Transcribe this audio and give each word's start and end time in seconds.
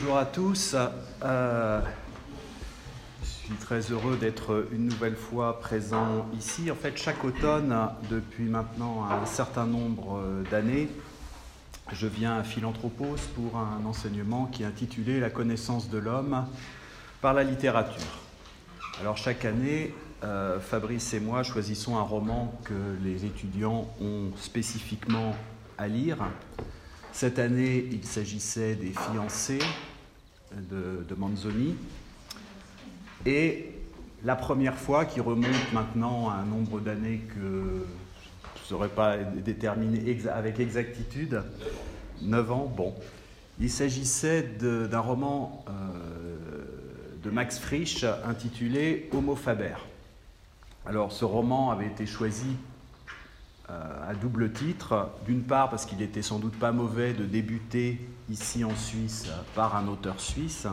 bonjour 0.00 0.18
à 0.18 0.26
tous. 0.26 0.76
Euh, 1.24 1.80
je 3.20 3.26
suis 3.26 3.54
très 3.54 3.80
heureux 3.80 4.16
d'être 4.16 4.68
une 4.70 4.86
nouvelle 4.86 5.16
fois 5.16 5.58
présent 5.58 6.28
ici. 6.38 6.70
En 6.70 6.76
fait, 6.76 6.96
chaque 6.96 7.24
automne, 7.24 7.76
depuis 8.08 8.44
maintenant 8.44 9.04
un 9.10 9.26
certain 9.26 9.66
nombre 9.66 10.22
d'années, 10.52 10.88
je 11.90 12.06
viens 12.06 12.38
à 12.38 12.44
Philanthropos 12.44 13.16
pour 13.34 13.58
un 13.58 13.84
enseignement 13.86 14.46
qui 14.46 14.62
est 14.62 14.66
intitulé 14.66 15.18
La 15.18 15.30
connaissance 15.30 15.90
de 15.90 15.98
l'homme 15.98 16.46
par 17.20 17.34
la 17.34 17.42
littérature. 17.42 18.20
Alors 19.00 19.16
chaque 19.16 19.44
année, 19.44 19.92
euh, 20.22 20.60
Fabrice 20.60 21.12
et 21.12 21.20
moi 21.20 21.42
choisissons 21.42 21.96
un 21.96 22.02
roman 22.02 22.56
que 22.64 22.96
les 23.02 23.24
étudiants 23.24 23.88
ont 24.00 24.30
spécifiquement 24.36 25.34
à 25.76 25.88
lire. 25.88 26.18
Cette 27.12 27.38
année, 27.38 27.86
il 27.90 28.04
s'agissait 28.04 28.74
des 28.74 28.92
fiancés 28.92 29.58
de, 30.52 31.14
Manzoni. 31.16 31.74
Et 33.26 33.72
la 34.24 34.36
première 34.36 34.76
fois, 34.76 35.04
qui 35.04 35.20
remonte 35.20 35.72
maintenant 35.72 36.30
à 36.30 36.34
un 36.34 36.44
nombre 36.44 36.80
d'années 36.80 37.20
que 37.34 37.86
je 38.56 38.62
ne 38.62 38.66
saurais 38.66 38.88
pas 38.88 39.16
déterminer 39.16 40.18
avec 40.32 40.60
exactitude, 40.60 41.42
9 42.22 42.52
ans, 42.52 42.72
bon, 42.76 42.94
il 43.60 43.70
s'agissait 43.70 44.42
d'un 44.42 45.00
roman 45.00 45.64
euh, 45.68 45.72
de 47.22 47.30
Max 47.30 47.58
Frisch 47.58 48.04
intitulé 48.24 49.08
Homo 49.12 49.34
Faber. 49.34 49.74
Alors 50.86 51.12
ce 51.12 51.24
roman 51.24 51.70
avait 51.70 51.86
été 51.86 52.06
choisi 52.06 52.56
à 53.68 54.14
double 54.14 54.52
titre. 54.52 55.10
D'une 55.26 55.42
part 55.42 55.70
parce 55.70 55.84
qu'il 55.84 56.00
était 56.02 56.22
sans 56.22 56.38
doute 56.38 56.58
pas 56.58 56.72
mauvais 56.72 57.12
de 57.12 57.24
débuter 57.24 58.00
ici 58.30 58.64
en 58.64 58.74
Suisse 58.74 59.28
par 59.54 59.76
un 59.76 59.88
auteur 59.88 60.20
suisse. 60.20 60.66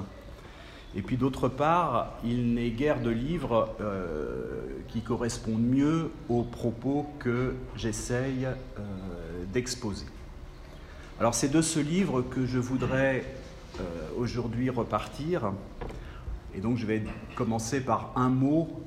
Et 0.96 1.02
puis 1.02 1.18
d'autre 1.18 1.50
part, 1.50 2.14
il 2.24 2.54
n'est 2.54 2.70
guère 2.70 3.02
de 3.02 3.10
livres 3.10 3.76
euh, 3.82 4.62
qui 4.88 5.02
correspondent 5.02 5.66
mieux 5.66 6.10
aux 6.30 6.44
propos 6.44 7.06
que 7.20 7.54
j'essaye 7.76 8.46
euh, 8.46 8.54
d'exposer. 9.52 10.06
Alors 11.20 11.36
c'est 11.36 11.50
de 11.50 11.62
ce 11.62 11.80
livre 11.80 12.22
que 12.22 12.46
je 12.46 12.59
voudrais 12.59 13.26
aujourd'hui 14.18 14.70
repartir. 14.70 15.52
Et 16.56 16.62
donc 16.62 16.78
je 16.78 16.86
vais 16.86 17.04
commencer 17.36 17.82
par 17.82 18.14
un 18.16 18.30
mot 18.30 18.82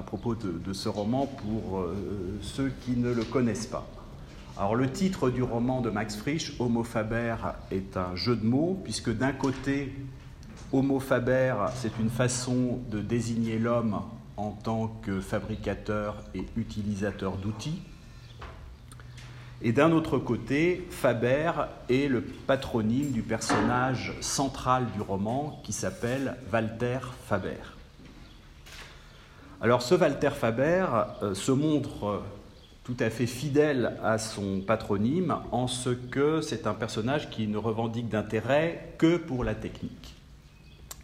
à 0.00 0.02
propos 0.02 0.34
de, 0.34 0.72
ce 0.72 0.88
roman 0.88 1.26
pour 1.26 1.80
euh, 1.80 1.94
ceux 2.40 2.72
qui 2.86 2.92
ne 2.92 3.12
le 3.12 3.22
connaissent 3.22 3.66
pas. 3.66 3.86
Alors 4.56 4.74
le 4.74 4.90
titre 4.90 5.28
du 5.28 5.42
roman 5.42 5.82
de 5.82 5.90
Max 5.90 6.16
Frisch, 6.16 6.54
Homo 6.58 6.84
Faber, 6.84 7.36
est 7.70 7.98
un 7.98 8.16
jeu 8.16 8.34
de 8.34 8.46
mots, 8.46 8.80
puisque 8.82 9.14
d'un 9.14 9.32
côté, 9.32 9.92
Homo 10.72 11.00
Faber, 11.00 11.54
c'est 11.74 11.92
une 12.00 12.08
façon 12.08 12.78
de 12.90 13.02
désigner 13.02 13.58
l'homme 13.58 14.00
en 14.38 14.52
tant 14.52 14.88
que 15.02 15.20
fabricateur 15.20 16.16
et 16.34 16.46
utilisateur 16.56 17.36
d'outils. 17.36 17.82
Et 19.60 19.72
d'un 19.72 19.92
autre 19.92 20.16
côté, 20.16 20.88
Faber 20.88 21.52
est 21.90 22.08
le 22.08 22.22
patronyme 22.22 23.10
du 23.10 23.20
personnage 23.20 24.14
central 24.22 24.86
du 24.94 25.02
roman 25.02 25.60
qui 25.62 25.74
s'appelle 25.74 26.38
Walter 26.50 27.00
Faber. 27.26 27.79
Alors 29.62 29.82
ce 29.82 29.94
Walter 29.94 30.30
Faber 30.30 30.86
euh, 31.22 31.34
se 31.34 31.52
montre 31.52 32.06
euh, 32.06 32.18
tout 32.82 32.96
à 32.98 33.10
fait 33.10 33.26
fidèle 33.26 33.98
à 34.02 34.16
son 34.16 34.62
patronyme 34.62 35.36
en 35.52 35.66
ce 35.66 35.90
que 35.90 36.40
c'est 36.40 36.66
un 36.66 36.72
personnage 36.72 37.28
qui 37.28 37.46
ne 37.46 37.58
revendique 37.58 38.08
d'intérêt 38.08 38.94
que 38.96 39.18
pour 39.18 39.44
la 39.44 39.54
technique. 39.54 40.14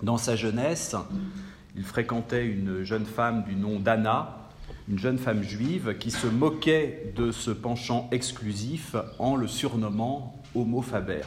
Dans 0.02 0.16
sa 0.16 0.36
jeunesse, 0.36 0.96
il 1.76 1.84
fréquentait 1.84 2.46
une 2.46 2.82
jeune 2.82 3.04
femme 3.04 3.44
du 3.44 3.56
nom 3.56 3.78
d'Anna, 3.78 4.38
une 4.88 4.98
jeune 4.98 5.18
femme 5.18 5.42
juive 5.42 5.98
qui 5.98 6.10
se 6.10 6.26
moquait 6.26 7.12
de 7.14 7.32
ce 7.32 7.50
penchant 7.50 8.08
exclusif 8.10 8.96
en 9.18 9.36
le 9.36 9.48
surnommant 9.48 10.42
Homo 10.54 10.80
Faber. 10.80 11.24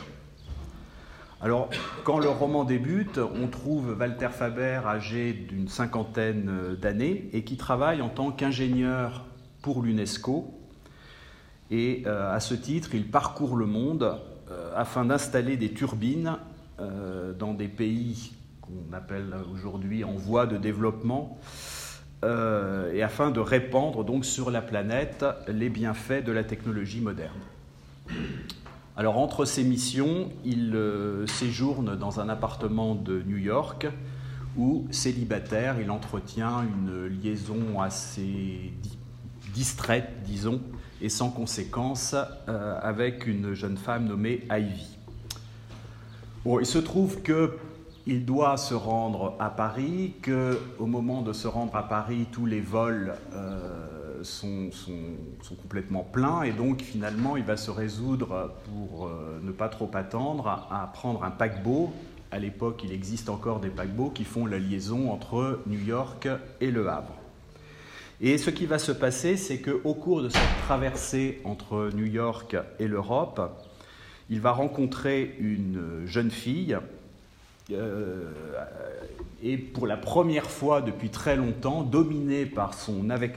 Alors, 1.42 1.70
quand 2.04 2.20
le 2.20 2.28
roman 2.28 2.66
débute, 2.66 3.18
on 3.18 3.48
trouve 3.48 3.96
Walter 3.98 4.28
Faber 4.30 4.82
âgé 4.86 5.32
d'une 5.32 5.70
cinquantaine 5.70 6.76
d'années 6.82 7.30
et 7.32 7.46
qui 7.46 7.56
travaille 7.56 8.02
en 8.02 8.10
tant 8.10 8.32
qu'ingénieur 8.32 9.24
pour 9.62 9.82
l'UNESCO. 9.82 10.54
Et 11.72 12.04
euh, 12.08 12.34
à 12.34 12.42
ce 12.42 12.54
titre, 12.54 12.94
il 12.94 13.10
parcourt 13.10 13.56
le 13.56 13.66
monde 13.66 14.20
euh, 14.52 14.74
afin 14.76 15.06
d'installer 15.06 15.56
des 15.56 15.72
turbines 15.72 16.36
euh, 16.82 17.32
dans 17.32 17.54
des 17.54 17.70
pays 17.70 18.34
qu'on 18.60 18.94
appelle 18.94 19.34
aujourd'hui 19.54 20.04
en 20.04 20.16
voie 20.16 20.46
de 20.46 20.58
développement 20.58 21.40
et 22.22 23.02
afin 23.02 23.32
de 23.32 23.40
répandre 23.40 24.04
donc 24.04 24.26
sur 24.26 24.52
la 24.52 24.62
planète 24.62 25.24
les 25.48 25.70
bienfaits 25.70 26.22
de 26.22 26.34
la 26.34 26.44
technologie 26.44 27.00
moderne. 27.00 27.32
Alors 29.00 29.18
entre 29.18 29.46
ses 29.46 29.64
missions, 29.64 30.30
il 30.44 30.76
euh, 30.76 31.26
séjourne 31.26 31.96
dans 31.96 32.20
un 32.20 32.28
appartement 32.28 32.96
de 32.96 33.24
New 33.26 33.38
York 33.38 33.88
où, 34.58 34.88
célibataire, 34.92 35.80
il 35.80 35.90
entretient 35.90 36.64
une 36.64 37.08
liaison 37.08 37.80
assez 37.80 38.74
distraite, 39.54 40.10
disons, 40.26 40.60
et 41.02 41.08
sans 41.08 41.30
conséquence 41.30 42.14
euh, 42.50 42.78
avec 42.82 43.26
une 43.26 43.54
jeune 43.54 43.78
femme 43.78 44.06
nommée 44.06 44.46
Ivy. 44.52 44.98
il 46.60 46.66
se 46.66 46.80
trouve 46.80 47.22
que 47.22 47.58
il 48.06 48.26
doit 48.26 48.58
se 48.58 48.74
rendre 48.74 49.38
à 49.40 49.50
Paris, 49.50 50.16
qu'au 50.22 50.86
moment 50.86 51.22
de 51.22 51.32
se 51.32 51.48
rendre 51.48 51.78
à 51.78 51.88
Paris, 51.88 52.26
tous 52.34 52.46
les 52.46 52.60
vols 52.60 53.16
euh, 53.34 53.99
sont, 54.24 54.70
complètement 55.62 56.04
pleins 56.04 56.44
et 56.44 56.52
donc 56.52 56.82
finalement 56.82 57.38
il 57.38 57.44
va 57.44 57.58
se 57.58 57.72
résoudre 57.72 58.52
pour 58.66 59.08
euh, 59.08 59.40
ne 59.42 59.52
pas 59.52 59.70
trop 59.70 59.90
attendre 59.94 60.48
à, 60.48 60.92
prendre 60.94 61.24
un 61.24 61.32
paquebot. 61.32 61.92
À 62.32 62.38
l'époque, 62.38 62.82
il 62.84 62.92
existe 62.92 63.30
encore 63.30 63.60
des 63.60 63.70
paquebots 63.70 64.12
qui 64.12 64.24
font 64.24 64.46
la 64.46 64.60
liaison 64.60 65.12
entre 65.12 65.62
New 65.66 65.80
York 65.80 66.28
et 66.62 66.70
Le 66.70 66.88
Havre. 66.88 67.16
Et 68.22 68.38
ce 68.38 68.52
qui 68.52 68.66
va 68.66 68.78
se 68.78 68.92
passer, 68.92 69.36
c'est 69.36 69.60
qu'au 69.60 69.94
cours 69.94 70.22
de 70.22 70.30
cette 70.30 70.42
traversée 70.66 71.42
entre 71.44 71.90
New 71.96 72.06
York 72.06 72.56
et 72.78 72.88
l'Europe, 72.88 73.42
il 74.30 74.42
va 74.42 74.52
rencontrer 74.52 75.36
une 75.40 76.04
jeune 76.06 76.30
fille 76.30 76.78
euh, 77.72 78.24
et 79.44 79.58
pour 79.58 79.88
la 79.88 79.98
première 79.98 80.50
fois 80.50 80.82
depuis 80.82 81.10
très 81.10 81.36
longtemps, 81.36 81.84
dominée 81.84 82.46
par 82.46 82.74
son, 82.74 83.10
avec, 83.10 83.34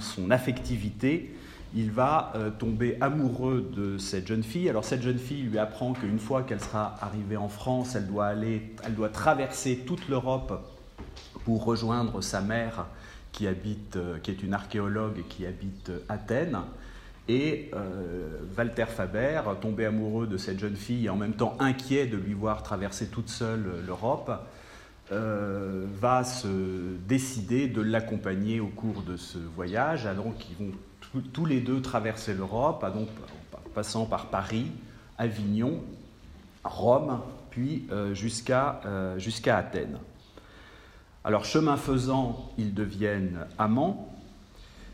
son 0.00 0.30
affectivité, 0.30 1.34
il 1.74 1.90
va 1.90 2.32
euh, 2.34 2.50
tomber 2.50 2.96
amoureux 3.00 3.70
de 3.76 3.98
cette 3.98 4.26
jeune 4.26 4.42
fille. 4.42 4.68
Alors 4.68 4.84
cette 4.84 5.02
jeune 5.02 5.18
fille 5.18 5.42
lui 5.42 5.58
apprend 5.58 5.92
qu'une 5.92 6.18
fois 6.18 6.42
qu'elle 6.42 6.60
sera 6.60 6.96
arrivée 7.00 7.36
en 7.36 7.48
France, 7.48 7.94
elle 7.94 8.06
doit, 8.06 8.26
aller, 8.26 8.74
elle 8.84 8.94
doit 8.94 9.10
traverser 9.10 9.78
toute 9.86 10.08
l'Europe 10.08 10.64
pour 11.44 11.64
rejoindre 11.64 12.22
sa 12.22 12.40
mère 12.40 12.86
qui, 13.32 13.46
habite, 13.46 13.96
euh, 13.96 14.18
qui 14.18 14.30
est 14.30 14.42
une 14.42 14.54
archéologue 14.54 15.22
qui 15.28 15.46
habite 15.46 15.90
Athènes. 16.08 16.58
Et 17.28 17.70
euh, 17.74 18.40
Walter 18.56 18.86
Faber, 18.86 19.42
tombé 19.60 19.84
amoureux 19.84 20.26
de 20.26 20.38
cette 20.38 20.58
jeune 20.58 20.76
fille 20.76 21.06
et 21.06 21.10
en 21.10 21.16
même 21.16 21.34
temps 21.34 21.56
inquiet 21.58 22.06
de 22.06 22.16
lui 22.16 22.32
voir 22.32 22.62
traverser 22.62 23.08
toute 23.08 23.28
seule 23.28 23.84
l'Europe, 23.86 24.30
euh, 25.10 25.86
va 26.00 26.24
se 26.24 26.96
décider 27.06 27.68
de 27.68 27.80
l'accompagner 27.80 28.60
au 28.60 28.68
cours 28.68 29.02
de 29.02 29.16
ce 29.16 29.38
voyage. 29.38 30.06
Alors 30.06 30.36
qu'ils 30.38 30.56
vont 30.56 30.72
tous 31.32 31.46
les 31.46 31.60
deux 31.60 31.80
traverser 31.80 32.34
l'Europe, 32.34 32.84
donc 32.94 33.08
passant 33.74 34.04
par 34.04 34.26
Paris, 34.26 34.66
Avignon, 35.16 35.80
Rome, 36.64 37.20
puis 37.50 37.86
euh, 37.90 38.14
euh, 38.14 39.18
jusqu'à 39.18 39.56
Athènes. 39.56 39.98
Alors 41.24 41.44
chemin 41.44 41.76
faisant, 41.76 42.52
ils 42.58 42.74
deviennent 42.74 43.46
amants. 43.58 44.14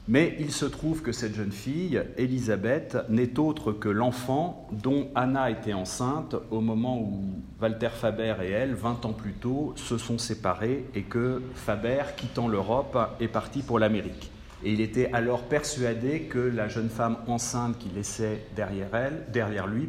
Mais 0.07 0.37
il 0.39 0.53
se 0.53 0.67
trouve 0.67 1.01
que 1.01 1.13
cette 1.13 1.35
jeune 1.35 1.51
fille, 1.51 2.03
Elisabeth, 2.19 2.99
n'est 3.09 3.39
autre 3.39 3.73
que 3.73 3.89
l'enfant 3.89 4.69
dont 4.71 5.09
Anna 5.15 5.51
était 5.51 5.73
enceinte 5.73 6.37
au 6.51 6.61
moment 6.61 7.01
où 7.01 7.23
Walter 7.61 7.89
Faber 7.89 8.35
et 8.43 8.51
elle, 8.51 8.75
20 8.75 9.07
ans 9.07 9.15
plus 9.15 9.33
tôt, 9.33 9.73
se 9.77 9.97
sont 9.97 10.19
séparés 10.19 10.85
et 10.95 11.03
que 11.03 11.41
Faber, 11.55 12.03
quittant 12.19 12.49
l'Europe, 12.49 12.99
est 13.19 13.29
parti 13.29 13.63
pour 13.63 13.79
l'Amérique. 13.79 14.31
Et 14.63 14.75
il 14.75 14.83
était 14.83 15.11
alors 15.15 15.45
persuadé 15.45 16.23
que 16.23 16.39
la 16.39 16.69
jeune 16.69 16.91
femme 16.91 17.17
enceinte 17.27 17.79
qu'il 17.79 17.95
laissait 17.95 18.45
derrière, 18.55 18.95
elle, 18.95 19.25
derrière 19.33 19.67
lui 19.67 19.89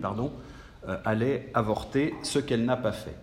euh, 0.88 0.98
allait 1.04 1.50
avorter, 1.54 2.14
ce 2.24 2.40
qu'elle 2.40 2.64
n'a 2.64 2.78
pas 2.78 2.94
fait. 2.94 3.16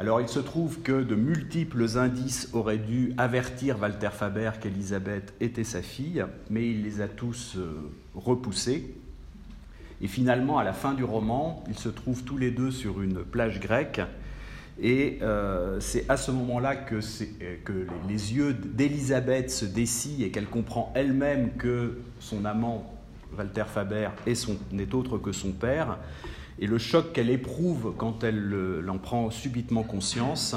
Alors 0.00 0.20
il 0.20 0.28
se 0.28 0.38
trouve 0.38 0.80
que 0.82 1.02
de 1.02 1.16
multiples 1.16 1.98
indices 1.98 2.50
auraient 2.52 2.78
dû 2.78 3.14
avertir 3.18 3.80
Walter 3.80 4.10
Faber 4.12 4.52
qu'Elisabeth 4.60 5.34
était 5.40 5.64
sa 5.64 5.82
fille, 5.82 6.24
mais 6.50 6.70
il 6.70 6.84
les 6.84 7.00
a 7.00 7.08
tous 7.08 7.56
euh, 7.56 7.90
repoussés. 8.14 8.94
Et 10.00 10.06
finalement, 10.06 10.58
à 10.58 10.62
la 10.62 10.72
fin 10.72 10.94
du 10.94 11.02
roman, 11.02 11.64
ils 11.68 11.78
se 11.78 11.88
trouvent 11.88 12.22
tous 12.22 12.36
les 12.36 12.52
deux 12.52 12.70
sur 12.70 13.02
une 13.02 13.24
plage 13.24 13.58
grecque 13.58 14.00
Et 14.80 15.18
euh, 15.22 15.80
c'est 15.80 16.08
à 16.08 16.16
ce 16.16 16.30
moment-là 16.30 16.76
que, 16.76 17.00
que, 17.64 17.86
les 18.08 18.34
yeux 18.34 18.54
d'Elisabeth 18.54 19.50
se 19.50 19.64
dessillent 19.64 20.22
et 20.22 20.30
qu'elle 20.30 20.46
comprend 20.46 20.92
elle-même 20.94 21.50
que 21.58 21.98
son 22.20 22.44
amant, 22.44 22.94
Walter 23.36 23.64
Faber, 23.66 24.10
n'est 24.70 24.94
autre 24.94 25.18
que 25.18 25.32
son 25.32 25.50
père. 25.50 25.98
Et 26.60 26.66
le 26.66 26.78
choc 26.78 27.12
qu'elle 27.12 27.30
éprouve 27.30 27.94
quand 27.96 28.24
elle 28.24 28.84
en 28.88 28.98
prend 28.98 29.30
subitement 29.30 29.82
conscience 29.82 30.56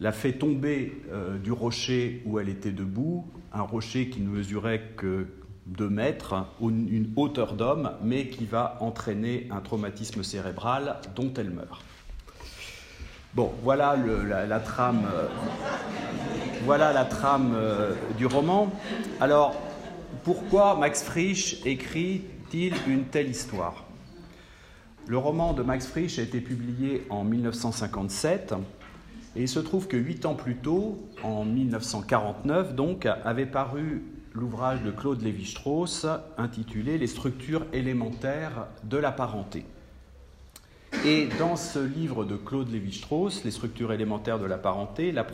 la 0.00 0.12
fait 0.12 0.32
tomber 0.32 1.02
euh, 1.12 1.36
du 1.38 1.52
rocher 1.52 2.22
où 2.24 2.38
elle 2.38 2.48
était 2.48 2.70
debout, 2.70 3.26
un 3.52 3.62
rocher 3.62 4.08
qui 4.08 4.20
ne 4.20 4.28
mesurait 4.28 4.82
que 4.96 5.26
2 5.66 5.88
mètres, 5.88 6.46
une 6.60 7.12
hauteur 7.16 7.52
d'homme, 7.54 7.92
mais 8.02 8.28
qui 8.28 8.46
va 8.46 8.78
entraîner 8.80 9.46
un 9.50 9.60
traumatisme 9.60 10.22
cérébral 10.22 10.96
dont 11.14 11.32
elle 11.36 11.50
meurt. 11.50 11.84
Bon, 13.34 13.52
voilà 13.62 13.96
la, 14.46 14.58
trame, 14.58 15.06
euh, 15.14 15.28
voilà 16.64 16.92
la 16.92 17.04
trame 17.04 17.52
euh, 17.54 17.94
du 18.18 18.26
roman. 18.26 18.72
Alors, 19.20 19.54
pourquoi 20.24 20.76
Max 20.76 21.04
Frisch 21.04 21.64
écrit-il 21.64 22.74
une 22.88 23.04
telle 23.04 23.28
histoire? 23.28 23.84
Le 25.10 25.18
roman 25.18 25.54
de 25.54 25.64
Max 25.64 25.88
Frisch 25.88 26.20
a 26.20 26.22
été 26.22 26.40
publié 26.40 27.04
en 27.10 27.24
1957 27.24 28.54
et 29.34 29.42
il 29.42 29.48
se 29.48 29.58
trouve 29.58 29.88
que 29.88 29.96
huit 29.96 30.24
ans 30.24 30.36
plus 30.36 30.54
tôt, 30.54 31.00
en 31.24 31.44
1949 31.44 32.76
donc, 32.76 33.06
avait 33.24 33.46
paru 33.46 34.04
l'ouvrage 34.34 34.84
de 34.84 34.92
Claude 34.92 35.20
Lévi-Strauss 35.20 36.06
intitulé 36.38 36.96
Les 36.96 37.08
structures 37.08 37.66
élémentaires 37.72 38.68
de 38.84 38.98
la 38.98 39.10
parenté. 39.10 39.64
Et 41.04 41.26
dans 41.40 41.56
ce 41.56 41.80
livre 41.80 42.24
de 42.24 42.36
Claude 42.36 42.70
Lévi-Strauss, 42.70 43.42
Les 43.42 43.50
structures 43.50 43.92
élémentaires 43.92 44.38
de 44.38 44.46
la 44.46 44.58
parenté, 44.58 45.10
la, 45.10 45.24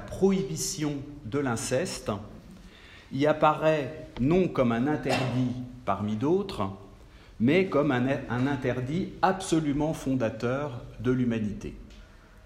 prohibition 0.00 0.94
de 1.26 1.38
l'inceste 1.38 2.10
y 3.12 3.26
apparaît 3.26 4.08
non 4.22 4.48
comme 4.48 4.72
un 4.72 4.86
interdit 4.86 5.52
parmi 5.84 6.16
d'autres, 6.16 6.70
mais 7.40 7.66
comme 7.66 7.92
un 7.92 8.46
interdit 8.46 9.10
absolument 9.22 9.94
fondateur 9.94 10.82
de 11.00 11.10
l'humanité. 11.10 11.74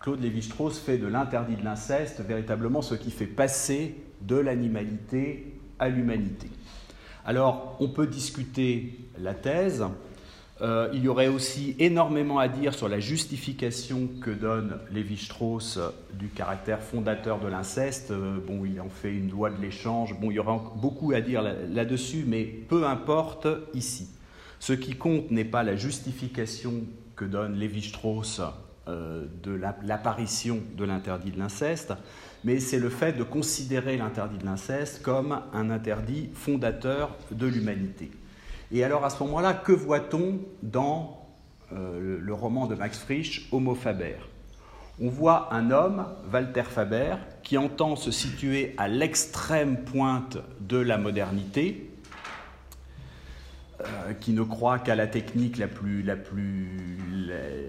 Claude 0.01 0.21
Lévi-Strauss 0.21 0.81
fait 0.81 0.99
de 0.99 1.07
l'interdit 1.07 1.55
de 1.55 1.65
l'inceste 1.65 2.21
véritablement 2.21 2.83
ce 2.83 2.95
qui 2.95 3.11
fait 3.11 3.27
passer 3.27 3.95
de 4.21 4.37
l'animalité 4.37 5.61
à 5.79 5.89
l'humanité. 5.89 6.49
Alors, 7.25 7.77
on 7.79 7.89
peut 7.89 8.09
discuter 8.09 8.99
la 9.19 9.33
thèse. 9.33 9.85
Euh, 10.61 10.91
il 10.93 11.05
y 11.05 11.09
aurait 11.09 11.29
aussi 11.29 11.77
énormément 11.79 12.39
à 12.39 12.49
dire 12.49 12.75
sur 12.75 12.89
la 12.89 12.99
justification 12.99 14.09
que 14.21 14.31
donne 14.31 14.79
Lévi-Strauss 14.93 15.79
du 16.15 16.29
caractère 16.29 16.83
fondateur 16.83 17.39
de 17.39 17.47
l'inceste. 17.47 18.11
Euh, 18.11 18.39
bon, 18.45 18.65
il 18.65 18.81
en 18.81 18.89
fait 18.89 19.13
une 19.13 19.31
loi 19.31 19.51
de 19.51 19.61
l'échange. 19.63 20.19
Bon, 20.21 20.31
il 20.31 20.35
y 20.35 20.39
aura 20.41 20.73
beaucoup 20.77 21.13
à 21.13 21.21
dire 21.21 21.43
là-dessus, 21.43 22.25
mais 22.27 22.43
peu 22.43 22.87
importe 22.87 23.47
ici. 23.75 24.09
Ce 24.63 24.73
qui 24.73 24.95
compte 24.95 25.33
n'est 25.33 25.45
pas 25.45 25.65
la 25.65 25.75
justification 25.75 26.85
que 27.17 27.25
donne 27.25 27.57
Lévi-Strauss 27.57 28.41
euh, 28.87 29.27
de 29.43 29.51
l'apparition 29.83 30.61
de 30.77 30.85
l'interdit 30.85 31.33
de 31.33 31.39
l'inceste, 31.41 31.95
mais 32.45 32.61
c'est 32.61 32.79
le 32.79 32.89
fait 32.89 33.13
de 33.13 33.25
considérer 33.25 33.97
l'interdit 33.97 34.39
de 34.39 34.45
l'inceste 34.45 35.03
comme 35.03 35.41
un 35.53 35.71
interdit 35.71 36.31
fondateur 36.35 37.17
de 37.33 37.49
l'humanité. 37.49 38.13
Et 38.71 38.85
alors 38.85 39.05
à 39.05 39.11
ce 39.11 39.21
moment-là, 39.25 39.53
que 39.53 39.73
voit-on 39.73 40.39
dans 40.63 41.27
euh, 41.73 42.21
le 42.21 42.33
roman 42.33 42.69
de 42.69 42.77
Max 42.77 43.01
Frisch, 43.01 43.49
Homo 43.51 43.75
Faber? 43.75 44.15
On 45.01 45.09
voit 45.09 45.53
un 45.53 45.73
homme, 45.73 46.07
Walter 46.33 46.63
Faber, 46.63 47.17
qui 47.43 47.59
entend 47.59 47.97
se 47.97 48.13
situer 48.13 48.77
à 48.79 48.87
l'extrême 48.87 49.79
pointe 49.79 50.39
de 50.61 50.77
la 50.77 50.99
modernité, 50.99 51.92
euh, 53.85 54.13
qui 54.13 54.33
ne 54.33 54.43
croit 54.43 54.79
qu'à 54.79 54.95
la 54.95 55.07
technique 55.07 55.59
la 55.59 55.67
plus, 55.67 56.03
la 56.03 56.17
plus, 56.17 56.69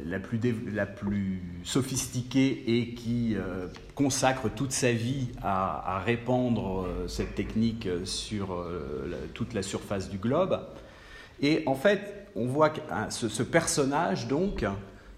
la, 0.06 0.20
plus, 0.20 0.40
la 0.72 0.86
plus 0.86 1.42
sophistiquée 1.64 2.64
et 2.68 2.94
qui 2.94 3.36
euh, 3.36 3.68
consacre 3.96 4.50
toute 4.50 4.72
sa 4.72 4.92
vie 4.92 5.30
à, 5.42 6.02
répandre 6.06 6.86
euh, 6.86 7.08
cette 7.08 7.36
technique 7.36 7.88
sur 8.04 8.66
toute 9.34 9.54
la 9.54 9.64
surface 9.64 10.10
du 10.10 10.18
globe. 10.18 10.60
Et 11.42 11.64
en 11.66 11.76
fait, 11.76 12.28
on 12.36 12.46
voit 12.46 12.70
que 12.70 12.82
ce, 13.10 13.30
ce 13.30 13.44
personnage, 13.44 14.28
donc, 14.28 14.66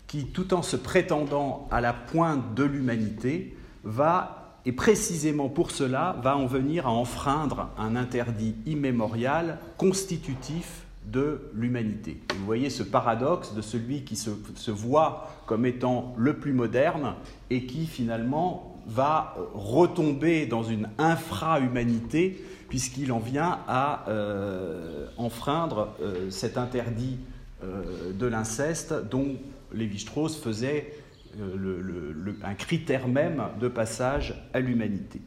qui, 0.08 0.26
tout 0.28 0.54
en 0.54 0.62
se 0.62 0.76
prétendant 0.76 1.68
à 1.72 1.82
la 1.82 1.94
pointe 1.94 2.56
de 2.56 2.64
l'humanité, 2.64 3.56
va, 3.84 4.60
et 4.66 4.72
précisément 4.72 5.50
pour 5.50 5.72
cela, 5.72 6.18
va 6.24 6.38
en 6.38 6.46
venir 6.46 6.88
à 6.88 6.92
enfreindre 6.92 7.70
un 7.78 7.96
interdit 7.96 8.56
immémorial 8.66 9.60
constitutif 9.78 10.85
de 11.12 11.50
l'humanité. 11.54 12.22
Vous 12.38 12.46
voyez 12.46 12.70
ce 12.70 12.84
paradoxe 12.84 13.54
de 13.54 13.62
celui 13.62 14.04
qui 14.04 14.16
se, 14.16 14.72
voit 14.72 15.30
comme 15.46 15.66
étant 15.66 16.14
le 16.18 16.38
plus 16.38 16.54
moderne 16.54 17.16
et 17.50 17.66
qui 17.66 17.86
finalement 17.86 18.82
va 18.88 19.36
retomber 19.54 20.46
dans 20.46 20.64
une 20.64 20.90
infra-humanité 20.98 22.44
puisqu'il 22.70 23.12
en 23.12 23.20
vient 23.20 23.60
à 23.68 24.10
euh, 24.10 25.08
enfreindre 25.18 25.96
euh, 26.02 26.30
cet 26.30 26.58
interdit 26.58 27.18
euh, 27.64 28.12
de 28.12 28.26
l'inceste 28.26 28.94
dont 29.10 29.36
Lévi-Strauss 29.74 30.40
faisait 30.42 30.94
un 32.44 32.54
critère 32.54 33.10
même 33.10 33.44
de 33.60 33.68
passage 33.68 34.42
à 34.54 34.62
l'humanité. 34.62 35.20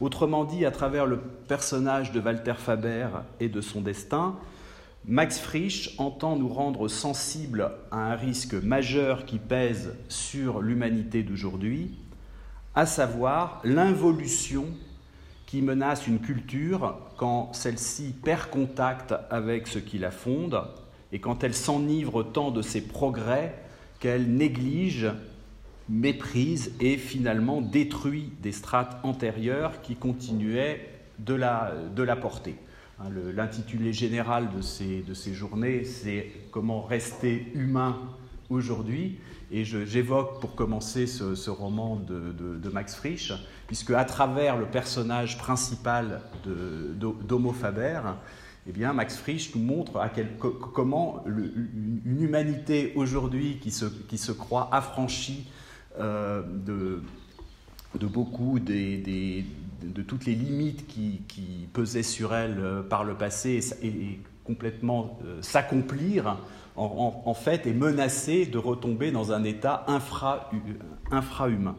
Autrement 0.00 0.44
dit, 0.44 0.64
à 0.64 0.70
travers 0.72 1.06
le 1.06 1.18
personnage 1.18 2.10
de 2.10 2.20
Walter 2.20 2.54
Faber 2.56 3.08
et 3.38 3.48
de 3.48 3.60
son 3.60 3.80
destin, 3.80 4.34
Max 5.06 5.38
Frisch 5.38 5.94
entend 5.96 6.36
nous 6.36 6.48
rendre 6.48 6.86
sensibles 6.86 7.72
à 7.90 8.12
un 8.12 8.16
risque 8.16 8.52
majeur 8.52 9.24
qui 9.24 9.38
pèse 9.38 9.96
sur 10.08 10.60
l'humanité 10.60 11.22
d'aujourd'hui, 11.22 11.94
à 12.74 12.84
savoir 12.84 13.62
l'involution 13.64 14.66
qui 15.46 15.62
menace 15.62 16.06
une 16.06 16.20
culture 16.20 16.98
quand 17.16 17.52
celle-ci 17.54 18.14
perd 18.22 18.50
contact 18.50 19.14
avec 19.30 19.68
ce 19.68 19.78
qui 19.78 19.98
la 19.98 20.10
fonde 20.10 20.62
et 21.12 21.18
quand 21.18 21.42
elle 21.44 21.54
s'enivre 21.54 22.22
tant 22.22 22.50
de 22.50 22.60
ses 22.60 22.82
progrès 22.82 23.54
qu'elle 24.00 24.30
néglige, 24.30 25.08
méprise 25.88 26.72
et 26.78 26.98
finalement 26.98 27.62
détruit 27.62 28.32
des 28.42 28.52
strates 28.52 28.98
antérieures 29.02 29.80
qui 29.80 29.96
continuaient 29.96 30.88
de 31.18 31.34
la, 31.34 31.72
de 31.96 32.02
la 32.02 32.16
porter. 32.16 32.54
Hein, 33.00 33.08
l'intitulé 33.34 33.92
général 33.92 34.48
de 34.54 34.62
ces, 34.62 35.34
journées, 35.34 35.84
c'est 35.84 36.30
Comment 36.50 36.82
rester 36.82 37.46
humain 37.54 37.96
aujourd'hui. 38.50 39.18
Et 39.52 39.64
j'évoque 39.64 40.40
pour 40.40 40.54
commencer 40.54 41.06
ce, 41.06 41.50
roman 41.50 41.96
de, 41.96 42.68
Max 42.70 42.94
Frisch, 42.94 43.32
puisque 43.66 43.90
à 43.90 44.04
travers 44.04 44.56
le 44.56 44.66
personnage 44.66 45.38
principal 45.38 46.20
d'Homo 46.44 47.52
Faber, 47.52 48.00
eh 48.66 48.72
bien, 48.72 48.92
Max 48.92 49.16
Frisch 49.16 49.54
nous 49.54 49.62
montre 49.62 50.00
comment 50.74 51.24
une 51.26 52.20
humanité 52.20 52.92
aujourd'hui 52.94 53.58
qui 53.60 53.70
se, 53.70 54.32
croit 54.32 54.68
affranchie 54.72 55.48
euh, 55.98 56.42
de 57.94 58.06
beaucoup 58.06 58.58
des, 58.60 59.44
de 59.82 60.02
toutes 60.02 60.26
les 60.26 60.34
limites 60.34 60.86
qui, 60.86 61.68
pesaient 61.72 62.02
sur 62.02 62.34
elle 62.34 62.58
euh, 62.58 62.82
par 62.82 63.04
le 63.04 63.14
passé 63.14 63.60
et, 63.82 64.18
complètement 64.44 65.18
euh, 65.24 65.40
s'accomplir, 65.42 66.38
en, 66.76 67.34
fait, 67.34 67.66
est 67.66 67.74
menacée 67.74 68.46
de 68.46 68.56
retomber 68.56 69.10
dans 69.12 69.32
un 69.32 69.44
état 69.44 69.84
infra-humain. 71.10 71.76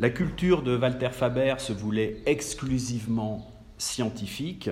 La 0.00 0.10
culture 0.10 0.62
de 0.62 0.76
Walter 0.76 1.10
Faber 1.12 1.54
se 1.58 1.72
voulait 1.72 2.20
exclusivement 2.26 3.48
scientifique. 3.78 4.70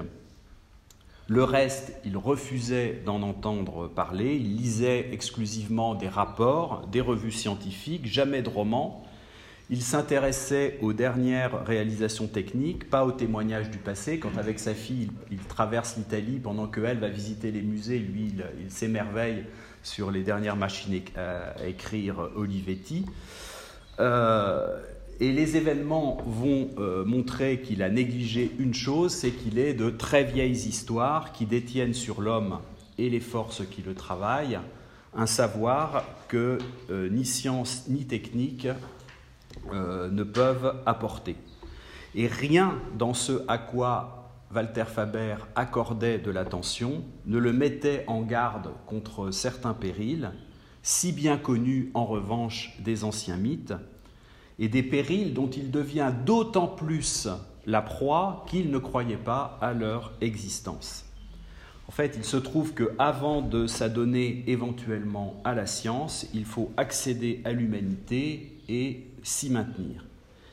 Le 1.29 1.45
reste, 1.45 1.93
il 2.05 2.17
refusait 2.17 3.03
d'en 3.07 3.23
entendre 3.23 3.87
parler. 3.87 4.35
Il 4.35 4.57
lisait 4.57 5.11
exclusivement 5.13 5.95
des 5.95 6.09
rapports, 6.09 6.89
des 6.91 7.01
revues 7.01 7.31
scientifiques, 7.31 8.07
jamais 8.07 8.43
de 8.43 8.49
romans. 8.49 9.05
Il 9.73 9.83
s'intéressait 9.83 10.79
aux 10.83 10.93
dernières 10.93 11.65
réalisations 11.65 12.27
techniques, 12.27 12.91
pas 12.91 13.05
aux 13.05 13.13
témoignages 13.13 13.71
du 13.71 13.79
passé. 13.79 14.19
Quand 14.19 14.37
avec 14.37 14.59
sa 14.59 14.75
fille, 14.75 15.13
il, 15.31 15.39
traverse 15.39 15.97
l'Italie 15.97 16.41
pendant 16.43 16.67
qu'elle 16.67 16.99
va 16.99 17.09
visiter 17.09 17.53
les 17.53 17.63
musées, 17.63 18.01
lui, 18.01 18.35
il, 18.61 18.71
s'émerveille 18.71 19.45
sur 19.85 20.11
les 20.11 20.23
dernières 20.23 20.57
machines 20.57 21.01
à 21.17 21.65
écrire 21.65 22.31
Olivetti. 22.35 23.07
Euh, 24.01 24.83
et 25.21 25.31
les 25.31 25.57
événements 25.57 26.19
vont 26.27 26.71
euh, 26.79 27.05
montrer 27.05 27.61
qu'il 27.61 27.85
a 27.85 27.91
négligé 27.91 28.51
une 28.59 28.75
chose, 28.75 29.13
c'est 29.13 29.31
qu'il 29.31 29.61
est 29.61 29.75
de 29.75 29.89
très 29.89 30.25
vieilles 30.25 30.67
histoires 30.67 31.33
qui 31.33 31.47
détiennent 31.47 31.95
sur 31.95 32.23
l'homme 32.23 32.59
et 32.99 33.09
les 33.09 33.21
forces 33.21 33.63
qui 33.71 33.83
le 33.83 33.95
travaillent 33.95 34.59
un 35.15 35.27
savoir 35.27 36.05
que 36.29 36.59
euh, 36.91 37.09
ni 37.09 37.25
science 37.25 37.87
ni 37.89 38.05
technique 38.05 38.69
euh, 39.73 40.11
ne 40.11 40.23
peuvent 40.23 40.75
apporter. 40.87 41.37
Et 42.15 42.27
rien 42.27 42.79
dans 42.99 43.15
ce 43.15 43.45
à 43.49 43.59
quoi 43.59 44.21
Walter 44.53 44.85
Faber 44.85 45.37
accordait 45.55 46.19
de 46.19 46.31
l'attention 46.31 47.05
ne 47.27 47.39
le 47.39 47.53
mettait 47.53 48.05
en 48.09 48.23
garde 48.23 48.71
contre 48.87 49.31
certains 49.31 49.75
périls, 49.75 50.33
si 50.83 51.13
bien 51.13 51.37
connus 51.37 51.91
en 51.95 52.05
revanche 52.05 52.77
des 52.81 53.05
anciens 53.05 53.37
mythes, 53.37 53.75
et 54.59 54.69
des 54.69 54.83
périls 54.83 55.35
dont 55.35 55.49
il 55.49 55.71
devient 55.71 56.13
d'autant 56.27 56.67
plus 56.67 57.29
la 57.67 57.81
proie 57.81 58.45
qu'il 58.49 58.71
ne 58.71 58.79
croyait 58.79 59.17
pas 59.17 59.59
à 59.61 59.73
leur 59.73 60.13
existence. 60.21 61.05
En 61.89 61.93
fait, 61.93 62.15
il 62.17 62.25
se 62.25 62.37
trouve 62.37 62.75
qu'avant 62.75 63.43
de 63.43 63.67
s'adonner 63.67 64.45
éventuellement 64.47 65.41
à 65.45 65.55
la 65.55 65.67
science, 65.67 66.27
il 66.35 66.45
faut 66.45 66.71
accéder 66.77 67.41
à 67.45 67.53
l'humanité 67.53 68.61
et 68.69 69.10
s'y 69.23 69.51
maintenir. 69.51 70.05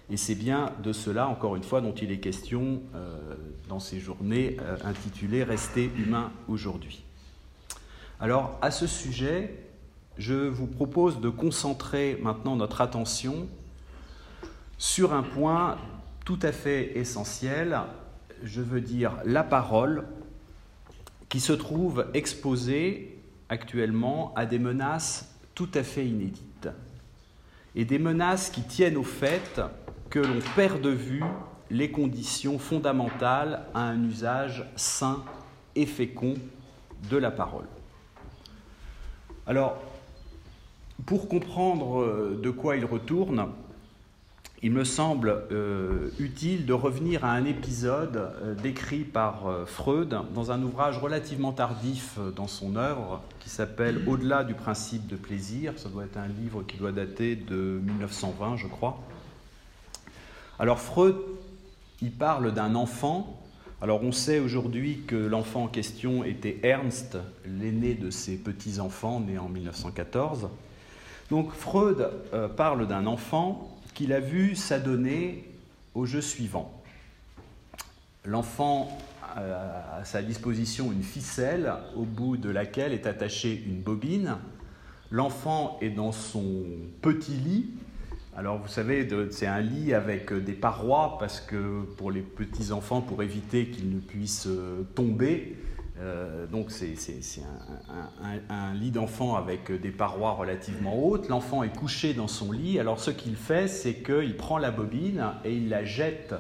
Et 0.10 0.18
c'est 0.18 0.36
bien 0.36 0.72
de 0.84 0.94
cela, 0.94 1.28
encore 1.28 1.56
une 1.56 1.64
fois, 1.64 1.82
dont 1.82 1.94
il 1.94 2.12
est 2.12 2.20
question 2.20 2.82
euh, 2.96 3.36
dans 3.68 3.80
ces 3.80 4.00
journées 4.00 4.58
euh, 4.62 4.78
intitulées 4.86 5.44
Rester 5.44 5.92
humain 5.98 6.32
aujourd'hui. 6.48 7.04
Alors, 8.20 8.58
à 8.62 8.72
ce 8.72 8.88
sujet, 8.88 9.54
je 10.18 10.34
vous 10.34 10.68
propose 10.68 11.20
de 11.20 11.30
concentrer 11.30 12.18
maintenant 12.22 12.56
notre 12.56 12.82
attention 12.82 13.48
sur 14.78 15.14
un 15.14 15.24
point 15.24 15.78
tout 16.26 16.40
à 16.42 16.52
fait 16.52 16.98
essentiel, 16.98 17.80
je 18.44 18.62
veux 18.62 18.82
dire 18.82 19.14
la 19.26 19.44
parole 19.44 20.06
qui 21.30 21.40
se 21.40 21.54
trouve 21.54 22.06
exposé 22.14 23.20
actuellement 23.50 24.34
à 24.36 24.46
des 24.46 24.60
menaces 24.60 25.36
tout 25.56 25.70
à 25.74 25.84
fait 25.84 26.06
inédites. 26.06 26.47
Et 27.77 27.86
des 27.86 28.00
menaces 28.00 28.50
qui 28.50 28.63
tiennent 28.63 28.98
au 28.98 29.03
fait 29.03 29.62
que 30.10 30.19
l'on 30.19 30.39
perd 30.55 30.81
de 30.81 30.89
vue 30.89 31.24
les 31.69 31.91
conditions 31.91 32.57
fondamentales 32.57 33.65
à 33.74 33.81
un 33.81 34.03
usage 34.03 34.65
sain 34.75 35.24
et 35.75 35.86
fécond 35.86 36.34
de 37.10 37.17
la 37.17 37.29
parole. 37.29 37.67
Alors, 39.46 39.77
pour 41.05 41.29
comprendre 41.29 42.36
de 42.36 42.50
quoi 42.50 42.77
il 42.77 42.86
retourne, 42.86 43.48
il 44.64 44.72
me 44.72 44.84
semble 44.84 45.44
euh, 45.52 46.10
utile 46.18 46.66
de 46.66 46.74
revenir 46.74 47.24
à 47.24 47.32
un 47.32 47.46
épisode 47.46 48.18
euh, 48.18 48.56
décrit 48.56 49.04
par 49.04 49.46
euh, 49.46 49.66
Freud 49.68 50.18
dans 50.34 50.52
un 50.52 50.64
ouvrage 50.64 50.98
relativement 50.98 51.52
tardif 51.52 52.18
dans 52.36 52.48
son 52.48 52.76
œuvre 52.76 53.22
qui 53.40 53.50
s'appelle 53.50 54.02
Au-delà 54.08 54.44
du 54.44 54.56
principe 54.56 55.06
de 55.06 55.16
plaisir. 55.16 55.74
Ça 55.78 55.90
doit 55.90 56.06
être 56.06 56.18
un 56.18 56.28
livre 56.28 56.64
qui 56.64 56.78
doit 56.78 56.92
dater 56.92 57.36
de 57.36 57.80
1920, 57.86 58.58
je 58.58 58.66
crois. 58.66 59.00
Alors 60.58 60.80
Freud, 60.80 61.16
il 62.02 62.12
parle 62.12 62.52
d'un 62.52 62.74
enfant. 62.74 63.40
Alors 63.80 64.02
on 64.02 64.12
sait 64.12 64.40
aujourd'hui 64.40 65.04
que 65.06 65.16
l'enfant 65.16 65.66
en 65.66 65.68
question 65.68 66.24
était 66.24 66.58
Ernst, 66.64 67.20
l'aîné 67.46 67.94
de 67.94 68.10
ses 68.10 68.38
petits-enfants, 68.38 69.20
né 69.20 69.38
en 69.38 69.50
1914. 69.50 70.50
Donc 71.30 71.52
Freud 71.52 72.10
parle 72.56 72.88
d'un 72.88 73.06
enfant 73.06 73.76
qu'il 73.98 74.13
a 74.13 74.20
vu 74.20 74.56
s'adonner 74.56 75.44
au 75.96 76.06
jeu 76.06 76.22
suivant. 76.22 76.72
L'enfant 78.25 78.96
a 79.24 79.98
à 79.98 80.06
sa 80.06 80.22
disposition 80.22 80.92
une 80.92 81.01
ficelle 81.01 81.74
au 81.96 82.04
bout 82.04 82.38
de 82.38 82.51
laquelle 82.51 82.94
est 82.94 83.08
attachée 83.08 83.63
une 83.66 83.82
bobine. 83.82 84.38
L'enfant 85.10 85.80
est 85.82 85.89
dans 85.89 86.12
son 86.12 86.66
petit 87.01 87.32
lit. 87.32 87.72
Alors 88.36 88.60
vous 88.60 88.68
savez, 88.68 89.08
c'est 89.32 89.48
un 89.48 89.62
lit 89.62 89.96
avec 89.96 90.32
des 90.32 90.54
parois 90.54 91.18
parce 91.18 91.42
que 91.42 91.82
pour 91.98 92.12
les 92.12 92.22
petits 92.22 92.72
enfants, 92.72 93.01
pour 93.01 93.24
éviter 93.24 93.66
qu'ils 93.70 93.89
ne 93.89 94.00
puissent 94.00 94.48
tomber, 94.94 95.58
euh, 96.00 96.46
donc 96.48 96.72
c'est 96.72 96.94
un, 98.50 98.74
lit 98.74 98.92
d'enfant 98.92 99.36
avec 99.36 99.72
des 99.72 99.92
parois 99.92 100.32
relativement 100.32 100.98
hautes. 101.04 101.27
L'enfant 101.30 101.63
est 101.63 101.75
couché 101.75 102.13
dans 102.13 102.27
son 102.27 102.51
lit. 102.51 102.80
Alors 102.80 103.00
ce 103.00 103.12
qu'il 103.12 103.36
fait, 103.36 103.68
c'est 103.68 103.96
qu'il 103.96 104.38
prend 104.38 104.58
la 104.58 104.72
bobine 104.72 105.24
et 105.44 105.56
il 105.56 105.70
la 105.70 105.86
jette 105.86 106.36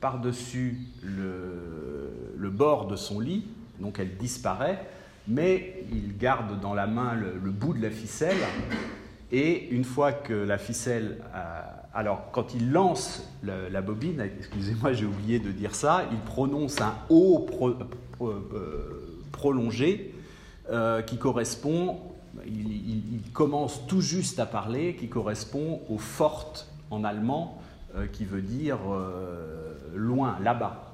par-dessus 0.00 0.78
le, 1.02 2.50
bord 2.50 2.86
de 2.86 2.96
son 2.96 3.20
lit. 3.20 3.46
Donc 3.78 4.00
elle 4.00 4.16
disparaît, 4.16 4.84
mais 5.28 5.84
il 5.92 6.16
garde 6.18 6.60
dans 6.60 6.74
la 6.74 6.86
main 6.86 7.14
le, 7.14 7.50
bout 7.50 7.74
de 7.74 7.82
la 7.82 7.90
ficelle. 7.90 8.38
Et 9.30 9.68
une 9.70 9.84
fois 9.84 10.12
que 10.12 10.32
la 10.32 10.58
ficelle 10.58 11.18
alors, 11.98 12.30
quand 12.30 12.54
il 12.54 12.70
lance 12.70 13.28
la, 13.42 13.82
bobine, 13.82 14.20
excusez-moi, 14.20 14.92
j'ai 14.92 15.04
oublié 15.04 15.40
de 15.40 15.50
dire 15.50 15.74
ça, 15.74 16.04
il 16.12 16.18
prononce 16.18 16.80
un 16.80 16.94
haut 17.08 17.44
euh, 18.20 19.24
prolongé 19.32 20.14
euh, 20.70 21.02
qui 21.02 21.18
correspond, 21.18 21.98
il, 22.46 23.20
commence 23.32 23.84
tout 23.88 24.00
juste 24.00 24.38
à 24.38 24.46
parler, 24.46 24.94
qui 24.94 25.08
correspond 25.08 25.80
au 25.88 25.98
fort 25.98 26.52
en 26.92 27.02
allemand, 27.02 27.60
euh, 27.96 28.06
qui 28.06 28.24
veut 28.24 28.42
dire 28.42 28.78
loin, 29.92 30.38
là-bas. 30.40 30.87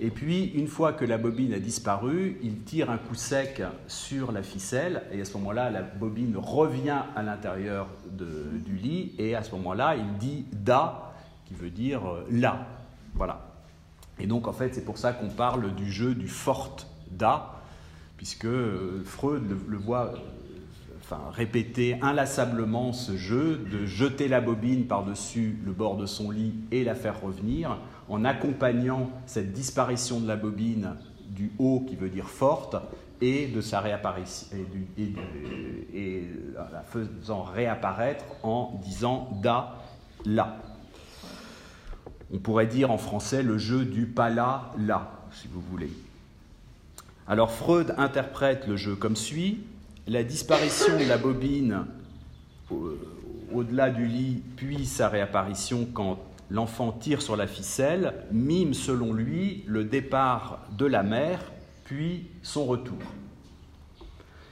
Et 0.00 0.10
puis, 0.10 0.44
une 0.46 0.68
fois 0.68 0.92
que 0.92 1.04
la 1.04 1.18
bobine 1.18 1.52
a 1.52 1.58
disparu, 1.58 2.38
il 2.42 2.60
tire 2.60 2.88
un 2.90 2.98
coup 2.98 3.16
sec 3.16 3.62
sur 3.88 4.30
la 4.30 4.44
ficelle, 4.44 5.02
et 5.12 5.20
à 5.20 5.24
ce 5.24 5.32
moment-là, 5.38 5.70
la 5.70 5.82
bobine 5.82 6.36
revient 6.36 7.02
à 7.16 7.22
l'intérieur 7.22 7.88
du 8.12 8.76
lit, 8.76 9.12
et 9.18 9.34
à 9.34 9.42
ce 9.42 9.52
moment-là, 9.56 9.96
il 9.96 10.18
dit 10.18 10.44
da, 10.52 11.12
qui 11.46 11.54
veut 11.54 11.70
dire 11.70 12.02
là. 12.30 12.66
Voilà. 13.14 13.48
Et 14.20 14.26
donc, 14.26 14.46
en 14.46 14.52
fait, 14.52 14.74
c'est 14.74 14.84
pour 14.84 14.98
ça 14.98 15.12
qu'on 15.12 15.28
parle 15.28 15.74
du 15.74 15.90
jeu 15.90 16.14
du 16.14 16.28
fort 16.28 16.76
da, 17.10 17.54
puisque 18.16 18.44
euh, 18.44 19.02
Freud 19.04 19.44
le, 19.66 19.76
voit 19.76 20.06
euh, 20.06 20.16
enfin, 21.00 21.20
répéter 21.32 21.96
inlassablement 22.02 22.92
ce 22.92 23.16
jeu 23.16 23.64
de 23.70 23.86
jeter 23.86 24.28
la 24.28 24.40
bobine 24.40 24.86
par-dessus 24.86 25.56
le 25.64 25.72
bord 25.72 25.96
de 25.96 26.06
son 26.06 26.30
lit 26.30 26.54
et 26.72 26.84
la 26.84 26.94
faire 26.94 27.20
revenir, 27.20 27.78
en 28.08 28.24
accompagnant 28.24 29.10
cette 29.26 29.52
disparition 29.52 30.20
de 30.20 30.26
la 30.26 30.36
bobine 30.36 30.94
du 31.28 31.52
haut 31.58 31.84
qui 31.86 31.96
veut 31.96 32.08
dire 32.08 32.28
forte 32.28 32.76
et 33.20 33.48
de 33.48 33.60
sa 33.60 33.80
réapparition 33.80 34.46
et, 34.96 36.24
la 36.54 36.82
faisant 36.82 37.42
réapparaître 37.42 38.24
en 38.42 38.80
disant 38.84 39.28
da 39.42 39.76
la. 40.24 40.56
On 42.32 42.38
pourrait 42.38 42.66
dire 42.66 42.90
en 42.90 42.98
français 42.98 43.42
le 43.42 43.58
jeu 43.58 43.84
du 43.84 44.06
pas 44.06 44.30
là, 44.30 44.72
là, 44.78 45.10
si 45.32 45.48
vous 45.48 45.60
voulez. 45.60 45.90
Alors 47.26 47.50
Freud 47.50 47.94
interprète 47.98 48.66
le 48.66 48.76
jeu 48.76 48.94
comme 48.94 49.16
suit. 49.16 49.60
La 50.06 50.22
disparition 50.22 50.98
de 50.98 51.04
la 51.04 51.18
bobine 51.18 51.84
au-delà 53.52 53.90
du 53.90 54.06
lit, 54.06 54.42
puis 54.56 54.86
sa 54.86 55.08
réapparition 55.08 55.86
quand 55.92 56.18
l'enfant 56.50 56.92
tire 56.92 57.22
sur 57.22 57.36
la 57.36 57.46
ficelle, 57.46 58.14
mime 58.32 58.74
selon 58.74 59.12
lui 59.12 59.64
le 59.66 59.84
départ 59.84 60.60
de 60.76 60.86
la 60.86 61.02
mère, 61.02 61.40
puis 61.84 62.28
son 62.42 62.64
retour. 62.64 62.98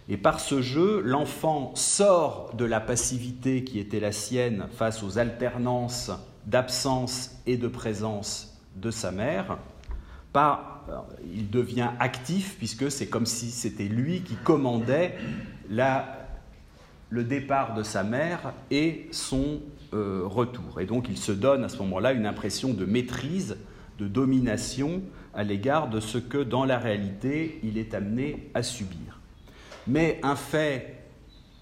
Et 0.09 0.17
par 0.17 0.39
ce 0.39 0.63
jeu, 0.63 1.01
l'enfant 1.05 1.73
sort 1.75 2.55
de 2.55 2.65
la 2.65 2.81
passivité 2.81 3.65
qui 3.65 3.81
était 3.81 3.99
la 3.99 4.13
sienne 4.13 4.69
face 4.77 5.03
aux 5.03 5.19
alternances 5.19 6.13
d'absence 6.47 7.33
et 7.47 7.57
de 7.57 7.67
présence 7.67 8.57
de 8.77 8.91
sa 8.91 9.11
mère. 9.11 9.59
il 11.35 11.51
devient 11.51 11.91
actif 11.99 12.57
puisque 12.59 12.91
c'est 12.91 13.09
comme 13.09 13.27
si 13.27 13.51
c'était 13.51 13.89
lui 13.89 14.23
qui 14.23 14.37
commandait 14.37 15.17
le 17.11 17.25
départ 17.25 17.75
de 17.75 17.83
sa 17.83 18.05
mère 18.05 18.53
et 18.71 19.09
son 19.11 19.61
euh, 19.95 20.23
retour. 20.25 20.81
Et 20.81 20.87
donc 20.87 21.09
il 21.09 21.19
se 21.19 21.33
donne 21.33 21.65
à 21.65 21.69
ce 21.69 21.79
moment-là 21.79 22.13
une 22.13 22.27
impression 22.27 22.73
de 22.73 22.85
maîtrise, 22.85 23.57
de 23.99 24.09
domination 24.09 25.03
à 25.35 25.45
l'égard 25.45 25.89
de 25.89 26.01
ce 26.01 26.19
que 26.19 26.39
dans 26.39 26.65
la 26.65 26.79
réalité 26.79 27.61
il 27.63 27.79
est 27.79 27.95
amené 27.95 28.51
à 28.55 28.63
subir. 28.63 29.21
Mais 29.87 30.19
un 30.23 30.37
fait 30.37 30.97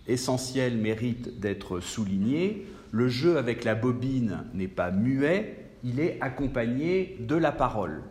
essentiel 0.07 0.77
mérite 0.77 1.41
d'être 1.41 1.81
souligné, 1.81 2.67
le 2.91 3.09
jeu 3.09 3.39
avec 3.39 3.65
la 3.65 3.75
bobine 3.75 4.45
n'est 4.55 4.69
pas 4.69 4.91
muet, 4.91 5.65
il 5.83 6.01
est 6.01 6.19
accompagné 6.21 7.17
de 7.21 7.37
la 7.37 7.53
parole. 7.53 8.03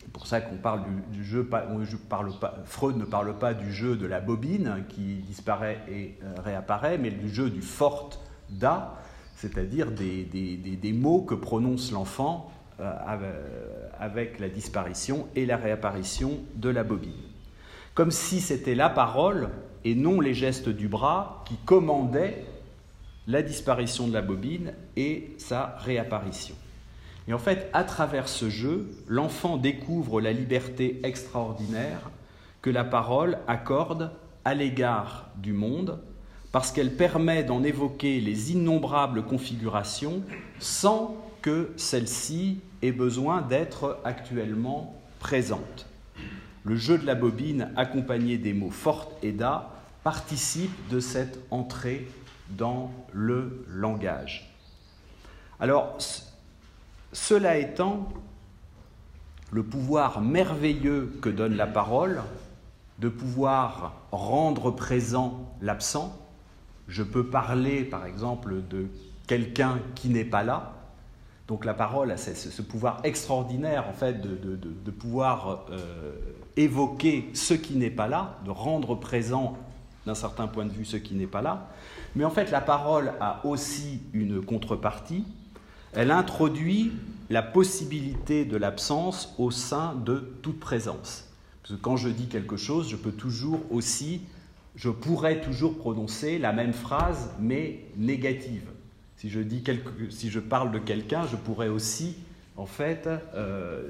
C'est 0.00 0.12
pour 0.12 0.26
ça 0.26 0.40
qu'on 0.40 0.56
parle 0.56 0.82
du, 1.12 1.24
jeu, 1.24 1.48
Freud 2.64 2.96
ne 2.96 3.04
parle 3.04 3.38
pas 3.38 3.54
du 3.54 3.72
jeu 3.72 3.96
de 3.96 4.06
la 4.06 4.20
bobine 4.20 4.84
qui 4.88 5.16
disparaît 5.16 5.80
et 5.90 6.14
euh, 6.22 6.40
réapparaît, 6.40 6.96
mais 6.96 7.10
du 7.10 7.28
jeu 7.28 7.50
du 7.50 7.60
fort 7.60 8.10
da, 8.50 8.96
c'est-à-dire 9.36 9.90
des, 9.90 10.92
mots 10.92 11.22
que 11.22 11.34
prononce 11.34 11.92
l'enfant 11.92 12.50
euh, 12.80 13.88
avec 13.98 14.38
la 14.38 14.48
disparition 14.48 15.28
et 15.34 15.46
la 15.46 15.56
réapparition 15.56 16.40
de 16.54 16.68
la 16.68 16.84
bobine. 16.84 17.12
comme 17.94 18.10
si 18.10 18.40
c'était 18.40 18.74
la 18.74 18.90
parole 18.90 19.48
et 19.84 19.94
non 19.94 20.20
les 20.20 20.34
gestes 20.34 20.68
du 20.68 20.86
bras 20.86 21.42
qui 21.46 21.56
commandaient 21.64 22.44
la 23.26 23.42
disparition 23.42 24.06
de 24.06 24.12
la 24.12 24.22
bobine 24.22 24.74
et 24.96 25.34
sa 25.38 25.76
réapparition. 25.78 26.54
Et 27.28 27.32
en 27.32 27.38
fait, 27.38 27.68
à 27.72 27.84
travers 27.84 28.28
ce 28.28 28.50
jeu, 28.50 28.88
l'enfant 29.08 29.56
découvre 29.56 30.20
la 30.20 30.32
liberté 30.32 31.00
extraordinaire 31.02 32.10
que 32.62 32.70
la 32.70 32.84
parole 32.84 33.38
accorde 33.48 34.12
à 34.44 34.54
l'égard 34.54 35.28
du 35.36 35.52
monde, 35.52 35.98
parce 36.56 36.72
qu'elle 36.72 36.96
permet 36.96 37.44
d'en 37.44 37.62
évoquer 37.62 38.18
les 38.18 38.52
innombrables 38.52 39.26
configurations 39.26 40.22
sans 40.58 41.14
que 41.42 41.70
celle-ci 41.76 42.60
ait 42.80 42.92
besoin 42.92 43.42
d'être 43.42 44.00
actuellement 44.04 44.96
présente. 45.18 45.84
Le 46.64 46.74
jeu 46.74 46.96
de 46.96 47.04
la 47.04 47.14
bobine, 47.14 47.74
accompagné 47.76 48.38
des 48.38 48.54
mots 48.54 48.70
fortes 48.70 49.12
et 49.22 49.32
da, 49.32 49.68
participe 50.02 50.72
de 50.88 50.98
cette 50.98 51.38
entrée 51.50 52.08
dans 52.48 52.90
le 53.12 53.66
langage. 53.68 54.50
Alors, 55.60 55.98
cela 57.12 57.58
étant, 57.58 58.08
le 59.52 59.62
pouvoir 59.62 60.22
merveilleux 60.22 61.18
que 61.20 61.28
donne 61.28 61.54
la 61.54 61.66
parole, 61.66 62.22
de 62.98 63.10
pouvoir 63.10 63.92
rendre 64.10 64.70
présent 64.70 65.54
l'absent, 65.60 66.18
je 66.88 67.02
peux 67.02 67.26
parler 67.26 67.84
par 67.84 68.06
exemple 68.06 68.62
de 68.68 68.86
quelqu'un 69.26 69.80
qui 69.94 70.08
n'est 70.08 70.24
pas 70.24 70.42
là, 70.42 70.74
donc 71.48 71.64
la 71.64 71.74
parole 71.74 72.10
a 72.10 72.16
ce, 72.16 72.62
pouvoir 72.62 73.00
extraordinaire 73.04 73.88
en 73.88 73.92
fait 73.92 74.20
de, 74.20 74.90
pouvoir 74.90 75.66
euh, 75.70 76.12
évoquer 76.56 77.30
ce 77.34 77.54
qui 77.54 77.74
n'est 77.76 77.90
pas 77.90 78.08
là, 78.08 78.38
de 78.44 78.50
rendre 78.50 78.96
présent 78.96 79.56
d'un 80.06 80.14
certain 80.14 80.46
point 80.46 80.64
de 80.64 80.70
vue 80.70 80.84
ce 80.84 80.96
qui 80.96 81.14
n'est 81.14 81.26
pas 81.26 81.42
là. 81.42 81.68
Mais 82.14 82.24
en 82.24 82.30
fait, 82.30 82.50
la 82.50 82.60
parole 82.60 83.12
a 83.20 83.44
aussi 83.44 84.00
une 84.12 84.42
contrepartie. 84.42 85.24
Elle 85.92 86.10
introduit 86.10 86.92
la 87.28 87.42
possibilité 87.42 88.44
de 88.44 88.56
l'absence 88.56 89.34
au 89.38 89.50
sein 89.50 89.94
de 89.94 90.38
toute 90.42 90.60
présence. 90.60 91.28
Parce 91.62 91.74
que 91.74 91.82
quand 91.82 91.96
je 91.96 92.08
dis 92.08 92.26
quelque 92.26 92.56
chose, 92.56 92.88
je 92.88 92.96
peux 92.96 93.10
toujours 93.10 93.60
aussi, 93.70 94.22
je 94.76 94.90
pourrais 94.90 95.40
toujours 95.40 95.76
prononcer 95.78 96.38
la 96.38 96.52
même 96.52 96.74
phrase, 96.74 97.30
mais 97.40 97.80
négative. 97.96 98.70
Si 99.16 99.30
je, 99.30 100.38
parle 100.38 100.70
de 100.70 100.78
quelqu'un, 100.78 101.26
je 101.26 101.36
pourrais 101.36 101.68
aussi, 101.68 102.18
en 102.56 102.66
fait, 102.66 103.08
euh, 103.34 103.82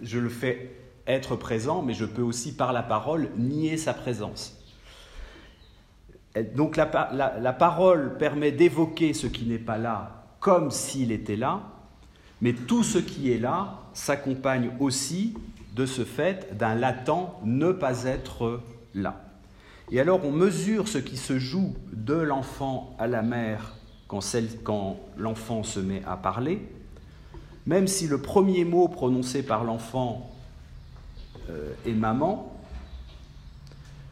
je 0.00 0.20
le 0.20 0.28
fais 0.28 0.70
être 1.08 1.34
présent, 1.34 1.82
mais 1.82 1.94
je 1.94 2.04
peux 2.04 2.22
aussi, 2.22 2.54
par 2.54 2.72
la 2.72 2.84
parole, 2.84 3.28
nier 3.36 3.76
sa 3.76 3.92
présence. 3.92 4.56
Donc 6.54 6.76
la, 6.76 6.86
parole 6.86 8.16
permet 8.16 8.52
d'évoquer 8.52 9.12
ce 9.12 9.26
qui 9.26 9.44
n'est 9.44 9.58
pas 9.58 9.76
là 9.76 10.24
comme 10.40 10.70
s'il 10.70 11.12
était 11.12 11.36
là, 11.36 11.60
mais 12.40 12.52
tout 12.52 12.82
ce 12.82 12.98
qui 12.98 13.30
est 13.30 13.38
là 13.38 13.80
s'accompagne 13.92 14.70
aussi 14.80 15.34
de 15.74 15.84
ce 15.86 16.04
fait 16.04 16.56
d'un 16.56 16.74
latent 16.74 17.38
ne 17.44 17.70
pas 17.70 18.04
être 18.04 18.60
là. 18.94 19.21
Et 19.92 20.00
alors 20.00 20.24
on 20.24 20.32
mesure 20.32 20.88
ce 20.88 20.96
qui 20.96 21.18
se 21.18 21.38
joue 21.38 21.74
de 21.92 22.14
l'enfant 22.14 22.96
à 22.98 23.06
la 23.06 23.20
mère 23.22 23.74
quand, 24.08 24.96
l'enfant 25.18 25.62
se 25.62 25.80
met 25.80 26.02
à 26.06 26.16
parler, 26.16 26.66
même 27.66 27.86
si 27.86 28.08
le 28.08 28.20
premier 28.20 28.64
mot 28.64 28.88
prononcé 28.88 29.42
par 29.42 29.64
l'enfant 29.64 30.30
euh, 31.50 31.72
est 31.86 31.92
maman, 31.92 32.58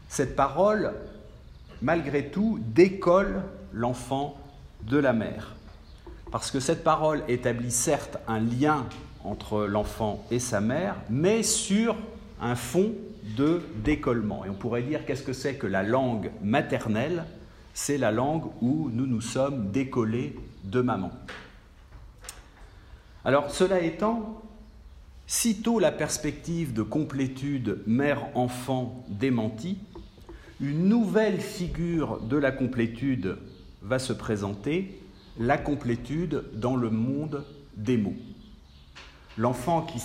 cette 0.09 0.37
parole 0.37 0.93
malgré 1.81 2.27
tout, 2.27 2.61
décolle 2.75 3.43
l'enfant 3.73 4.37
de 4.83 4.99
la 4.99 5.15
mère. 5.15 5.55
Parce 6.31 6.51
que 6.51 6.61
cette 6.61 6.85
parole 6.85 7.23
établit 7.27 7.71
certes 7.71 8.19
un 8.29 8.39
lien 8.39 8.87
entre 9.25 9.65
l'enfant 9.65 10.25
et 10.31 10.41
sa 10.41 10.61
mère, 10.61 10.97
mais 11.09 11.43
sur 11.43 11.97
un 12.39 12.55
fond 12.55 12.93
de 13.37 13.63
décollement. 13.85 14.45
Et 14.45 14.51
on 14.51 14.55
pourrait 14.55 14.83
dire 14.83 15.05
qu'est-ce 15.05 15.23
que 15.23 15.33
c'est 15.33 15.55
que 15.55 15.67
la 15.67 15.83
langue 15.83 16.31
maternelle? 16.43 17.25
C'est 17.75 17.99
la 17.99 18.11
langue 18.11 18.45
où 18.61 18.91
nous 18.93 19.07
nous 19.07 19.21
sommes 19.21 19.71
décollés 19.71 20.37
de 20.65 20.81
maman. 20.81 21.11
Alors 23.25 23.51
cela 23.51 23.81
étant, 23.81 24.43
sitôt 25.27 25.79
la 25.79 25.93
perspective 25.93 26.73
de 26.73 26.83
complétude 26.83 27.83
mère-enfant 27.87 29.05
démentie, 29.09 29.79
une 30.61 30.89
nouvelle 30.89 31.41
figure 31.41 32.21
de 32.21 32.37
la 32.37 32.51
complétude 32.51 33.37
va 33.83 33.99
se 33.99 34.13
présenter, 34.13 35.01
la 35.39 35.57
complétude 35.57 36.45
dans 36.55 36.77
le 36.77 36.91
monde 36.91 37.45
des 37.77 37.97
mots. 37.97 38.17
L'enfant 39.39 39.83
qui, 39.83 40.01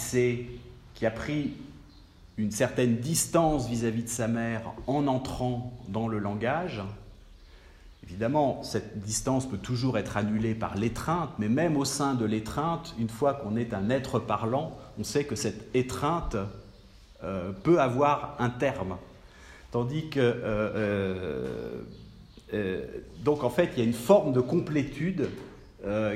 qui 0.93 1.05
a 1.05 1.11
pris 1.11 1.53
une 2.37 2.51
certaine 2.51 2.97
distance 2.97 3.67
vis-à-vis 3.67 4.03
de 4.03 4.09
sa 4.09 4.27
mère 4.27 4.61
en 4.87 5.07
entrant 5.07 5.73
dans 5.87 6.07
le 6.07 6.19
langage, 6.19 6.83
Évidemment, 8.07 8.61
cette 8.61 8.99
distance 8.99 9.49
peut 9.49 9.57
toujours 9.57 9.97
être 9.97 10.15
annulée 10.15 10.53
par 10.53 10.75
l'étreinte, 10.75 11.31
mais 11.39 11.49
même 11.49 11.75
au 11.75 11.85
sein 11.85 12.13
de 12.13 12.23
l'étreinte, 12.23 12.93
une 12.99 13.09
fois 13.09 13.33
qu'on 13.33 13.55
est 13.55 13.73
un 13.73 13.89
être 13.89 14.19
parlant, 14.19 14.77
on 14.99 15.03
sait 15.03 15.23
que 15.23 15.35
cette 15.35 15.75
étreinte 15.75 16.37
euh, 17.23 17.51
peut 17.51 17.81
avoir 17.81 18.35
un 18.37 18.51
terme. 18.51 18.97
Tandis 19.71 20.09
que, 20.09 20.19
euh, 20.19 21.81
euh, 22.53 22.85
donc 23.23 23.43
en 23.43 23.49
fait, 23.49 23.71
il 23.73 23.79
y 23.79 23.81
a 23.81 23.85
une 23.85 23.93
forme 23.93 24.33
de 24.33 24.41
complétude 24.41 25.29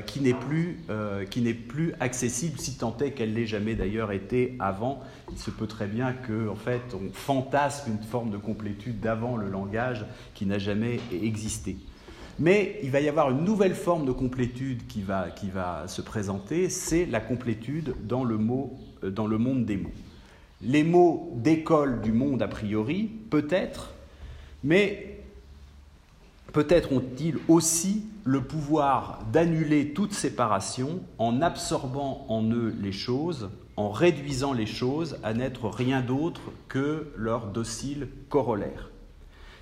qui 0.06 0.20
n'est 0.20 0.34
plus, 0.34 0.80
plus, 1.68 1.94
accessible, 2.00 2.58
si 2.58 2.76
tant 2.76 2.96
est 2.98 3.12
qu'elle 3.12 3.34
l'ait 3.34 3.46
jamais 3.46 3.74
d'ailleurs 3.74 4.12
été 4.12 4.56
avant. 4.58 5.00
Il 5.30 5.38
se 5.38 5.50
peut 5.50 5.66
très 5.66 5.86
bien 5.86 6.12
qu'en 6.12 6.52
en 6.52 6.56
fait, 6.56 6.82
on 6.94 7.12
fantasme 7.12 7.92
une 7.92 8.02
forme 8.02 8.30
de 8.30 8.36
complétude 8.36 9.00
d'avant 9.00 9.36
le 9.36 9.48
langage 9.48 10.04
qui 10.34 10.46
n'a 10.46 10.58
jamais 10.58 10.98
existé. 11.12 11.76
Mais 12.40 12.80
il 12.82 12.90
va 12.90 13.00
y 13.00 13.08
avoir 13.08 13.30
une 13.30 13.44
nouvelle 13.44 13.74
forme 13.74 14.06
de 14.06 14.12
complétude 14.12 14.86
qui 14.86 15.02
va, 15.02 15.28
qui 15.28 15.50
va 15.50 15.86
se 15.88 16.00
présenter, 16.00 16.70
c'est 16.70 17.04
la 17.04 17.20
complétude 17.20 17.94
dans 18.04 18.24
le, 18.24 18.38
mot, 18.38 18.78
dans 19.02 19.26
le 19.26 19.36
monde 19.36 19.66
des 19.66 19.76
mots. 19.76 19.92
Les 20.62 20.82
mots 20.82 21.32
d'école 21.36 22.00
du 22.00 22.12
monde 22.12 22.40
a 22.40 22.48
priori, 22.48 23.10
peut-être, 23.28 23.92
mais 24.64 25.09
peut-être 26.52 26.92
ont-ils 26.92 27.38
aussi 27.48 28.04
le 28.24 28.42
pouvoir 28.42 29.20
d'annuler 29.32 29.92
toute 29.92 30.12
séparation 30.12 31.00
en 31.18 31.42
absorbant 31.42 32.26
en 32.28 32.42
eux 32.50 32.74
les 32.80 32.92
choses, 32.92 33.50
en 33.76 33.90
réduisant 33.90 34.52
les 34.52 34.66
choses 34.66 35.18
à 35.22 35.32
n'être 35.32 35.68
rien 35.68 36.00
d'autre 36.02 36.42
que 36.68 37.08
leur 37.16 37.46
docile 37.46 38.08
corollaire. 38.28 38.90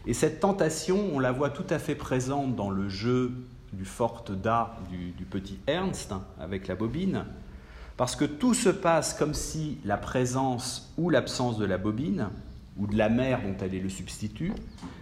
Et 0.07 0.15
cette 0.15 0.41
tentation, 0.41 1.11
on 1.13 1.19
la 1.19 1.33
voit 1.33 1.51
tout 1.51 1.67
à 1.71 1.79
fait 1.79 1.95
présente 1.95 2.57
dans 2.57 2.71
le 2.71 2.89
jeu 2.89 3.33
du 3.73 3.85
forte 3.85 4.33
Da 4.33 4.77
du, 4.91 5.11
du 5.11 5.25
petit 5.25 5.59
Ernst 5.67 6.15
avec 6.41 6.67
la 6.67 6.75
bobine, 6.75 7.25
parce 7.97 8.17
que 8.17 8.25
tout 8.25 8.55
se 8.55 8.69
passe 8.69 9.13
comme 9.13 9.35
si 9.35 9.79
la 9.85 9.97
présence 9.97 10.95
ou 10.97 11.11
l'absence 11.11 11.59
de 11.59 11.65
la 11.65 11.79
bobine, 11.79 12.29
ou 12.79 12.87
de 12.87 12.97
la 12.97 13.09
mère 13.09 13.43
dont 13.43 13.57
elle 13.61 13.75
est 13.75 13.81
le 13.81 13.89
substitut, 13.89 14.53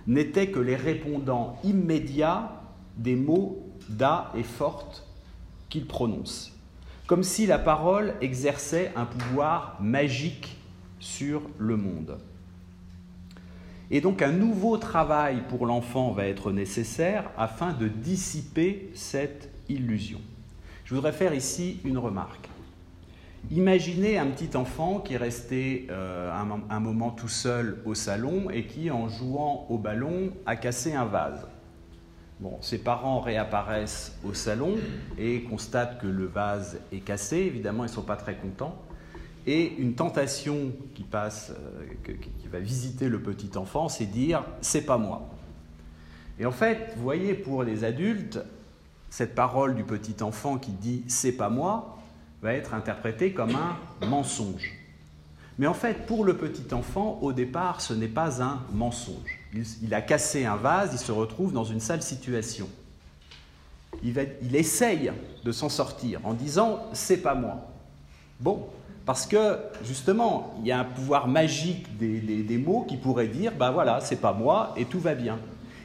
n'étaient 0.06 0.50
que 0.50 0.60
les 0.60 0.76
répondants 0.76 1.58
immédiats 1.64 2.62
des 2.96 3.16
mots 3.16 3.66
da 3.88 4.32
et 4.36 4.42
forte 4.42 5.06
qu'il 5.68 5.86
prononce. 5.86 6.52
Comme 7.06 7.22
si 7.22 7.46
la 7.46 7.58
parole 7.58 8.14
exerçait 8.20 8.92
un 8.96 9.04
pouvoir 9.04 9.76
magique 9.80 10.56
sur 10.98 11.42
le 11.58 11.76
monde. 11.76 12.18
Et 13.90 14.00
donc 14.00 14.22
un 14.22 14.32
nouveau 14.32 14.78
travail 14.78 15.42
pour 15.48 15.66
l'enfant 15.66 16.10
va 16.10 16.26
être 16.26 16.50
nécessaire 16.50 17.30
afin 17.38 17.72
de 17.72 17.86
dissiper 17.86 18.90
cette 18.94 19.50
illusion. 19.68 20.20
Je 20.84 20.94
voudrais 20.94 21.12
faire 21.12 21.34
ici 21.34 21.78
une 21.84 21.98
remarque. 21.98 22.48
Imaginez 23.50 24.18
un 24.18 24.26
petit 24.26 24.56
enfant 24.56 24.98
qui 24.98 25.14
est 25.14 25.18
resté 25.18 25.86
euh, 25.90 26.32
un, 26.68 26.80
moment 26.80 27.10
tout 27.10 27.28
seul 27.28 27.80
au 27.84 27.94
salon 27.94 28.50
et 28.50 28.66
qui, 28.66 28.90
en 28.90 29.08
jouant 29.08 29.66
au 29.68 29.78
ballon, 29.78 30.32
a 30.46 30.56
cassé 30.56 30.94
un 30.94 31.04
vase. 31.04 31.46
Bon, 32.40 32.58
ses 32.60 32.78
parents 32.78 33.20
réapparaissent 33.20 34.18
au 34.24 34.34
salon 34.34 34.74
et 35.16 35.42
constatent 35.42 36.00
que 36.00 36.08
le 36.08 36.26
vase 36.26 36.80
est 36.90 36.98
cassé. 37.00 37.36
Évidemment, 37.36 37.84
ils 37.84 37.88
ne 37.88 37.92
sont 37.92 38.02
pas 38.02 38.16
très 38.16 38.34
contents. 38.34 38.82
Et 39.46 39.76
une 39.78 39.94
tentation 39.94 40.72
qui 40.94 41.04
passe, 41.04 41.52
euh, 41.52 42.14
qui 42.14 42.48
va 42.48 42.58
visiter 42.58 43.08
le 43.08 43.22
petit 43.22 43.56
enfant, 43.56 43.88
c'est 43.88 44.06
dire 44.06 44.44
c'est 44.60 44.84
pas 44.84 44.98
moi. 44.98 45.28
Et 46.40 46.46
en 46.46 46.52
fait, 46.52 46.94
vous 46.96 47.02
voyez, 47.04 47.34
pour 47.34 47.62
les 47.62 47.84
adultes, 47.84 48.40
cette 49.08 49.36
parole 49.36 49.76
du 49.76 49.84
petit 49.84 50.20
enfant 50.20 50.58
qui 50.58 50.72
dit 50.72 51.04
c'est 51.06 51.36
pas 51.36 51.48
moi, 51.48 51.96
va 52.42 52.52
être 52.52 52.74
interprété 52.74 53.32
comme 53.32 53.54
un 53.54 54.06
mensonge. 54.06 54.72
Mais 55.58 55.66
en 55.66 55.74
fait, 55.74 56.06
pour 56.06 56.24
le 56.24 56.36
petit 56.36 56.72
enfant, 56.74 57.18
au 57.22 57.32
départ, 57.32 57.80
ce 57.80 57.94
n'est 57.94 58.08
pas 58.08 58.42
un 58.42 58.62
mensonge. 58.72 59.40
Il, 59.82 59.94
a 59.94 60.02
cassé 60.02 60.44
un 60.44 60.56
vase, 60.56 60.90
il 60.92 60.98
se 60.98 61.12
retrouve 61.12 61.52
dans 61.52 61.64
une 61.64 61.80
sale 61.80 62.02
situation. 62.02 62.68
Il, 64.02 64.14
il 64.42 64.54
essaye 64.54 65.12
de 65.44 65.52
s'en 65.52 65.70
sortir 65.70 66.20
en 66.24 66.34
disant 66.34 66.80
c'est 66.92 67.22
pas 67.22 67.34
moi. 67.34 67.70
Bon, 68.38 68.66
parce 69.06 69.24
que 69.24 69.58
justement, 69.84 70.54
il 70.60 70.66
y 70.66 70.72
a 70.72 70.80
un 70.80 70.84
pouvoir 70.84 71.28
magique 71.28 71.96
des, 71.96 72.58
mots 72.58 72.84
qui 72.88 72.96
pourrait 72.96 73.28
dire 73.28 73.52
ben 73.56 73.70
voilà, 73.70 74.00
c'est 74.00 74.20
pas 74.20 74.32
moi 74.32 74.74
et 74.76 74.84
tout 74.84 74.98
va 74.98 75.14
bien. 75.14 75.38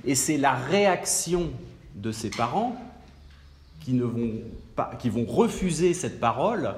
Et 0.04 0.16
c'est 0.16 0.38
la 0.38 0.54
réaction 0.54 1.52
de 1.96 2.12
ses 2.12 2.32
parents 2.32 2.76
qui, 3.80 3.94
ne 3.94 4.04
vont 4.04 4.40
qui 5.00 5.10
vont 5.10 5.26
refuser 5.26 5.94
cette 5.94 6.20
parole, 6.20 6.76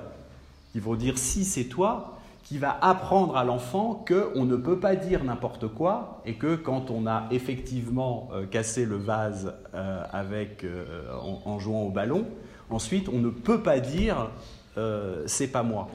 qui 0.72 0.80
vont 0.80 0.96
dire 0.96 1.18
si 1.18 1.46
c'est 1.46 1.66
toi, 1.66 2.14
qui 2.44 2.58
va 2.58 2.78
apprendre 2.82 3.38
à 3.38 3.46
l'enfant 3.46 4.04
qu'on 4.08 4.46
ne 4.46 4.56
peut 4.58 4.80
pas 4.80 4.96
dire 4.96 5.24
n'importe 5.24 5.68
quoi 5.68 6.22
et 6.26 6.36
que 6.36 6.56
quand 6.56 6.92
on 6.92 7.08
a 7.08 7.28
effectivement 7.32 8.30
euh, 8.34 8.46
cassé 8.46 8.86
le 8.86 8.98
vase 8.98 9.56
euh, 9.74 10.04
avec, 10.12 10.64
euh, 10.64 11.08
en, 11.46 11.58
jouant 11.60 11.84
au 11.84 11.90
ballon, 11.90 12.28
ensuite 12.70 13.08
on 13.10 13.20
ne 13.20 13.30
peut 13.30 13.62
pas 13.62 13.80
dire 13.80 14.30
c'est 15.28 15.50
pas 15.50 15.62
moi. 15.62 15.88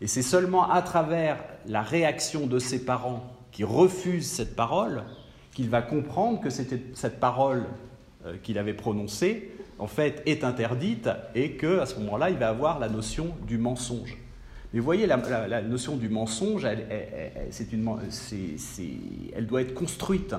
Et 0.00 0.08
c'est 0.08 0.22
seulement 0.22 0.68
à 0.68 0.82
travers 0.82 1.38
la 1.66 1.82
réaction 1.82 2.48
de 2.48 2.58
ses 2.58 2.84
parents 2.84 3.22
qui 3.52 3.62
refusent 3.62 4.28
cette 4.28 4.56
parole 4.56 5.04
qu'il 5.52 5.70
va 5.70 5.82
comprendre 5.82 6.40
que 6.40 6.50
cette 6.50 7.20
parole 7.20 7.64
qu'il 8.42 8.58
avait 8.58 8.74
prononcée 8.74 9.53
en 9.78 9.86
fait 9.86 10.22
est 10.26 10.44
interdite 10.44 11.08
et 11.34 11.52
que 11.52 11.80
à 11.80 11.86
ce 11.86 11.98
moment-là 12.00 12.30
il 12.30 12.36
va 12.36 12.48
avoir 12.48 12.78
la 12.78 12.88
notion 12.88 13.34
du 13.46 13.58
mensonge. 13.58 14.18
Mais 14.74 14.80
vous 14.80 14.86
voyez, 14.86 15.06
la, 15.06 15.62
notion 15.62 15.94
du 15.94 16.08
mensonge, 16.08 16.64
elle, 16.64 16.86
doit 19.46 19.62
être 19.62 19.72
construite. 19.72 20.34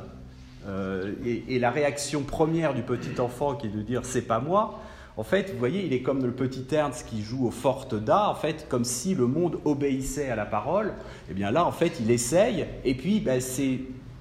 Euh, 0.68 1.14
et, 1.24 1.58
la 1.58 1.72
réaction 1.72 2.22
première 2.24 2.74
du 2.74 2.82
petit 2.82 3.22
enfant 3.22 3.56
qui 3.56 3.68
est 3.68 3.70
de 3.70 3.82
dire 3.82 4.02
c'est 4.04 4.24
pas 4.24 4.42
moi, 4.42 4.82
en 5.16 5.24
fait, 5.24 5.52
vous 5.54 5.58
voyez, 5.58 5.86
il 5.86 5.94
est 5.94 6.02
comme 6.02 6.22
le 6.26 6.34
petit 6.34 6.66
Ernst 6.72 7.08
qui 7.08 7.22
joue 7.22 7.48
au 7.48 7.52
forte 7.52 7.96
da, 7.96 8.28
en 8.28 8.36
fait, 8.36 8.68
comme 8.68 8.84
si 8.84 9.16
le 9.16 9.26
monde 9.26 9.58
obéissait 9.64 10.30
à 10.30 10.36
la 10.36 10.46
parole. 10.46 10.88
Et 10.88 11.32
eh 11.32 11.34
bien 11.34 11.52
là, 11.52 11.66
en 11.66 11.72
fait, 11.72 11.94
il 12.02 12.12
essaye, 12.12 12.66
et 12.84 12.94
puis 12.94 13.22
ben, 13.22 13.40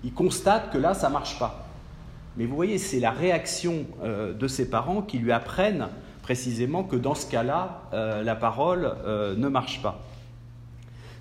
il 0.04 0.12
constate 0.12 0.72
que 0.72 0.78
là, 0.78 0.94
ça 0.94 1.08
marche 1.08 1.40
pas. 1.40 1.63
Mais 2.36 2.46
vous 2.46 2.56
voyez, 2.56 2.78
c'est 2.78 3.00
la 3.00 3.12
réaction 3.12 3.86
euh, 4.02 4.32
de 4.32 4.48
ses 4.48 4.68
parents 4.68 5.02
qui 5.02 5.18
lui 5.18 5.32
apprennent 5.32 5.88
précisément 6.22 6.82
que 6.82 6.96
dans 6.96 7.14
ce 7.14 7.30
cas-là, 7.30 7.82
euh, 7.92 8.22
la 8.22 8.34
parole 8.34 8.92
euh, 9.04 9.36
ne 9.36 9.48
marche 9.48 9.82
pas. 9.82 10.00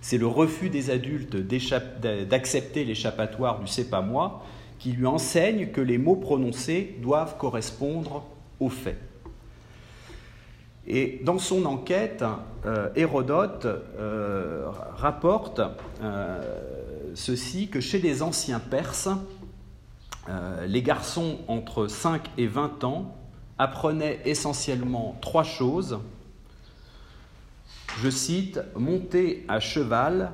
C'est 0.01 0.17
le 0.17 0.27
refus 0.27 0.69
des 0.69 0.89
adultes 0.89 1.35
d'accepter 1.35 2.83
l'échappatoire 2.83 3.59
du 3.59 3.67
c'est 3.67 3.89
pas 3.89 4.01
moi 4.01 4.43
qui 4.79 4.91
lui 4.91 5.05
enseigne 5.05 5.67
que 5.67 5.79
les 5.79 5.97
mots 5.97 6.17
prononcés 6.17 6.97
doivent 7.01 7.37
correspondre 7.37 8.25
aux 8.59 8.69
faits. 8.69 8.99
Et 10.85 11.21
dans 11.23 11.37
son 11.37 11.65
enquête, 11.65 12.25
Hérodote 12.97 13.65
rapporte 14.97 15.61
ceci 17.13 17.69
que 17.69 17.79
chez 17.79 17.99
les 17.99 18.21
anciens 18.21 18.59
Perses, 18.59 19.07
les 20.65 20.81
garçons 20.81 21.39
entre 21.47 21.87
5 21.87 22.29
et 22.37 22.47
20 22.47 22.83
ans 22.85 23.15
apprenait 23.57 24.21
essentiellement 24.25 25.17
trois 25.21 25.43
choses. 25.43 25.99
Je 28.01 28.09
cite, 28.09 28.59
monter 28.75 29.45
à 29.47 29.59
cheval, 29.59 30.31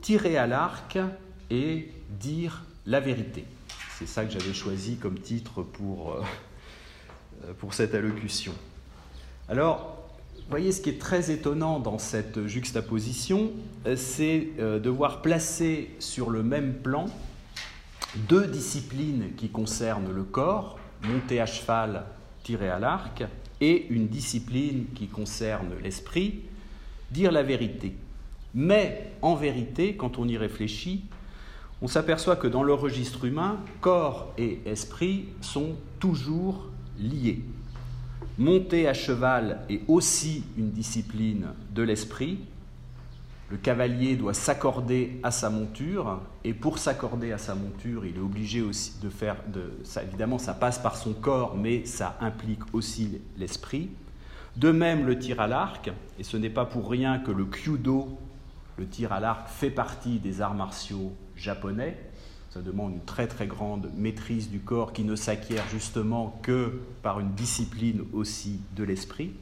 tirer 0.00 0.36
à 0.36 0.46
l'arc 0.46 0.98
et 1.50 1.90
dire 2.18 2.64
la 2.86 3.00
vérité. 3.00 3.44
C'est 3.98 4.06
ça 4.06 4.24
que 4.24 4.32
j'avais 4.32 4.54
choisi 4.54 4.96
comme 4.96 5.18
titre 5.18 5.62
pour, 5.62 6.12
euh, 6.12 7.52
pour 7.58 7.74
cette 7.74 7.94
allocution. 7.94 8.52
Alors, 9.48 9.96
vous 10.36 10.50
voyez, 10.50 10.72
ce 10.72 10.80
qui 10.80 10.90
est 10.90 11.00
très 11.00 11.30
étonnant 11.30 11.80
dans 11.80 11.98
cette 11.98 12.46
juxtaposition, 12.46 13.50
c'est 13.96 14.48
euh, 14.58 14.78
de 14.78 14.90
voir 14.90 15.22
placer 15.22 15.90
sur 15.98 16.30
le 16.30 16.42
même 16.42 16.74
plan 16.74 17.06
deux 18.28 18.46
disciplines 18.46 19.34
qui 19.36 19.48
concernent 19.48 20.12
le 20.12 20.24
corps, 20.24 20.78
monter 21.02 21.40
à 21.40 21.46
cheval 21.46 22.04
tirer 22.42 22.68
à 22.68 22.78
l'arc, 22.78 23.24
et 23.60 23.86
une 23.88 24.06
discipline 24.06 24.86
qui 24.94 25.08
concerne 25.08 25.70
l'esprit, 25.82 26.42
dire 27.10 27.32
la 27.32 27.42
vérité. 27.42 27.96
Mais 28.54 29.12
en 29.20 29.34
vérité, 29.34 29.96
quand 29.96 30.18
on 30.18 30.28
y 30.28 30.36
réfléchit, 30.36 31.04
on 31.82 31.88
s'aperçoit 31.88 32.36
que 32.36 32.46
dans 32.46 32.62
le 32.62 32.72
registre 32.72 33.24
humain, 33.24 33.58
corps 33.80 34.32
et 34.38 34.60
esprit 34.64 35.26
sont 35.40 35.76
toujours 35.98 36.68
liés. 36.98 37.42
Monter 38.38 38.86
à 38.86 38.94
cheval 38.94 39.60
est 39.68 39.80
aussi 39.88 40.44
une 40.56 40.70
discipline 40.70 41.48
de 41.74 41.82
l'esprit, 41.82 42.38
le 43.48 43.56
cavalier 43.56 44.16
doit 44.16 44.34
s'accorder 44.34 45.20
à 45.22 45.30
sa 45.30 45.50
monture, 45.50 46.20
et 46.42 46.52
pour 46.52 46.78
s'accorder 46.78 47.32
à 47.32 47.38
sa 47.38 47.54
monture, 47.54 48.04
il 48.04 48.16
est 48.16 48.20
obligé 48.20 48.60
aussi 48.60 48.94
de 49.00 49.08
faire, 49.08 49.36
de, 49.48 49.72
ça, 49.84 50.02
évidemment 50.02 50.38
ça 50.38 50.52
passe 50.52 50.78
par 50.78 50.96
son 50.96 51.12
corps, 51.12 51.56
mais 51.56 51.84
ça 51.84 52.16
implique 52.20 52.74
aussi 52.74 53.20
l'esprit. 53.36 53.90
De 54.56 54.72
même 54.72 55.06
le 55.06 55.18
tir 55.18 55.40
à 55.40 55.46
l'arc, 55.46 55.92
et 56.18 56.24
ce 56.24 56.36
n'est 56.36 56.50
pas 56.50 56.64
pour 56.64 56.90
rien 56.90 57.18
que 57.18 57.30
le 57.30 57.44
kyudo, 57.44 58.18
le 58.78 58.86
tir 58.86 59.12
à 59.12 59.20
l'arc, 59.20 59.48
fait 59.48 59.70
partie 59.70 60.18
des 60.18 60.40
arts 60.40 60.54
martiaux 60.54 61.12
japonais. 61.36 61.96
Ça 62.50 62.62
demande 62.62 62.94
une 62.94 63.04
très 63.04 63.28
très 63.28 63.46
grande 63.46 63.90
maîtrise 63.94 64.50
du 64.50 64.60
corps 64.60 64.92
qui 64.92 65.04
ne 65.04 65.14
s'acquiert 65.14 65.64
justement 65.70 66.40
que 66.42 66.80
par 67.02 67.20
une 67.20 67.32
discipline 67.32 68.02
aussi 68.12 68.60
de 68.74 68.82
l'esprit. 68.82 69.34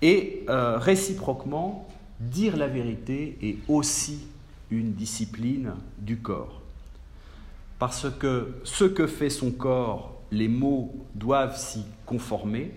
Et 0.00 0.44
euh, 0.48 0.78
réciproquement, 0.78 1.88
dire 2.20 2.56
la 2.56 2.68
vérité 2.68 3.36
est 3.42 3.56
aussi 3.68 4.26
une 4.70 4.92
discipline 4.92 5.74
du 5.98 6.18
corps. 6.18 6.60
Parce 7.78 8.06
que 8.18 8.54
ce 8.64 8.84
que 8.84 9.06
fait 9.06 9.30
son 9.30 9.50
corps, 9.50 10.20
les 10.32 10.48
mots 10.48 11.06
doivent 11.14 11.58
s'y 11.58 11.84
conformer, 12.04 12.72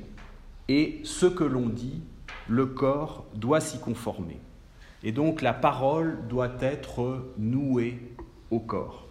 et 0.68 1.02
ce 1.04 1.26
que 1.26 1.44
l'on 1.44 1.68
dit, 1.68 2.02
le 2.48 2.66
corps 2.66 3.26
doit 3.34 3.62
s'y 3.62 3.80
conformer. 3.80 4.40
Et 5.04 5.12
donc 5.12 5.42
la 5.42 5.54
parole 5.54 6.20
doit 6.28 6.52
être 6.62 7.26
nouée 7.38 7.98
au 8.52 8.60
corps. 8.60 9.06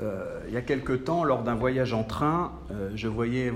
Euh, 0.00 0.42
il 0.48 0.54
y 0.54 0.56
a 0.56 0.62
quelque 0.62 0.92
temps, 0.92 1.24
lors 1.24 1.42
d'un 1.42 1.54
voyage 1.54 1.92
en 1.92 2.04
train, 2.04 2.52
euh, 2.70 2.90
je 2.94 3.08
voyais 3.08 3.52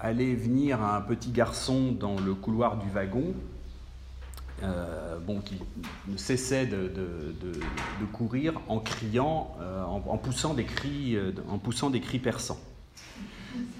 aller 0.00 0.34
venir 0.34 0.82
un 0.82 1.00
petit 1.00 1.30
garçon 1.30 1.92
dans 1.92 2.18
le 2.18 2.34
couloir 2.34 2.78
du 2.78 2.88
wagon, 2.90 3.34
euh, 4.62 5.18
bon, 5.18 5.40
qui 5.40 5.56
ne 6.08 6.16
cessait 6.16 6.66
de, 6.66 6.90
courir 8.12 8.60
en 8.68 8.78
criant, 8.78 9.56
euh, 9.60 9.82
en, 9.84 10.18
poussant 10.18 10.54
des 10.54 10.64
cris, 10.64 11.16
euh, 11.16 11.32
en 11.48 11.58
poussant 11.58 11.90
des 11.90 12.00
cris 12.00 12.18
perçants. 12.18 12.60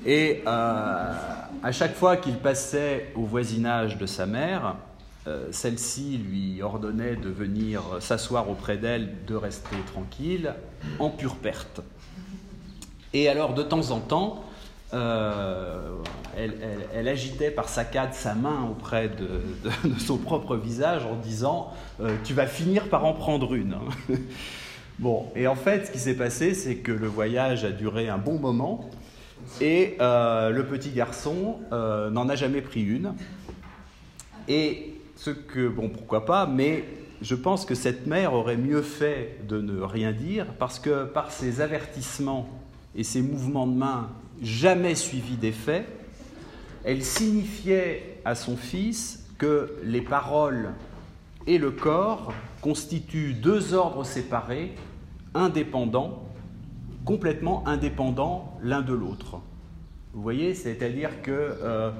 Et 0.04 0.42
à 0.46 1.72
chaque 1.72 1.94
fois 1.94 2.16
qu'il 2.16 2.36
passait 2.38 3.12
au 3.14 3.22
voisinage 3.22 3.98
de 3.98 4.06
sa 4.06 4.26
mère, 4.26 4.76
celle-ci 5.52 6.18
lui 6.18 6.60
ordonnait 6.62 7.14
de 7.14 7.28
venir 7.28 7.82
s'asseoir 8.00 8.50
auprès 8.50 8.78
d'elle, 8.78 9.24
de 9.26 9.34
rester 9.36 9.76
tranquille, 9.92 10.54
en 10.98 11.10
pure 11.10 11.36
perte. 11.36 11.82
Et 13.12 13.28
alors, 13.28 13.54
de 13.54 13.62
temps 13.62 13.90
en 13.90 14.00
temps, 14.00 14.44
euh, 14.92 15.92
elle, 16.36 17.06
agitait 17.06 17.50
par 17.50 17.68
saccade 17.68 18.14
sa 18.14 18.34
main 18.34 18.66
auprès 18.70 19.08
de, 19.08 19.40
son 19.98 20.16
propre 20.16 20.56
visage 20.56 21.04
en 21.04 21.16
disant 21.16 21.72
euh, 22.00 22.16
Tu 22.24 22.34
vas 22.34 22.46
finir 22.46 22.88
par 22.88 23.04
en 23.04 23.12
prendre 23.12 23.54
une. 23.54 23.74
Hein. 23.74 24.14
bon, 24.98 25.26
et 25.36 25.46
en 25.46 25.54
fait, 25.54 25.86
ce 25.86 25.90
qui 25.92 25.98
s'est 25.98 26.16
passé, 26.16 26.54
c'est 26.54 26.76
que 26.76 26.92
le 26.92 27.06
voyage 27.06 27.64
a 27.64 27.70
duré 27.70 28.08
un 28.08 28.18
bon 28.18 28.38
moment 28.38 28.90
et 29.60 29.96
euh, 30.00 30.50
le 30.50 30.66
petit 30.66 30.90
garçon 30.90 31.58
n'en 31.70 32.28
a 32.28 32.34
jamais 32.34 32.60
pris 32.60 32.82
une. 32.82 33.14
Et 34.48 34.94
ce 35.16 35.30
que, 35.30 35.68
bon, 35.68 35.88
pourquoi 35.88 36.24
pas, 36.24 36.46
mais 36.46 36.84
je 37.22 37.34
pense 37.34 37.64
que 37.64 37.74
cette 37.74 38.06
mère 38.06 38.32
aurait 38.32 38.56
mieux 38.56 38.82
fait 38.82 39.38
de 39.46 39.60
ne 39.60 39.80
rien 39.80 40.12
dire 40.12 40.46
parce 40.58 40.78
que 40.78 41.04
par 41.04 41.30
ses 41.30 41.60
avertissements 41.60 42.48
et 42.96 43.04
ses 43.04 43.20
mouvements 43.22 43.66
de 43.66 43.74
main 43.74 44.08
jamais 44.42 44.94
suivi 44.94 45.36
des 45.36 45.52
faits, 45.52 45.86
elle 46.84 47.02
signifiait 47.02 48.20
à 48.24 48.34
son 48.34 48.56
fils 48.56 49.26
que 49.38 49.76
les 49.84 50.00
paroles 50.00 50.70
et 51.46 51.58
le 51.58 51.70
corps 51.70 52.32
constituent 52.60 53.34
deux 53.34 53.74
ordres 53.74 54.04
séparés, 54.04 54.74
indépendants, 55.34 56.24
complètement 57.04 57.66
indépendants 57.66 58.58
l'un 58.62 58.82
de 58.82 58.92
l'autre. 58.92 59.40
Vous 60.12 60.22
voyez, 60.22 60.54
c'est-à-dire 60.54 61.22
qu'il 61.22 61.32
euh, 61.32 61.90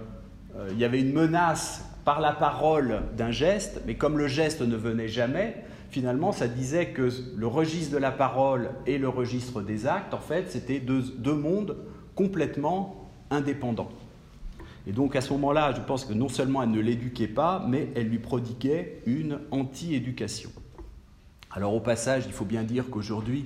euh, 0.57 0.69
y 0.77 0.85
avait 0.85 1.01
une 1.01 1.13
menace 1.13 1.85
par 2.05 2.21
la 2.21 2.33
parole 2.33 3.03
d'un 3.17 3.31
geste, 3.31 3.83
mais 3.87 3.95
comme 3.95 4.19
le 4.19 4.27
geste 4.27 4.63
ne 4.63 4.77
venait 4.77 5.09
jamais, 5.09 5.63
finalement, 5.91 6.33
ça 6.33 6.49
disait 6.49 6.89
que 6.89 7.09
le 7.37 7.47
registre 7.47 7.93
de 7.93 7.99
la 7.99 8.11
parole 8.11 8.71
et 8.87 8.99
le 8.99 9.09
registre 9.09 9.61
des 9.63 9.87
actes, 9.87 10.15
en 10.15 10.21
fait, 10.21 10.51
c'était 10.51 10.81
deux 10.81 11.35
mondes 11.35 11.77
complètement 12.15 13.11
indépendants. 13.31 13.91
Et 14.87 14.93
donc 14.93 15.15
à 15.15 15.21
ce 15.21 15.33
moment-là, 15.35 15.73
je 15.75 15.81
pense 15.81 16.05
que 16.05 16.13
non 16.13 16.29
seulement 16.29 16.63
elle 16.63 16.71
ne 16.71 16.81
l'éduquait 16.81 17.29
pas, 17.29 17.65
mais 17.69 17.89
elle 17.95 18.09
lui 18.09 18.19
prodiguait 18.19 19.03
une 19.07 19.39
anti-éducation. 19.51 20.51
Alors 21.51 21.75
au 21.75 21.81
passage, 21.81 22.25
il 22.27 22.33
faut 22.33 22.45
bien 22.45 22.63
dire 22.63 22.87
qu'aujourd'hui, 22.91 23.45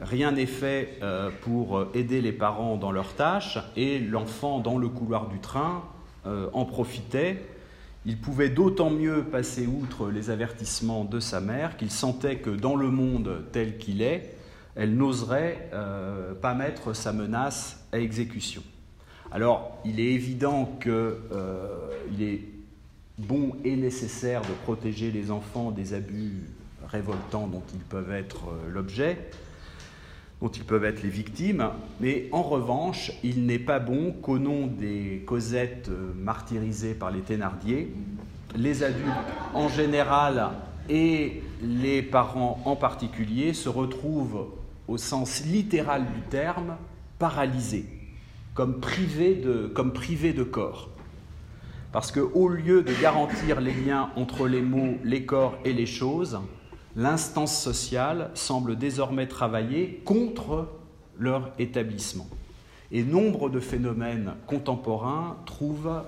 rien 0.00 0.32
n'est 0.32 0.46
fait 0.46 0.98
euh, 1.02 1.30
pour 1.42 1.86
aider 1.94 2.20
les 2.20 2.32
parents 2.32 2.76
dans 2.76 2.92
leurs 2.92 3.14
tâches, 3.14 3.58
et 3.76 3.98
l'enfant 3.98 4.60
dans 4.60 4.78
le 4.78 4.88
couloir 4.88 5.28
du 5.28 5.38
train 5.38 5.82
euh, 6.26 6.48
en 6.52 6.64
profitait. 6.64 7.42
Il 8.04 8.18
pouvait 8.18 8.50
d'autant 8.50 8.90
mieux 8.90 9.24
passer 9.24 9.66
outre 9.66 10.10
les 10.10 10.30
avertissements 10.30 11.04
de 11.04 11.18
sa 11.18 11.40
mère 11.40 11.76
qu'il 11.76 11.90
sentait 11.90 12.36
que 12.36 12.50
dans 12.50 12.76
le 12.76 12.90
monde 12.90 13.44
tel 13.50 13.78
qu'il 13.78 14.02
est, 14.02 14.35
elle 14.76 14.94
n'oserait 14.94 15.70
euh, 15.72 16.34
pas 16.34 16.54
mettre 16.54 16.94
sa 16.94 17.12
menace 17.12 17.84
à 17.92 17.98
exécution. 17.98 18.62
Alors, 19.32 19.78
il 19.84 19.98
est 19.98 20.12
évident 20.12 20.76
qu'il 20.80 20.92
euh, 20.92 21.88
est 22.20 22.42
bon 23.18 23.56
et 23.64 23.74
nécessaire 23.74 24.42
de 24.42 24.52
protéger 24.64 25.10
les 25.10 25.30
enfants 25.30 25.70
des 25.70 25.94
abus 25.94 26.44
révoltants 26.86 27.48
dont 27.48 27.62
ils 27.74 27.80
peuvent 27.80 28.12
être 28.12 28.48
euh, 28.48 28.70
l'objet, 28.70 29.30
dont 30.42 30.48
ils 30.48 30.64
peuvent 30.64 30.84
être 30.84 31.02
les 31.02 31.08
victimes, 31.08 31.70
mais 31.98 32.28
en 32.30 32.42
revanche, 32.42 33.10
il 33.24 33.46
n'est 33.46 33.58
pas 33.58 33.78
bon 33.78 34.12
qu'au 34.12 34.38
nom 34.38 34.66
des 34.66 35.24
Cosettes 35.26 35.90
martyrisées 36.14 36.92
par 36.92 37.10
les 37.10 37.20
Thénardier, 37.20 37.94
les 38.54 38.82
adultes 38.82 39.08
en 39.54 39.68
général 39.68 40.50
et 40.90 41.42
les 41.62 42.02
parents 42.02 42.60
en 42.66 42.76
particulier 42.76 43.54
se 43.54 43.70
retrouvent, 43.70 44.48
au 44.88 44.98
sens 44.98 45.44
littéral 45.44 46.04
du 46.12 46.20
terme, 46.28 46.76
paralysés 47.18 47.86
comme 48.56 48.80
privé 48.80 49.34
de, 49.34 49.66
comme 49.66 49.92
privé 49.92 50.32
de 50.32 50.42
corps. 50.42 50.88
Parce 51.92 52.10
qu'au 52.10 52.48
lieu 52.48 52.82
de 52.82 52.92
garantir 53.00 53.60
les 53.60 53.74
liens 53.74 54.10
entre 54.16 54.48
les 54.48 54.62
mots, 54.62 54.96
les 55.04 55.26
corps 55.26 55.58
et 55.64 55.74
les 55.74 55.86
choses, 55.86 56.40
l'instance 56.96 57.56
sociale 57.56 58.30
semble 58.34 58.76
désormais 58.76 59.28
travailler 59.28 60.02
contre 60.06 60.68
leur 61.18 61.52
établissement. 61.58 62.26
Et 62.90 63.04
nombre 63.04 63.50
de 63.50 63.60
phénomènes 63.60 64.34
contemporains 64.46 65.36
trouvent, 65.44 66.02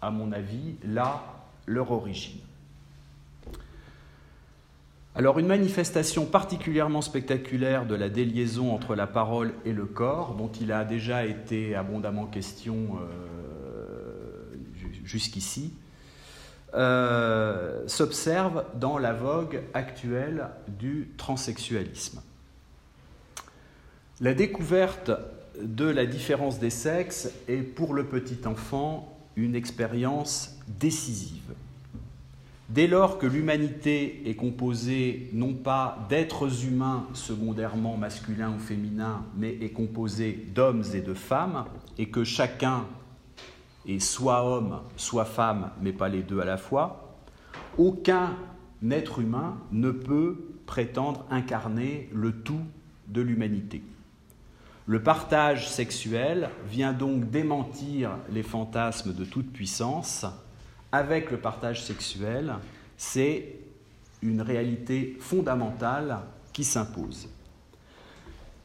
à 0.00 0.10
mon 0.10 0.32
avis, 0.32 0.76
là 0.82 1.22
leur 1.66 1.92
origine. 1.92 2.40
Alors 5.16 5.40
une 5.40 5.46
manifestation 5.46 6.24
particulièrement 6.24 7.02
spectaculaire 7.02 7.84
de 7.84 7.96
la 7.96 8.08
déliaison 8.08 8.72
entre 8.72 8.94
la 8.94 9.08
parole 9.08 9.52
et 9.64 9.72
le 9.72 9.84
corps, 9.84 10.34
dont 10.34 10.50
il 10.60 10.70
a 10.70 10.84
déjà 10.84 11.26
été 11.26 11.74
abondamment 11.74 12.26
question 12.26 12.98
euh, 13.00 14.56
jusqu'ici, 15.04 15.74
euh, 16.74 17.82
s'observe 17.88 18.64
dans 18.76 18.98
la 18.98 19.12
vogue 19.12 19.62
actuelle 19.74 20.48
du 20.68 21.10
transsexualisme. 21.16 22.22
La 24.20 24.34
découverte 24.34 25.10
de 25.60 25.86
la 25.86 26.06
différence 26.06 26.60
des 26.60 26.70
sexes 26.70 27.30
est 27.48 27.62
pour 27.62 27.94
le 27.94 28.04
petit 28.04 28.46
enfant 28.46 29.18
une 29.34 29.56
expérience 29.56 30.56
décisive. 30.68 31.54
Dès 32.70 32.86
lors 32.86 33.18
que 33.18 33.26
l'humanité 33.26 34.22
est 34.26 34.36
composée 34.36 35.28
non 35.32 35.54
pas 35.54 36.06
d'êtres 36.08 36.66
humains 36.66 37.08
secondairement 37.14 37.96
masculins 37.96 38.54
ou 38.54 38.60
féminins, 38.60 39.24
mais 39.36 39.56
est 39.60 39.70
composée 39.70 40.46
d'hommes 40.54 40.84
et 40.94 41.00
de 41.00 41.14
femmes, 41.14 41.64
et 41.98 42.10
que 42.10 42.22
chacun 42.22 42.84
est 43.88 43.98
soit 43.98 44.44
homme, 44.44 44.82
soit 44.96 45.24
femme, 45.24 45.72
mais 45.82 45.92
pas 45.92 46.08
les 46.08 46.22
deux 46.22 46.38
à 46.38 46.44
la 46.44 46.56
fois, 46.56 47.18
aucun 47.76 48.36
être 48.88 49.18
humain 49.18 49.58
ne 49.72 49.90
peut 49.90 50.38
prétendre 50.66 51.26
incarner 51.28 52.08
le 52.12 52.30
tout 52.30 52.62
de 53.08 53.20
l'humanité. 53.20 53.82
Le 54.86 55.02
partage 55.02 55.68
sexuel 55.68 56.50
vient 56.68 56.92
donc 56.92 57.30
démentir 57.30 58.12
les 58.30 58.44
fantasmes 58.44 59.12
de 59.12 59.24
toute 59.24 59.52
puissance 59.52 60.24
avec 60.92 61.30
le 61.30 61.38
partage 61.38 61.84
sexuel, 61.84 62.54
c'est 62.96 63.56
une 64.22 64.42
réalité 64.42 65.16
fondamentale 65.20 66.20
qui 66.52 66.64
s'impose. 66.64 67.28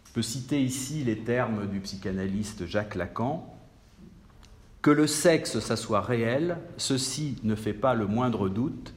Je 0.07 0.13
peux 0.13 0.21
citer 0.21 0.61
ici 0.61 1.03
les 1.03 1.19
termes 1.19 1.67
du 1.67 1.79
psychanalyste 1.79 2.65
Jacques 2.65 2.95
Lacan. 2.95 3.51
Que 4.81 4.91
le 4.91 5.07
sexe, 5.07 5.59
ça 5.59 5.75
soit 5.75 6.01
réel, 6.01 6.57
ceci 6.77 7.37
ne 7.43 7.55
fait 7.55 7.73
pas 7.73 7.93
le 7.93 8.07
moindre 8.07 8.49
doute, 8.49 8.93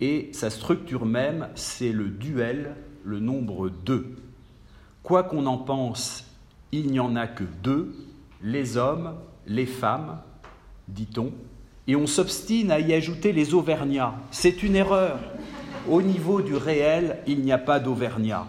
et 0.00 0.30
sa 0.32 0.48
structure 0.48 1.04
même, 1.04 1.48
c'est 1.54 1.92
le 1.92 2.08
duel, 2.08 2.74
le 3.04 3.20
nombre 3.20 3.68
deux. 3.68 4.16
Quoi 5.02 5.22
qu'on 5.24 5.46
en 5.46 5.58
pense, 5.58 6.24
il 6.72 6.90
n'y 6.90 7.00
en 7.00 7.16
a 7.16 7.26
que 7.26 7.44
deux, 7.62 7.94
les 8.42 8.76
hommes, 8.76 9.14
les 9.46 9.66
femmes, 9.66 10.20
dit-on, 10.88 11.32
et 11.90 11.96
on 11.96 12.06
s'obstine 12.06 12.70
à 12.70 12.78
y 12.78 12.94
ajouter 12.94 13.32
les 13.32 13.52
Auvergnats. 13.52 14.14
C'est 14.30 14.62
une 14.62 14.76
erreur. 14.76 15.18
Au 15.88 16.02
niveau 16.02 16.40
du 16.40 16.54
réel, 16.54 17.16
il 17.26 17.40
n'y 17.40 17.50
a 17.50 17.58
pas 17.58 17.80
d'Auvergnat. 17.80 18.46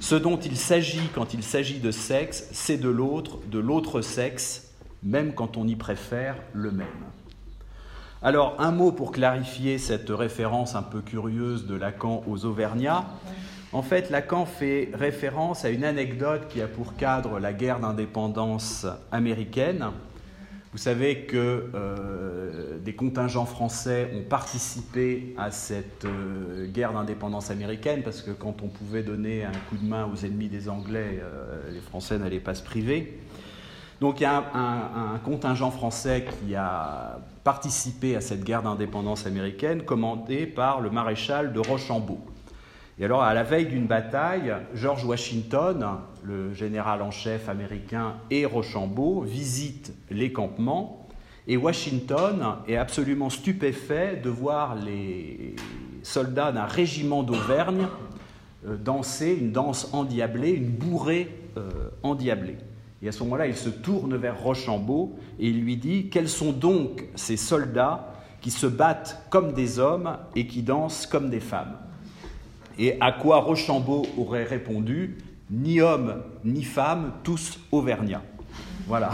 Ce 0.00 0.16
dont 0.16 0.36
il 0.36 0.56
s'agit 0.56 1.08
quand 1.14 1.32
il 1.32 1.44
s'agit 1.44 1.78
de 1.78 1.92
sexe, 1.92 2.48
c'est 2.50 2.78
de 2.78 2.88
l'autre, 2.88 3.38
de 3.48 3.60
l'autre 3.60 4.00
sexe, 4.00 4.72
même 5.04 5.32
quand 5.32 5.56
on 5.56 5.68
y 5.68 5.76
préfère 5.76 6.34
le 6.54 6.72
même. 6.72 6.88
Alors, 8.20 8.56
un 8.58 8.72
mot 8.72 8.90
pour 8.90 9.12
clarifier 9.12 9.78
cette 9.78 10.10
référence 10.10 10.74
un 10.74 10.82
peu 10.82 11.02
curieuse 11.02 11.68
de 11.68 11.76
Lacan 11.76 12.24
aux 12.26 12.46
Auvergnats. 12.46 13.04
En 13.72 13.82
fait, 13.82 14.10
Lacan 14.10 14.44
fait 14.44 14.90
référence 14.92 15.64
à 15.64 15.70
une 15.70 15.84
anecdote 15.84 16.48
qui 16.48 16.60
a 16.60 16.66
pour 16.66 16.96
cadre 16.96 17.38
la 17.38 17.52
guerre 17.52 17.78
d'indépendance 17.78 18.86
américaine. 19.12 19.92
Vous 20.72 20.78
savez 20.78 21.26
que 21.26 21.66
euh, 21.74 22.78
des 22.78 22.94
contingents 22.94 23.44
français 23.44 24.10
ont 24.16 24.22
participé 24.26 25.34
à 25.36 25.50
cette 25.50 26.06
euh, 26.06 26.66
guerre 26.66 26.94
d'indépendance 26.94 27.50
américaine 27.50 28.02
parce 28.02 28.22
que 28.22 28.30
quand 28.30 28.62
on 28.62 28.68
pouvait 28.68 29.02
donner 29.02 29.44
un 29.44 29.52
coup 29.68 29.76
de 29.76 29.86
main 29.86 30.10
aux 30.10 30.24
ennemis 30.24 30.48
des 30.48 30.70
Anglais, 30.70 31.20
euh, 31.22 31.70
les 31.70 31.80
Français 31.80 32.18
n'allaient 32.18 32.40
pas 32.40 32.54
se 32.54 32.62
priver. 32.62 33.20
Donc 34.00 34.20
il 34.20 34.22
y 34.22 34.26
a 34.26 34.50
un, 34.54 35.14
un, 35.14 35.18
contingent 35.18 35.70
français 35.70 36.24
qui 36.24 36.54
a 36.54 37.18
participé 37.44 38.16
à 38.16 38.22
cette 38.22 38.42
guerre 38.42 38.62
d'indépendance 38.62 39.26
américaine 39.26 39.82
commandé 39.82 40.46
par 40.46 40.80
le 40.80 40.88
maréchal 40.88 41.52
de 41.52 41.60
Rochambeau. 41.60 42.18
Et 42.98 43.04
alors, 43.04 43.22
à 43.22 43.32
la 43.32 43.42
veille 43.42 43.66
d'une 43.66 43.86
bataille, 43.86 44.54
George 44.74 45.04
Washington, 45.04 45.84
le 46.22 46.52
général 46.52 47.00
en 47.00 47.10
chef 47.10 47.48
américain, 47.48 48.16
et 48.30 48.44
Rochambeau 48.44 49.22
visitent 49.22 49.94
les 50.10 50.32
campements. 50.32 51.08
Et 51.48 51.56
Washington 51.56 52.56
est 52.68 52.76
absolument 52.76 53.30
stupéfait 53.30 54.20
de 54.22 54.28
voir 54.28 54.76
les 54.76 55.56
soldats 56.02 56.52
d'un 56.52 56.66
régiment 56.66 57.22
d'Auvergne 57.22 57.88
euh, 58.66 58.76
danser 58.76 59.36
une 59.40 59.50
danse 59.50 59.92
endiablée, 59.92 60.50
une 60.50 60.68
bourrée 60.68 61.34
euh, 61.56 61.70
endiablée. 62.04 62.58
Et 63.02 63.08
à 63.08 63.12
ce 63.12 63.24
moment-là, 63.24 63.48
il 63.48 63.56
se 63.56 63.68
tourne 63.68 64.14
vers 64.16 64.40
Rochambeau 64.40 65.16
et 65.40 65.48
il 65.48 65.62
lui 65.62 65.76
dit 65.76 66.08
Quels 66.10 66.28
sont 66.28 66.52
donc 66.52 67.06
ces 67.16 67.36
soldats 67.36 68.12
qui 68.40 68.52
se 68.52 68.66
battent 68.66 69.26
comme 69.30 69.52
des 69.52 69.80
hommes 69.80 70.16
et 70.36 70.46
qui 70.46 70.62
dansent 70.62 71.06
comme 71.06 71.28
des 71.28 71.40
femmes? 71.40 71.76
Et 72.78 72.96
à 73.00 73.12
quoi 73.12 73.40
Rochambeau 73.40 74.06
aurait 74.18 74.44
répondu 74.44 75.18
Ni 75.50 75.80
homme 75.80 76.22
ni 76.44 76.62
femme, 76.62 77.12
tous 77.22 77.60
auvergnats. 77.70 78.22
Voilà. 78.86 79.10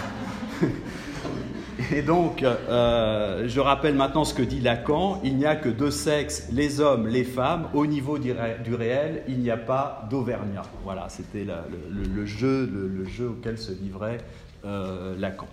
Et 1.92 2.03
donc, 2.03 2.42
euh, 2.42 3.44
je 3.47 3.61
rappelle 3.61 3.94
maintenant 3.94 4.25
ce 4.25 4.35
que 4.35 4.42
dit 4.42 4.61
Lacan 4.61 5.21
il 5.25 5.37
n'y 5.37 5.47
a 5.47 5.57
que 5.57 5.68
deux 5.68 5.90
sexes, 5.90 6.49
les 6.53 6.81
hommes, 6.81 7.07
les 7.07 7.25
femmes. 7.25 7.68
Au 7.73 7.87
niveau 7.87 8.18
du, 8.18 8.33
réel, 8.33 9.23
il 9.29 9.38
n'y 9.38 9.51
a 9.51 9.57
pas 9.57 10.07
d'auvergnat. 10.11 10.62
Voilà, 10.85 11.09
c'était 11.09 11.44
le, 11.44 12.27
jeu, 12.27 12.66
le, 12.66 13.05
jeu 13.05 13.29
auquel 13.29 13.59
se 13.59 13.73
livrait 13.73 14.18
euh, 14.64 15.16
Lacan. 15.18 15.47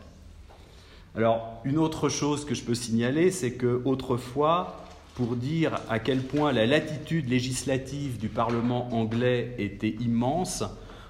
Alors, 1.16 1.62
une 1.64 1.78
autre 1.78 2.10
chose 2.10 2.44
que 2.44 2.56
je 2.56 2.64
peux 2.64 2.76
signaler, 2.76 3.32
c'est 3.32 3.54
que 3.54 3.82
autrefois, 3.86 4.85
pour 5.16 5.38
dire 5.38 5.80
à 5.90 6.00
quel 6.00 6.22
point 6.22 6.52
la 6.52 6.66
latitude 6.66 7.30
législative 7.30 8.20
du 8.20 8.28
Parlement 8.28 8.94
anglais 8.94 9.56
était 9.58 9.96
immense, 10.02 10.64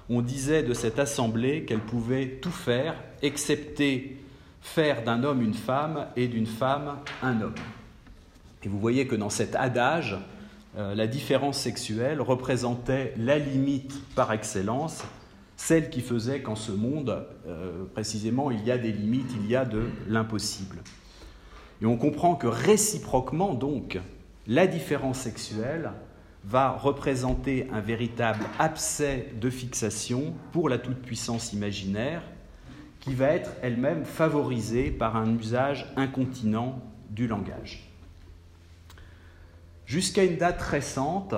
on 0.08 0.22
disait 0.22 0.62
de 0.62 0.74
cette 0.74 1.00
Assemblée 1.00 1.64
qu'elle 1.64 1.80
pouvait 1.80 2.38
tout 2.40 2.52
faire, 2.52 2.94
excepté 3.22 4.16
faire 4.62 5.02
d'un 5.02 5.24
homme 5.24 5.42
une 5.42 5.54
femme 5.54 6.06
et 6.16 6.28
d'une 6.28 6.46
femme 6.46 6.98
un 7.20 7.40
homme. 7.40 7.54
Et 8.62 8.68
vous 8.68 8.78
voyez 8.78 9.08
que 9.08 9.16
dans 9.16 9.30
cet 9.30 9.56
adage, 9.56 10.16
euh, 10.78 10.94
la 10.94 11.08
différence 11.08 11.58
sexuelle 11.58 12.20
représentait 12.20 13.12
la 13.18 13.38
limite 13.38 14.00
par 14.14 14.32
excellence, 14.32 15.02
celle 15.56 15.90
qui 15.90 16.00
faisait 16.00 16.42
qu'en 16.42 16.56
ce 16.56 16.70
monde, 16.70 17.26
euh, 17.48 17.84
précisément, 17.92 18.52
il 18.52 18.64
y 18.64 18.70
a 18.70 18.78
des 18.78 18.92
limites, 18.92 19.32
il 19.40 19.50
y 19.50 19.56
a 19.56 19.64
de 19.64 19.82
l'impossible. 20.08 20.78
Et 21.82 21.86
on 21.86 21.96
comprend 21.96 22.34
que 22.34 22.46
réciproquement, 22.46 23.54
donc, 23.54 23.98
la 24.46 24.66
différence 24.66 25.18
sexuelle 25.20 25.90
va 26.44 26.70
représenter 26.70 27.68
un 27.72 27.80
véritable 27.80 28.44
abcès 28.58 29.32
de 29.40 29.50
fixation 29.50 30.32
pour 30.52 30.68
la 30.68 30.78
toute-puissance 30.78 31.52
imaginaire 31.52 32.22
qui 33.00 33.14
va 33.14 33.26
être 33.26 33.50
elle-même 33.62 34.04
favorisée 34.04 34.90
par 34.90 35.16
un 35.16 35.36
usage 35.36 35.92
incontinent 35.96 36.80
du 37.10 37.26
langage. 37.26 37.90
Jusqu'à 39.86 40.24
une 40.24 40.36
date 40.36 40.60
récente, 40.62 41.34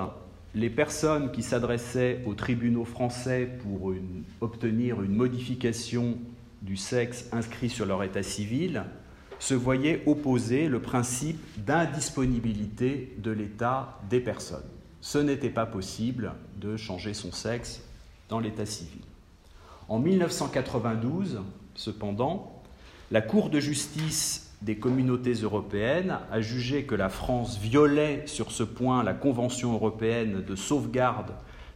les 0.55 0.69
personnes 0.69 1.31
qui 1.31 1.43
s'adressaient 1.43 2.21
aux 2.25 2.33
tribunaux 2.33 2.85
français 2.85 3.49
pour 3.61 3.93
obtenir 4.41 5.01
une 5.01 5.15
modification 5.15 6.17
du 6.61 6.75
sexe 6.75 7.29
inscrit 7.31 7.69
sur 7.69 7.85
leur 7.85 8.03
état 8.03 8.23
civil 8.23 8.83
se 9.39 9.53
voyaient 9.53 10.03
opposer 10.05 10.67
le 10.67 10.81
principe 10.81 11.39
d'indisponibilité 11.65 13.15
de 13.17 13.31
l'état 13.31 13.99
des 14.09 14.19
personnes. 14.19 14.59
Ce 15.01 15.17
n'était 15.17 15.49
pas 15.49 15.65
possible 15.65 16.33
de 16.57 16.75
changer 16.75 17.13
son 17.13 17.31
sexe 17.31 17.81
dans 18.27 18.39
l'état 18.39 18.65
civil. 18.65 19.01
En 19.87 19.97
1992, 19.97 21.41
cependant, 21.73 22.61
la 23.11 23.21
Cour 23.21 23.49
de 23.49 23.59
justice 23.59 24.53
des 24.61 24.75
communautés 24.75 25.33
européennes 25.33 26.19
a 26.31 26.41
jugé 26.41 26.83
que 26.83 26.95
la 26.95 27.09
France 27.09 27.57
violait 27.57 28.23
sur 28.27 28.51
ce 28.51 28.63
point 28.63 29.03
la 29.03 29.13
Convention 29.13 29.73
européenne 29.73 30.43
de 30.45 30.55
sauvegarde 30.55 31.31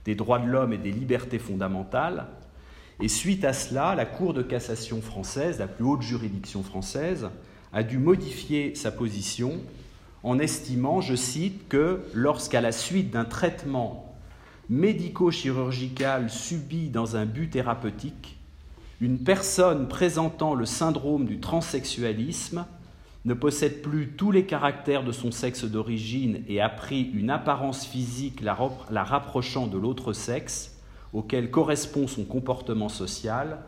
des 0.06 0.16
droits 0.16 0.40
de 0.40 0.48
l'homme 0.48 0.74
et 0.74 0.78
des 0.78 0.92
libertés 0.92 1.40
fondamentales. 1.40 2.28
Et 3.00 3.08
suite 3.08 3.46
à 3.46 3.54
cela, 3.54 3.96
la 3.96 4.06
Cour 4.06 4.34
de 4.34 4.44
cassation 4.44 5.02
française, 5.02 5.60
la 5.60 5.68
plus 5.68 5.86
haute 5.86 6.02
juridiction 6.02 6.62
française, 6.62 7.30
a 7.74 7.84
dû 7.84 7.98
modifier 7.98 8.76
sa 8.76 8.92
position 8.92 9.60
en 10.24 10.40
estimant, 10.40 11.02
je 11.02 11.16
cite, 11.16 11.68
que 11.68 12.02
lorsqu'à 12.14 12.62
la 12.62 12.72
suite 12.72 13.12
d'un 13.12 13.26
traitement 13.26 14.16
médico-chirurgical 14.70 16.30
subi 16.30 16.90
dans 16.90 17.18
un 17.18 17.26
but 17.26 17.50
thérapeutique, 17.50 18.38
une 19.02 19.20
personne 19.20 19.90
présentant 19.90 20.54
le 20.54 20.66
syndrome 20.66 21.26
du 21.26 21.40
transsexualisme 21.40 22.66
ne 23.26 23.34
possède 23.34 23.82
plus 23.82 24.14
tous 24.16 24.32
les 24.32 24.46
caractères 24.46 25.04
de 25.04 25.12
son 25.12 25.32
sexe 25.32 25.66
d'origine 25.66 26.44
et 26.48 26.62
a 26.62 26.70
pris 26.70 27.02
une 27.14 27.30
apparence 27.30 27.86
physique 27.86 28.42
la, 28.42 28.54
rapprochant 29.04 29.68
de 29.68 29.78
l'autre 29.78 30.14
sexe, 30.14 30.78
auquel 31.12 31.52
correspond 31.52 32.08
son 32.08 32.24
comportement 32.24 32.90
social, 32.90 33.60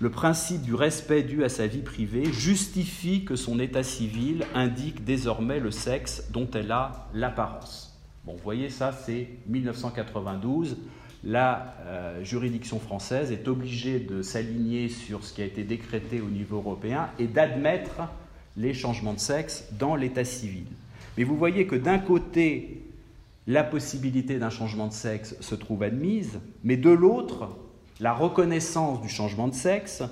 le 0.00 0.10
principe 0.10 0.62
du 0.62 0.74
respect 0.74 1.22
dû 1.22 1.44
à 1.44 1.48
sa 1.48 1.66
vie 1.66 1.82
privée 1.82 2.32
justifie 2.32 3.24
que 3.24 3.36
son 3.36 3.60
état 3.60 3.82
civil 3.82 4.44
indique 4.54 5.04
désormais 5.04 5.60
le 5.60 5.70
sexe 5.70 6.24
dont 6.30 6.48
elle 6.54 6.72
a 6.72 7.08
l'apparence. 7.14 7.98
Bon, 8.24 8.32
vous 8.32 8.42
voyez, 8.42 8.70
ça 8.70 8.92
c'est 8.92 9.28
1992 9.46 10.76
la 11.24 11.74
euh, 11.86 12.22
juridiction 12.22 12.78
française 12.78 13.32
est 13.32 13.48
obligée 13.48 13.98
de 13.98 14.20
s'aligner 14.20 14.88
sur 14.88 15.24
ce 15.24 15.32
qui 15.32 15.40
a 15.40 15.46
été 15.46 15.64
décrété 15.64 16.20
au 16.20 16.28
niveau 16.28 16.56
européen 16.56 17.08
et 17.18 17.26
d'admettre 17.26 18.02
les 18.56 18.74
changements 18.74 19.14
de 19.14 19.18
sexe 19.18 19.64
dans 19.78 19.96
l'état 19.96 20.24
civil. 20.24 20.66
Mais 21.16 21.24
vous 21.24 21.36
voyez 21.36 21.66
que 21.66 21.76
d'un 21.76 21.98
côté, 21.98 22.82
la 23.46 23.64
possibilité 23.64 24.38
d'un 24.38 24.50
changement 24.50 24.86
de 24.86 24.92
sexe 24.92 25.36
se 25.40 25.54
trouve 25.54 25.82
admise, 25.82 26.40
mais 26.62 26.76
de 26.76 26.90
l'autre, 26.90 27.48
la 28.00 28.12
reconnaissance 28.12 29.00
du 29.00 29.08
changement 29.08 29.48
de 29.48 29.54
sexe 29.54 30.02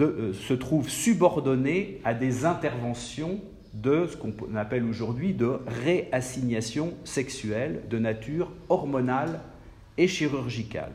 euh, 0.00 0.32
se 0.32 0.54
trouve 0.54 0.88
subordonnée 0.88 2.00
à 2.04 2.14
des 2.14 2.44
interventions 2.44 3.40
de 3.74 4.08
ce 4.10 4.16
qu'on 4.16 4.56
appelle 4.56 4.84
aujourd'hui 4.84 5.32
de 5.32 5.60
réassignation 5.84 6.92
sexuelle 7.04 7.82
de 7.88 7.98
nature 7.98 8.50
hormonale 8.68 9.40
et 9.96 10.08
chirurgicale. 10.08 10.92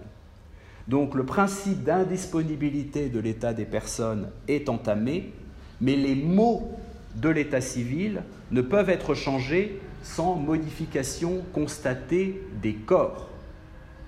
Donc 0.87 1.15
le 1.15 1.25
principe 1.25 1.83
d'indisponibilité 1.83 3.09
de 3.09 3.19
l'état 3.19 3.53
des 3.53 3.65
personnes 3.65 4.29
est 4.47 4.69
entamé, 4.69 5.31
mais 5.81 5.95
les 5.95 6.15
mots 6.15 6.69
de 7.15 7.29
l'état 7.29 7.61
civil 7.61 8.23
ne 8.51 8.61
peuvent 8.61 8.89
être 8.89 9.13
changés 9.15 9.79
sans 10.03 10.35
modification 10.35 11.43
constatée 11.53 12.41
des 12.61 12.73
corps. 12.73 13.29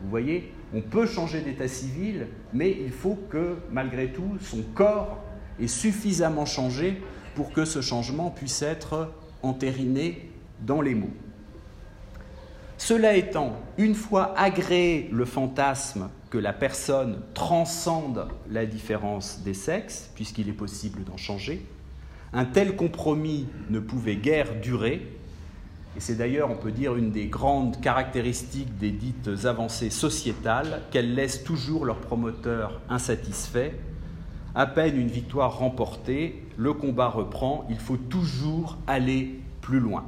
Vous 0.01 0.10
voyez, 0.10 0.51
on 0.73 0.82
peut 0.82 1.06
changer 1.06 1.41
d'état 1.41 1.67
civil, 1.67 2.27
mais 2.53 2.71
il 2.71 2.91
faut 2.91 3.17
que 3.30 3.58
malgré 3.71 4.12
tout 4.12 4.38
son 4.41 4.62
corps 4.73 5.17
ait 5.60 5.67
suffisamment 5.67 6.45
changé 6.45 7.01
pour 7.36 7.51
que 7.51 7.65
ce 7.65 7.82
changement 7.82 8.30
puisse 8.30 8.62
être 8.62 9.13
entériné 9.43 10.30
dans 10.62 10.82
les 10.82 10.95
mots. 10.95 11.13
Cela 12.77 13.15
étant, 13.15 13.53
une 13.77 13.95
fois 13.95 14.38
agréé 14.38 15.10
le 15.12 15.25
fantasme 15.25 16.10
que 16.30 16.38
la 16.38 16.53
personne 16.53 17.21
transcende 17.34 18.27
la 18.49 18.65
différence 18.65 19.41
des 19.43 19.53
sexes, 19.53 20.12
puisqu'il 20.15 20.49
est 20.49 20.53
possible 20.53 21.03
d'en 21.03 21.17
changer, 21.17 21.65
un 22.34 22.45
tel 22.45 22.75
compromis 22.75 23.47
ne 23.69 23.80
pouvait 23.80 24.17
guère 24.17 24.60
durer, 24.62 25.16
et 25.97 25.99
c'est 25.99 26.15
d'ailleurs, 26.15 26.51
on 26.51 26.55
peut 26.55 26.71
dire, 26.71 26.95
une 26.95 27.12
des 27.12 27.25
grandes 27.25 27.81
caractéristiques 27.81 28.77
des 28.77 28.91
dites 28.91 29.29
avancées 29.45 29.89
sociétales, 29.89 30.83
qu'elles 30.91 31.15
laissent 31.15 31.43
toujours 31.43 31.86
leurs 31.86 31.99
promoteurs 31.99 32.79
insatisfaits. 32.88 33.71
À 34.53 34.67
peine 34.67 34.95
une 34.95 35.10
victoire 35.10 35.57
remportée, 35.57 36.43
le 36.55 36.73
combat 36.73 37.10
reprend, 37.10 37.65
il 37.69 37.79
faut 37.79 37.97
toujours 37.97 38.77
aller 38.88 39.39
plus 39.62 39.79
loin 39.79 40.05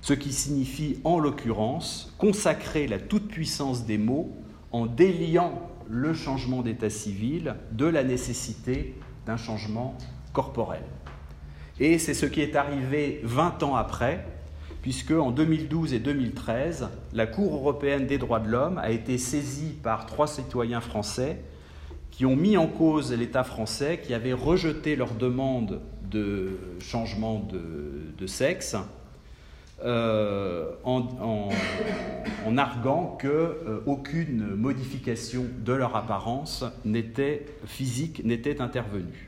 ce 0.00 0.12
qui 0.12 0.32
signifie 0.32 1.00
en 1.04 1.18
l'occurrence 1.18 2.14
consacrer 2.18 2.86
la 2.86 2.98
toute-puissance 2.98 3.84
des 3.84 3.98
mots 3.98 4.34
en 4.72 4.86
déliant 4.86 5.68
le 5.88 6.12
changement 6.14 6.62
d'état 6.62 6.90
civil 6.90 7.56
de 7.72 7.86
la 7.86 8.04
nécessité 8.04 8.94
d'un 9.26 9.36
changement 9.36 9.96
corporel. 10.32 10.82
Et 11.80 11.98
c'est 11.98 12.14
ce 12.14 12.26
qui 12.26 12.40
est 12.40 12.56
arrivé 12.56 13.20
20 13.24 13.62
ans 13.62 13.76
après, 13.76 14.26
puisque 14.82 15.12
en 15.12 15.30
2012 15.30 15.92
et 15.92 15.98
2013, 15.98 16.88
la 17.12 17.26
Cour 17.26 17.54
européenne 17.54 18.06
des 18.06 18.18
droits 18.18 18.40
de 18.40 18.48
l'homme 18.48 18.78
a 18.78 18.90
été 18.90 19.18
saisie 19.18 19.74
par 19.82 20.06
trois 20.06 20.26
citoyens 20.26 20.80
français 20.80 21.42
qui 22.10 22.26
ont 22.26 22.36
mis 22.36 22.56
en 22.56 22.66
cause 22.66 23.12
l'État 23.12 23.44
français, 23.44 24.00
qui 24.02 24.12
avait 24.14 24.32
rejeté 24.32 24.96
leur 24.96 25.14
demande 25.14 25.80
de 26.10 26.58
changement 26.80 27.46
de, 28.18 28.26
sexe 28.26 28.76
euh, 29.84 30.72
en, 30.82 31.48
arguant 32.56 33.16
qu'aucune 33.20 34.42
euh, 34.42 34.56
modification 34.56 35.46
de 35.64 35.72
leur 35.72 35.94
apparence 35.94 36.64
n'était 36.84 37.46
physique 37.66 38.24
n'était 38.24 38.60
intervenue. 38.60 39.27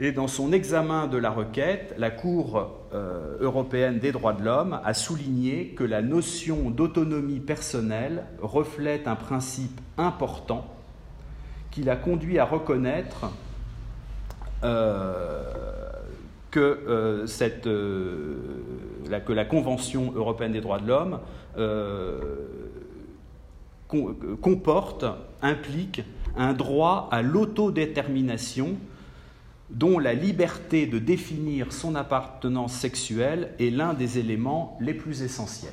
Et 0.00 0.12
dans 0.12 0.28
son 0.28 0.52
examen 0.52 1.08
de 1.08 1.18
la 1.18 1.30
requête, 1.30 1.94
la 1.98 2.10
Cour 2.10 2.70
euh, 2.94 3.36
européenne 3.40 3.98
des 3.98 4.12
droits 4.12 4.32
de 4.32 4.44
l'homme 4.44 4.80
a 4.84 4.94
souligné 4.94 5.68
que 5.70 5.82
la 5.82 6.02
notion 6.02 6.70
d'autonomie 6.70 7.40
personnelle 7.40 8.24
reflète 8.40 9.08
un 9.08 9.16
principe 9.16 9.80
important 9.96 10.66
qui 11.70 11.82
l'a 11.82 11.96
conduit 11.96 12.38
à 12.38 12.44
reconnaître 12.44 13.30
que, 16.50 16.60
euh, 16.60 17.26
cette, 17.26 17.66
euh, 17.66 18.36
la, 19.08 19.20
que, 19.20 19.32
la, 19.32 19.44
Convention 19.44 20.12
européenne 20.14 20.52
des 20.52 20.60
droits 20.60 20.78
de 20.78 20.88
l'homme 20.88 21.20
euh, 21.58 22.20
comporte, 24.40 25.04
implique 25.42 26.02
un 26.36 26.52
droit 26.52 27.08
à 27.10 27.22
l'autodétermination 27.22 28.76
dont 29.70 29.98
la 29.98 30.14
liberté 30.14 30.86
de 30.86 30.98
définir 30.98 31.72
son 31.72 31.94
appartenance 31.94 32.72
sexuelle 32.72 33.50
est 33.58 33.70
l'un 33.70 33.94
des 33.94 34.18
éléments 34.18 34.78
les 34.80 34.94
plus 34.94 35.22
essentiels. 35.22 35.72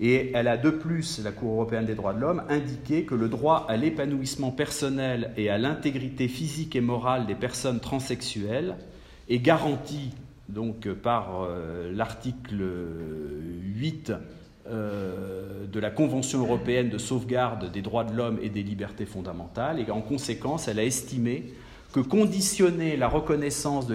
Et 0.00 0.32
elle 0.34 0.48
a 0.48 0.56
de 0.56 0.70
plus, 0.70 1.20
la 1.22 1.32
Cour 1.32 1.52
européenne 1.52 1.86
des 1.86 1.94
droits 1.94 2.14
de 2.14 2.20
l'homme, 2.20 2.42
indiqué 2.48 3.04
que 3.04 3.14
le 3.14 3.28
droit 3.28 3.66
à 3.68 3.76
l'épanouissement 3.76 4.50
personnel 4.50 5.32
et 5.36 5.48
à 5.48 5.58
l'intégrité 5.58 6.28
physique 6.28 6.74
et 6.74 6.80
morale 6.80 7.26
des 7.26 7.34
personnes 7.34 7.80
transsexuelles 7.80 8.76
est 9.28 9.38
garanti 9.38 10.10
donc 10.48 10.88
par 10.88 11.42
euh, 11.42 11.92
l'article 11.92 12.62
8 13.76 14.12
euh, 14.66 15.66
de 15.66 15.80
la 15.80 15.90
Convention 15.90 16.40
européenne 16.40 16.88
de 16.88 16.98
sauvegarde 16.98 17.70
des 17.72 17.82
droits 17.82 18.04
de 18.04 18.14
l'homme 18.14 18.38
et 18.42 18.48
des 18.48 18.62
libertés 18.62 19.06
fondamentales, 19.06 19.80
et 19.80 19.90
en 19.90 20.00
conséquence, 20.00 20.68
elle 20.68 20.78
a 20.78 20.84
estimé 20.84 21.52
que 21.92 22.00
conditionner 22.00 22.96
la 22.96 23.08
reconnaissance 23.08 23.86
de 23.86 23.94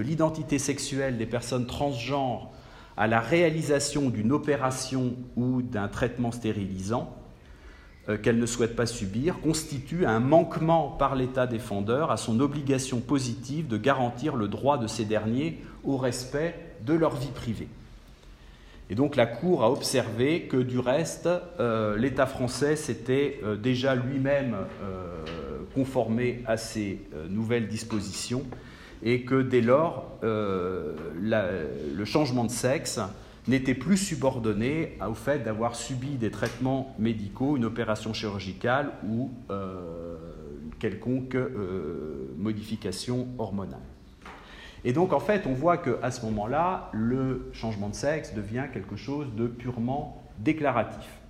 l'identité 0.00 0.58
sexuelle 0.58 1.18
des 1.18 1.26
personnes 1.26 1.66
transgenres 1.66 2.50
à 2.96 3.06
la 3.06 3.20
réalisation 3.20 4.08
d'une 4.08 4.32
opération 4.32 5.14
ou 5.36 5.62
d'un 5.62 5.88
traitement 5.88 6.32
stérilisant 6.32 7.14
euh, 8.08 8.18
qu'elles 8.18 8.38
ne 8.38 8.46
souhaitent 8.46 8.76
pas 8.76 8.86
subir 8.86 9.40
constitue 9.40 10.06
un 10.06 10.20
manquement 10.20 10.88
par 10.88 11.14
l'État 11.14 11.46
défendeur 11.46 12.10
à 12.10 12.16
son 12.16 12.40
obligation 12.40 13.00
positive 13.00 13.68
de 13.68 13.76
garantir 13.76 14.34
le 14.34 14.48
droit 14.48 14.78
de 14.78 14.86
ces 14.86 15.04
derniers 15.04 15.62
au 15.84 15.96
respect 15.96 16.54
de 16.84 16.94
leur 16.94 17.14
vie 17.14 17.30
privée. 17.32 17.68
Et 18.90 18.94
donc 18.94 19.16
la 19.16 19.26
Cour 19.26 19.62
a 19.62 19.70
observé 19.70 20.42
que 20.42 20.56
du 20.56 20.78
reste, 20.78 21.28
euh, 21.60 21.96
l'État 21.96 22.26
français 22.26 22.76
s'était 22.76 23.40
euh, 23.44 23.56
déjà 23.56 23.94
lui-même 23.94 24.56
conformé 25.74 26.42
à 26.46 26.56
ces 26.56 27.00
nouvelles 27.28 27.68
dispositions 27.68 28.44
et 29.02 29.22
que 29.22 29.42
dès 29.42 29.60
lors, 29.60 30.18
le 30.22 32.04
changement 32.04 32.44
de 32.44 32.50
sexe 32.50 33.00
n'était 33.48 33.74
plus 33.74 33.96
subordonné 33.96 34.98
au 35.06 35.14
fait 35.14 35.40
d'avoir 35.40 35.74
subi 35.74 36.16
des 36.16 36.30
traitements 36.30 36.94
médicaux, 36.98 37.56
une 37.56 37.64
opération 37.64 38.12
chirurgicale 38.12 38.92
ou 39.08 39.30
euh, 39.50 40.16
quelconque 40.78 41.34
euh, 41.34 42.32
modification 42.38 43.28
hormonale. 43.38 43.80
Et 44.84 44.92
donc 44.92 45.12
en 45.12 45.20
fait, 45.20 45.46
on 45.46 45.54
voit 45.54 45.78
qu'à 45.78 46.10
ce 46.10 46.24
moment-là, 46.26 46.90
le 46.92 47.50
changement 47.52 47.88
de 47.88 47.94
sexe 47.94 48.34
devient 48.34 48.66
quelque 48.72 48.96
chose 48.96 49.26
de 49.36 49.46
purement 49.46 50.22
déclaratif. 50.38 51.21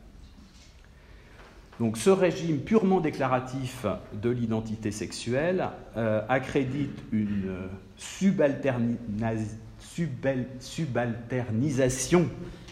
Donc 1.81 1.97
ce 1.97 2.11
régime 2.11 2.59
purement 2.61 3.01
déclaratif 3.01 3.87
de 4.13 4.31
l'identité 4.31 4.91
sexuelle 4.91 5.69
euh, 5.97 6.23
accrédite 6.29 7.03
une 7.13 7.69
subalternation 7.97 9.59
subalternisation 10.61 12.29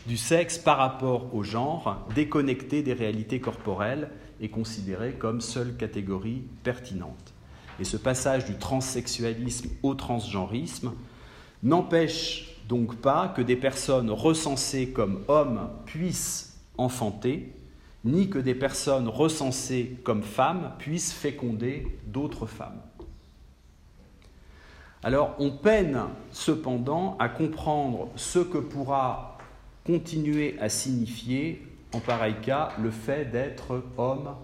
du 0.07 0.17
sexe 0.17 0.59
par 0.59 0.79
rapport 0.79 1.35
au 1.35 1.43
genre, 1.43 2.09
déconnecté 2.15 2.83
des 2.83 2.93
réalités 2.93 3.41
corporelles 3.41 4.09
et 4.41 4.49
considéré 4.49 5.13
comme 5.13 5.41
seule 5.41 5.77
catégorie 5.77 6.45
pertinente. 6.63 7.35
Et 7.79 7.85
ce 7.85 7.97
passage 7.97 8.45
du 8.47 8.57
transsexualisme 8.57 9.71
au 9.83 9.95
transgenrisme 9.95 10.93
n'empêche 11.63 12.57
donc 12.69 12.97
pas 12.97 13.29
que 13.29 13.43
des 13.43 13.57
personnes 13.57 14.11
recensées 14.11 14.91
comme 14.91 15.23
hommes 15.29 15.69
puissent 15.87 16.59
enfanter, 16.79 17.53
ni 18.05 18.31
que 18.31 18.39
des 18.39 18.55
personnes 18.55 19.09
recensées 19.09 19.99
comme 20.05 20.23
femmes 20.23 20.73
puissent 20.79 21.13
féconder 21.13 21.99
d'autres 22.07 22.47
femmes. 22.47 22.81
Alors 25.03 25.35
on 25.39 25.51
peine 25.51 26.01
cependant 26.31 27.17
à 27.19 27.29
comprendre 27.29 28.09
ce 28.17 28.39
que 28.39 28.59
pourra 28.59 29.39
continuer 29.87 30.57
à 30.61 30.69
signifier 30.69 31.67
en 31.95 32.01
pareil 32.01 32.37
cas 32.43 32.71
le 32.79 32.91
fait 32.91 33.25
d'être 33.25 33.83
homme 33.97 34.35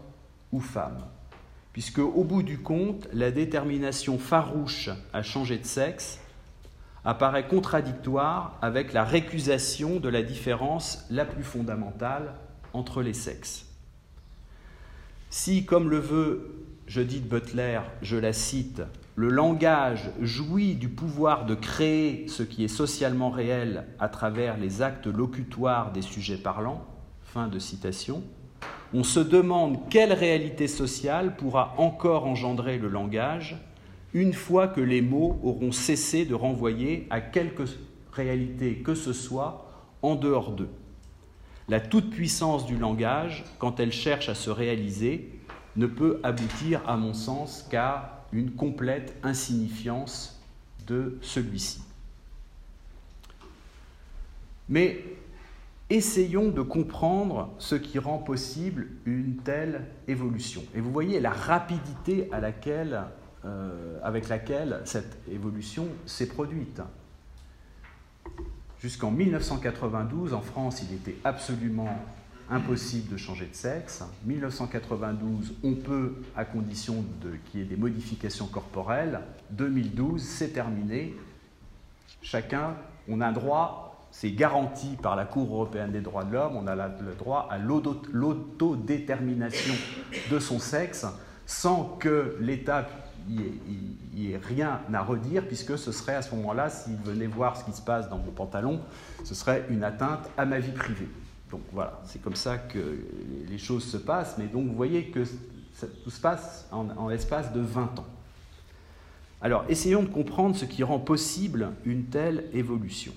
ou 0.52 0.61
femme. 0.61 1.04
Puisque 1.72 1.98
au 1.98 2.24
bout 2.24 2.42
du 2.42 2.59
compte, 2.59 3.07
la 3.12 3.30
détermination 3.30 4.18
farouche 4.18 4.88
à 5.12 5.22
changer 5.22 5.59
de 5.59 5.66
sexe 5.66 6.20
apparaît 7.04 7.46
contradictoire 7.46 8.59
avec 8.62 8.94
la 8.94 9.04
récusation 9.04 10.00
de 10.00 10.09
la 10.09 10.22
différence 10.22 11.04
la 11.11 11.26
plus 11.26 11.44
fondamentale 11.44 12.34
entre 12.73 13.03
les 13.03 13.14
sexes. 13.14 13.67
Si, 15.31 15.64
comme 15.64 15.91
le 15.91 15.99
veut 15.99 16.67
Judith 16.87 17.29
Butler, 17.29 17.81
je 18.03 18.17
la 18.17 18.33
cite, 18.33 18.83
le 19.17 19.29
langage 19.29 20.11
jouit 20.21 20.75
du 20.75 20.89
pouvoir 20.89 21.47
de 21.47 21.55
créer 21.55 22.29
ce 22.29 22.43
qui 22.43 22.64
est 22.64 22.69
socialement 22.69 23.31
réel 23.31 23.87
à 23.99 24.09
travers 24.09 24.57
les 24.59 24.83
actes 24.83 25.07
locutoires 25.07 25.93
des 25.93 26.03
sujets 26.03 26.37
parlants. 26.37 26.85
Fin 27.23 27.49
de 27.49 27.59
citation. 27.59 28.23
On 28.95 29.03
se 29.03 29.21
demande 29.21 29.89
quelle 29.89 30.12
réalité 30.12 30.69
sociale 30.69 31.37
pourra 31.37 31.75
encore 31.79 32.27
engendrer 32.27 32.79
le 32.79 32.89
langage 32.89 33.57
une 34.14 34.33
fois 34.33 34.69
que 34.69 34.81
les 34.81 35.03
mots 35.03 35.41
auront 35.43 35.73
cessé 35.73 36.25
de 36.25 36.35
renvoyer 36.35 37.07
à 37.11 37.21
quelque 37.21 37.64
réalité 38.12 38.77
que 38.77 38.95
ce 38.95 39.12
soit 39.12 39.71
en 40.03 40.14
dehors 40.14 40.53
d'eux. 40.53 40.71
La 41.69 41.81
toute-puissance 41.81 42.64
du 42.64 42.77
langage, 42.77 43.45
quand 43.59 43.81
elle 43.81 43.93
cherche 43.93 44.29
à 44.29 44.35
se 44.35 44.51
réaliser, 44.51 45.31
ne 45.75 45.87
peut 45.87 46.21
aboutir, 46.23 46.81
à 46.89 46.97
mon 46.97 47.12
sens, 47.12 47.67
qu'à 47.69 48.25
une 48.33 48.53
complète 48.53 49.17
insignifiance 49.23 50.41
de 50.87 51.19
celui-ci. 51.23 51.83
Mais 54.69 55.03
essayons 55.91 56.49
de 56.49 56.62
comprendre 56.62 57.53
ce 57.59 57.75
qui 57.75 57.99
rend 57.99 58.19
possible 58.19 58.89
une 59.05 59.37
telle 59.37 59.87
évolution. 60.09 60.62
Et 60.75 60.81
vous 60.81 60.91
voyez 60.91 61.21
la 61.21 61.31
rapidité 61.31 62.29
euh, 63.45 63.99
avec 64.03 64.29
laquelle 64.29 64.81
cette 64.85 65.19
évolution 65.31 65.89
s'est 66.05 66.29
produite. 66.29 66.81
Jusqu'en 68.81 69.11
1992, 69.11 70.35
en 70.35 70.43
France, 70.43 70.83
il 70.83 70.95
était 70.95 71.16
absolument 71.24 71.99
impossible 72.51 73.12
de 73.12 73.16
changer 73.16 73.47
de 73.47 73.55
sexe. 73.55 74.05
1992, 74.24 75.55
on 75.64 75.74
peut 75.74 76.16
à 76.37 76.45
condition 76.45 77.03
qu'il 77.51 77.61
y 77.61 77.62
ait 77.62 77.66
des 77.66 77.77
modifications 77.77 78.47
corporelles. 78.47 79.20
2012, 79.51 80.22
c'est 80.22 80.51
terminé. 80.51 81.14
Chacun, 82.22 82.74
on 83.09 83.20
a 83.20 83.29
un 83.29 83.33
droit, 83.33 84.07
c'est 84.11 84.33
garanti 84.33 84.97
par 85.03 85.16
la 85.16 85.24
Cour 85.24 85.53
européenne 85.53 85.93
des 85.93 86.01
droits 86.01 86.24
de 86.24 86.33
l'homme, 86.33 86.57
on 86.57 86.66
a 86.66 86.74
le 86.74 87.14
droit 87.18 87.47
à 87.51 87.59
l'autodétermination 87.59 89.74
de 90.31 90.39
son 90.39 90.59
sexe 90.59 91.07
sans 91.47 91.97
que 91.99 92.37
l'État 92.41 92.87
n'y 93.29 94.33
ait, 94.33 94.37
rien 94.37 94.81
à 94.93 95.03
redire, 95.03 95.47
puisque 95.47 95.79
ce 95.79 95.93
serait 95.93 96.14
à 96.14 96.22
ce 96.22 96.35
moment-là, 96.35 96.70
s'il 96.70 96.97
venait 96.97 97.27
voir 97.27 97.57
ce 97.57 97.64
qui 97.64 97.72
se 97.72 97.83
passe 97.83 98.09
dans 98.09 98.18
mon 98.18 98.33
pantalon, 98.33 98.81
ce 99.24 99.35
serait 99.35 99.66
une 99.70 99.85
atteinte 99.85 100.29
à 100.37 100.45
ma 100.45 100.59
vie 100.59 100.72
privée. 100.72 101.09
Donc 101.51 101.61
voilà, 101.72 102.01
c'est 102.05 102.20
comme 102.20 102.35
ça 102.35 102.59
que 102.59 102.99
les 103.49 103.59
choses 103.59 103.85
se 103.85 103.97
passent, 103.97 104.37
mais 104.39 104.47
donc 104.47 104.66
vous 104.66 104.74
voyez 104.74 105.07
que 105.07 105.24
tout 106.05 106.11
se 106.11 106.20
passe 106.20 106.66
en, 106.72 107.09
l'espace 107.09 107.53
de 107.53 107.61
20 107.61 107.99
ans. 107.99 108.07
Alors 109.41 109.64
essayons 109.68 110.03
de 110.03 110.09
comprendre 110.09 110.57
ce 110.57 110.64
qui 110.64 110.83
rend 110.83 110.99
possible 110.99 111.72
une 111.85 112.05
telle 112.05 112.47
évolution. 112.53 113.12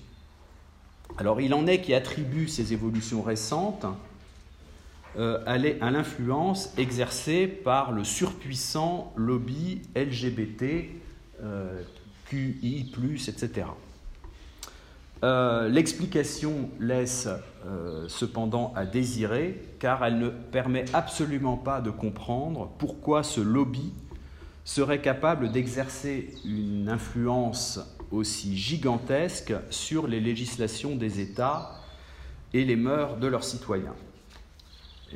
Alors 1.18 1.40
il 1.40 1.54
en 1.54 1.66
est 1.66 1.80
qui 1.80 1.94
attribuent 1.94 2.46
ces 2.46 2.72
évolutions 2.72 3.22
récentes 3.22 3.86
à 5.18 5.58
l'influence 5.58 6.72
exercée 6.78 7.46
par 7.46 7.92
le 7.92 8.04
surpuissant 8.04 9.12
lobby 9.16 9.82
LGBT, 9.96 10.88
euh, 11.42 11.82
QI, 12.28 12.92
etc. 13.28 13.66
Euh, 15.22 15.68
l'explication 15.68 16.70
laisse 16.78 17.28
euh, 17.66 18.06
cependant 18.08 18.72
à 18.76 18.86
désirer, 18.86 19.60
car 19.78 20.04
elle 20.04 20.18
ne 20.18 20.28
permet 20.28 20.84
absolument 20.94 21.56
pas 21.56 21.80
de 21.80 21.90
comprendre 21.90 22.70
pourquoi 22.78 23.22
ce 23.22 23.40
lobby 23.40 23.92
serait 24.64 25.00
capable 25.00 25.50
d'exercer 25.50 26.34
une 26.44 26.88
influence 26.88 27.80
aussi 28.10 28.56
gigantesque 28.56 29.52
sur 29.70 30.06
les 30.06 30.20
législations 30.20 30.96
des 30.96 31.20
États 31.20 31.72
et 32.54 32.64
les 32.64 32.76
mœurs 32.76 33.16
de 33.16 33.26
leurs 33.26 33.44
citoyens. 33.44 33.94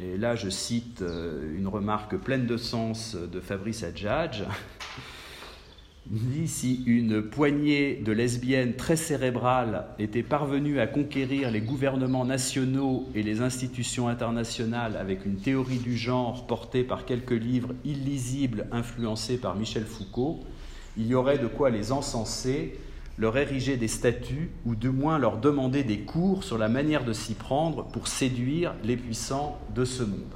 Et 0.03 0.17
là, 0.17 0.35
je 0.35 0.51
cite 0.51 1.03
euh, 1.03 1.57
une 1.57 1.69
remarque 1.69 2.17
pleine 2.17 2.47
de 2.47 2.57
sens 2.57 3.15
de 3.15 3.41
Fabrice 3.41 3.85
Adjadj, 3.85 4.43
dit 6.07 6.49
si 6.49 6.83
une 6.87 7.23
poignée 7.23 8.03
de 8.05 8.11
lesbiennes 8.11 8.75
très 8.75 8.97
cérébrales 8.97 9.87
était 10.01 10.25
parvenue 10.25 10.81
à 10.81 10.89
conquérir 10.89 11.51
les 11.53 11.61
gouvernements 11.61 12.25
nationaux 12.25 13.09
et 13.15 13.23
les 13.23 13.41
institutions 13.41 14.09
internationales 14.09 14.97
avec 14.97 15.25
une 15.25 15.37
théorie 15.37 15.79
du 15.79 15.97
genre 15.97 16.47
portée 16.47 16.83
par 16.83 17.05
quelques 17.05 17.31
livres 17.31 17.75
illisibles 17.85 18.67
influencés 18.73 19.39
par 19.39 19.55
Michel 19.55 19.85
Foucault, 19.85 20.41
il 20.97 21.07
y 21.07 21.15
aurait 21.15 21.39
de 21.39 21.47
quoi 21.47 21.71
les 21.71 21.93
encenser, 21.93 22.79
leur 23.19 23.37
ériger 23.37 23.77
des 23.77 23.89
statuts 23.89 24.51
ou 24.65 24.75
du 24.75 24.91
moins 24.91 25.19
leur 25.19 25.39
demander 25.39 25.85
des 25.85 26.01
cours 26.01 26.45
sur 26.45 26.59
la 26.59 26.69
manière 26.69 27.05
de 27.05 27.13
s'y 27.13 27.35
prendre 27.35 27.85
pour 27.85 28.09
séduire 28.09 28.75
les 28.83 28.97
puissants 28.97 29.59
de 29.75 29.85
ce 29.85 30.03
monde. 30.03 30.35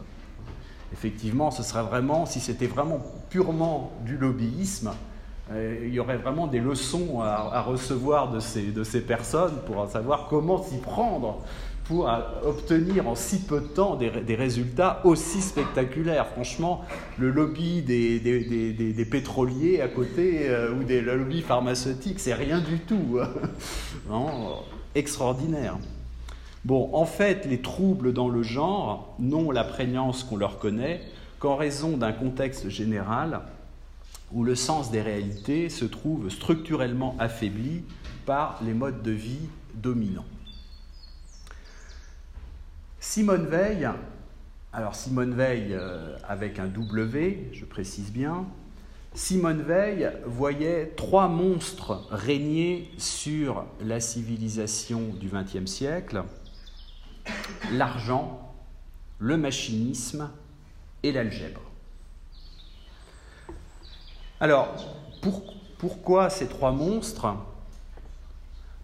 Effectivement, 0.93 1.51
ce 1.51 1.63
serait 1.63 1.83
vraiment, 1.83 2.25
si 2.25 2.41
c'était 2.41 2.67
vraiment 2.67 3.01
purement 3.31 3.93
du 4.07 4.17
lobbyisme, 4.17 4.93
il 5.53 5.93
y 5.93 5.99
aurait 5.99 6.19
vraiment 6.19 6.47
des 6.47 6.61
leçons 6.61 7.23
à, 7.23 7.63
recevoir 7.63 8.31
de 8.31 8.39
ces, 8.39 8.71
de 8.71 8.85
ces 8.85 9.01
personnes 9.01 9.59
pour 9.67 9.87
savoir 9.89 10.27
comment 10.29 10.63
s'y 10.63 10.79
prendre 10.79 11.43
pour 11.89 12.11
obtenir 12.45 13.09
en 13.09 13.15
si 13.15 13.41
peu 13.41 13.63
de 13.63 13.67
temps 13.67 13.97
des, 13.97 14.35
résultats 14.35 15.01
aussi 15.05 15.41
spectaculaires. 15.41 16.29
Franchement, 16.29 16.85
le 17.17 17.31
lobby 17.31 17.81
des, 17.81 19.09
pétroliers 19.11 19.81
à 19.81 19.89
côté 19.89 20.51
euh, 20.51 20.75
ou 20.75 20.85
des 20.85 21.01
lobbies 21.01 21.41
pharmaceutiques, 21.41 22.21
c'est 22.21 22.35
rien 22.35 22.61
du 22.61 22.79
tout. 22.81 23.19
non, 24.09 24.27
extraordinaire. 24.95 25.79
Bon, 26.67 26.91
en 26.93 27.07
fait, 27.07 27.47
les 27.47 27.63
troubles 27.63 28.13
dans 28.13 28.29
le 28.29 28.43
genre 28.43 29.15
n'ont 29.19 29.51
la 29.51 29.65
prégnance 29.65 30.25
qu'on 30.25 30.37
leur 30.37 30.59
connaît 30.59 31.01
qu'en 31.39 31.57
raison 31.57 31.97
d'un 31.97 32.13
contexte 32.13 32.69
général 32.69 33.41
où 34.33 34.45
le 34.45 34.55
sens 34.55 34.91
des 34.91 35.01
réalités 35.01 35.71
se 35.71 35.87
trouve 35.87 36.29
structurellement 36.29 37.17
affaibli 37.19 37.83
par 38.27 38.61
les 38.63 38.75
modes 38.75 39.03
de 39.03 39.13
vie 39.13 39.49
dominants. 39.75 40.27
Simone 43.01 43.47
Veil, 43.47 43.89
alors 44.73 44.95
Simone 44.95 45.35
Veil 45.35 45.69
euh, 45.73 46.17
avec 46.29 46.59
un 46.59 46.67
W, 46.67 47.49
je 47.53 47.65
précise 47.65 48.11
bien, 48.11 48.45
Simone 49.15 49.63
Veil 49.63 50.11
voyait 50.27 50.95
trois 50.97 51.29
monstres 51.29 52.07
régner 52.11 52.91
sur 52.99 53.65
la 53.81 54.01
civilisation 54.01 55.11
du 55.19 55.29
XXe 55.29 55.71
siècle. 55.71 56.25
L'argent, 57.73 58.55
le 59.19 59.37
machinisme 59.37 60.31
et 61.03 61.13
l'algèbre. 61.13 61.63
Alors, 64.41 64.69
pourquoi 65.79 66.31
ces 66.31 66.49
trois 66.49 66.73
monstres? 66.73 67.35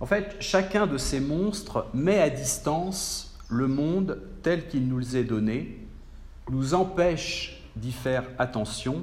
En 0.00 0.06
fait, 0.06 0.36
chacun 0.40 0.86
de 0.86 0.98
ces 0.98 1.20
monstres 1.20 1.86
met 1.94 2.20
à 2.20 2.30
distance 2.30 3.33
le 3.54 3.68
monde 3.68 4.20
tel 4.42 4.66
qu'il 4.66 4.88
nous 4.88 5.16
est 5.16 5.24
donné, 5.24 5.78
nous 6.50 6.74
empêche 6.74 7.62
d'y 7.76 7.92
faire 7.92 8.24
attention, 8.38 9.02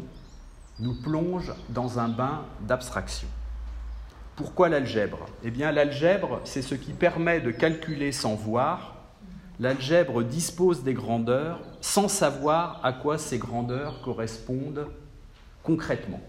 nous 0.80 0.94
plonge 1.02 1.54
dans 1.70 2.00
un 2.00 2.10
bain 2.10 2.46
d'abstraction. 2.68 3.28
Pourquoi 4.36 4.70
l'algèbre? 4.70 5.26
Eh 5.44 5.52
bien, 5.52 5.72
l'algèbre, 5.72 6.42
c'est 6.44 6.62
ce 6.62 6.76
qui 6.76 6.92
permet 6.92 7.40
de 7.40 7.52
calculer 7.52 8.12
sans 8.12 8.36
voir. 8.36 8.96
L'algèbre 9.60 10.24
dispose 10.24 10.84
des 10.84 10.94
grandeurs 10.94 11.62
sans 11.82 12.08
savoir 12.08 12.80
à 12.84 12.94
quoi 12.94 13.18
ces 13.18 13.38
grandeurs 13.38 14.02
correspondent 14.02 14.88
concrètement. 15.64 16.22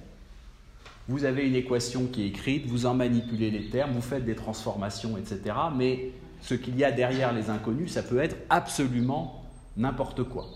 Vous 1.08 1.24
avez 1.24 1.46
une 1.46 1.56
équation 1.56 2.06
qui 2.06 2.22
est 2.22 2.28
écrite, 2.28 2.66
vous 2.66 2.86
en 2.86 2.94
manipulez 2.94 3.50
les 3.50 3.68
termes, 3.70 3.92
vous 3.92 4.02
faites 4.02 4.24
des 4.24 4.36
transformations, 4.36 5.16
etc. 5.16 5.56
Mais 5.76 6.12
ce 6.42 6.54
qu'il 6.54 6.76
y 6.76 6.84
a 6.84 6.92
derrière 6.92 7.32
les 7.32 7.48
inconnus, 7.48 7.92
ça 7.92 8.02
peut 8.02 8.18
être 8.18 8.36
absolument 8.50 9.44
n'importe 9.76 10.24
quoi. 10.24 10.46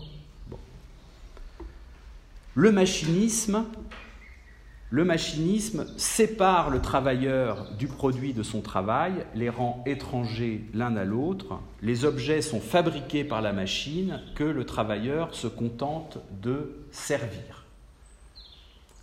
Le 2.53 2.71
machinisme, 2.71 3.65
le 4.89 5.05
machinisme 5.05 5.85
sépare 5.97 6.69
le 6.69 6.81
travailleur 6.81 7.71
du 7.77 7.87
produit 7.87 8.33
de 8.33 8.43
son 8.43 8.61
travail, 8.61 9.25
les 9.35 9.49
rend 9.49 9.83
étrangers 9.85 10.65
l'un 10.73 10.95
à 10.97 11.05
l'autre. 11.05 11.59
Les 11.81 12.03
objets 12.05 12.41
sont 12.41 12.59
fabriqués 12.59 13.23
par 13.23 13.41
la 13.41 13.53
machine 13.53 14.21
que 14.35 14.43
le 14.43 14.65
travailleur 14.65 15.35
se 15.35 15.47
contente 15.47 16.19
de 16.41 16.77
servir 16.91 17.56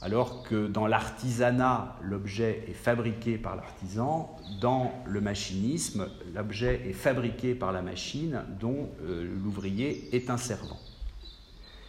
alors 0.05 0.42
que 0.42 0.66
dans 0.66 0.86
l'artisanat, 0.86 1.96
l'objet 2.02 2.66
est 2.68 2.74
fabriqué 2.74 3.38
par 3.38 3.57
l'artisan, 3.57 4.36
dans 4.61 4.92
le 5.07 5.22
machinisme, 5.22 6.09
l'objet 6.34 6.82
est 6.86 6.92
fabriqué 6.92 7.55
par 7.55 7.72
la 7.72 7.80
machine 7.80 8.42
dont 8.61 8.90
euh, 9.02 9.26
l'ouvrier 9.42 10.14
est 10.14 10.28
un 10.28 10.36
servant. 10.36 10.78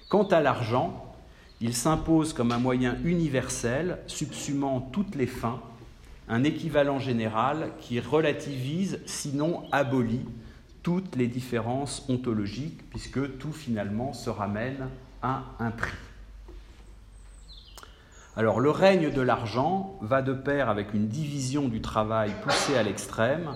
Quant 0.08 0.24
à 0.28 0.40
l'argent, 0.40 1.14
il 1.60 1.76
s'impose 1.76 2.32
comme 2.32 2.54
un 2.54 2.58
moyen 2.58 2.96
universel, 3.04 4.00
subsumant 4.08 4.80
toutes 4.80 5.16
les 5.16 5.28
fins, 5.28 5.60
un 6.30 6.46
équivalent 6.46 7.00
général 7.00 7.72
qui 7.82 8.00
relativise, 8.00 9.02
sinon 9.06 9.64
abolit, 9.74 10.26
toutes 10.84 11.18
les 11.18 11.28
différences 11.28 12.06
ontologiques, 12.08 12.90
puisque 12.92 13.38
tout 13.40 13.52
finalement 13.52 14.14
se 14.14 14.30
ramène 14.30 14.88
à 15.22 15.44
un 15.60 15.72
prix. 15.72 15.98
Alors 18.38 18.60
le 18.60 18.70
règne 18.70 19.12
de 19.12 19.22
l'argent 19.22 19.98
va 20.02 20.22
de 20.22 20.34
pair 20.34 20.68
avec 20.68 20.94
une 20.94 21.08
division 21.08 21.70
du 21.70 21.80
travail 21.80 22.34
poussée 22.44 22.76
à 22.76 22.84
l'extrême, 22.84 23.56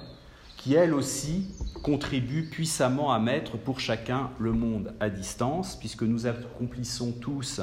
qui 0.56 0.74
elle 0.74 0.94
aussi 0.94 1.54
contribue 1.84 2.50
puissamment 2.50 3.12
à 3.12 3.20
mettre 3.20 3.58
pour 3.58 3.82
chacun 3.82 4.30
le 4.40 4.54
monde 4.54 4.94
à 5.02 5.10
distance, 5.10 5.76
puisque 5.76 6.04
nous 6.04 6.28
accomplissons 6.28 7.12
tous 7.12 7.60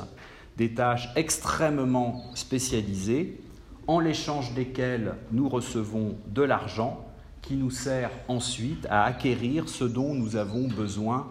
des 0.58 0.74
tâches 0.74 1.08
extrêmement 1.16 2.22
spécialisées, 2.34 3.40
en 3.86 3.98
l'échange 3.98 4.52
desquelles 4.52 5.14
nous 5.32 5.48
recevons 5.48 6.16
de 6.26 6.42
l'argent 6.42 7.02
qui 7.40 7.54
nous 7.54 7.70
sert 7.70 8.10
ensuite 8.28 8.86
à 8.90 9.04
acquérir 9.04 9.70
ce 9.70 9.84
dont 9.84 10.12
nous 10.12 10.36
avons 10.36 10.68
besoin 10.68 11.28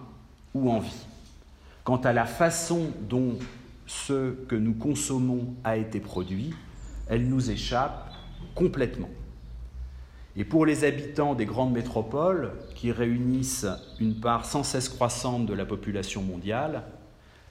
ou 0.55 0.71
envie. 0.71 1.05
Quant 1.83 1.97
à 1.97 2.13
la 2.13 2.25
façon 2.25 2.87
dont 3.07 3.37
ce 3.85 4.31
que 4.47 4.55
nous 4.55 4.73
consommons 4.73 5.55
a 5.63 5.77
été 5.77 5.99
produit, 5.99 6.53
elle 7.07 7.27
nous 7.27 7.51
échappe 7.51 8.13
complètement. 8.55 9.09
Et 10.37 10.43
pour 10.43 10.65
les 10.65 10.83
habitants 10.83 11.33
des 11.33 11.45
grandes 11.45 11.73
métropoles, 11.73 12.51
qui 12.75 12.91
réunissent 12.91 13.67
une 13.99 14.19
part 14.19 14.45
sans 14.45 14.63
cesse 14.63 14.89
croissante 14.89 15.45
de 15.45 15.53
la 15.53 15.65
population 15.65 16.21
mondiale, 16.21 16.83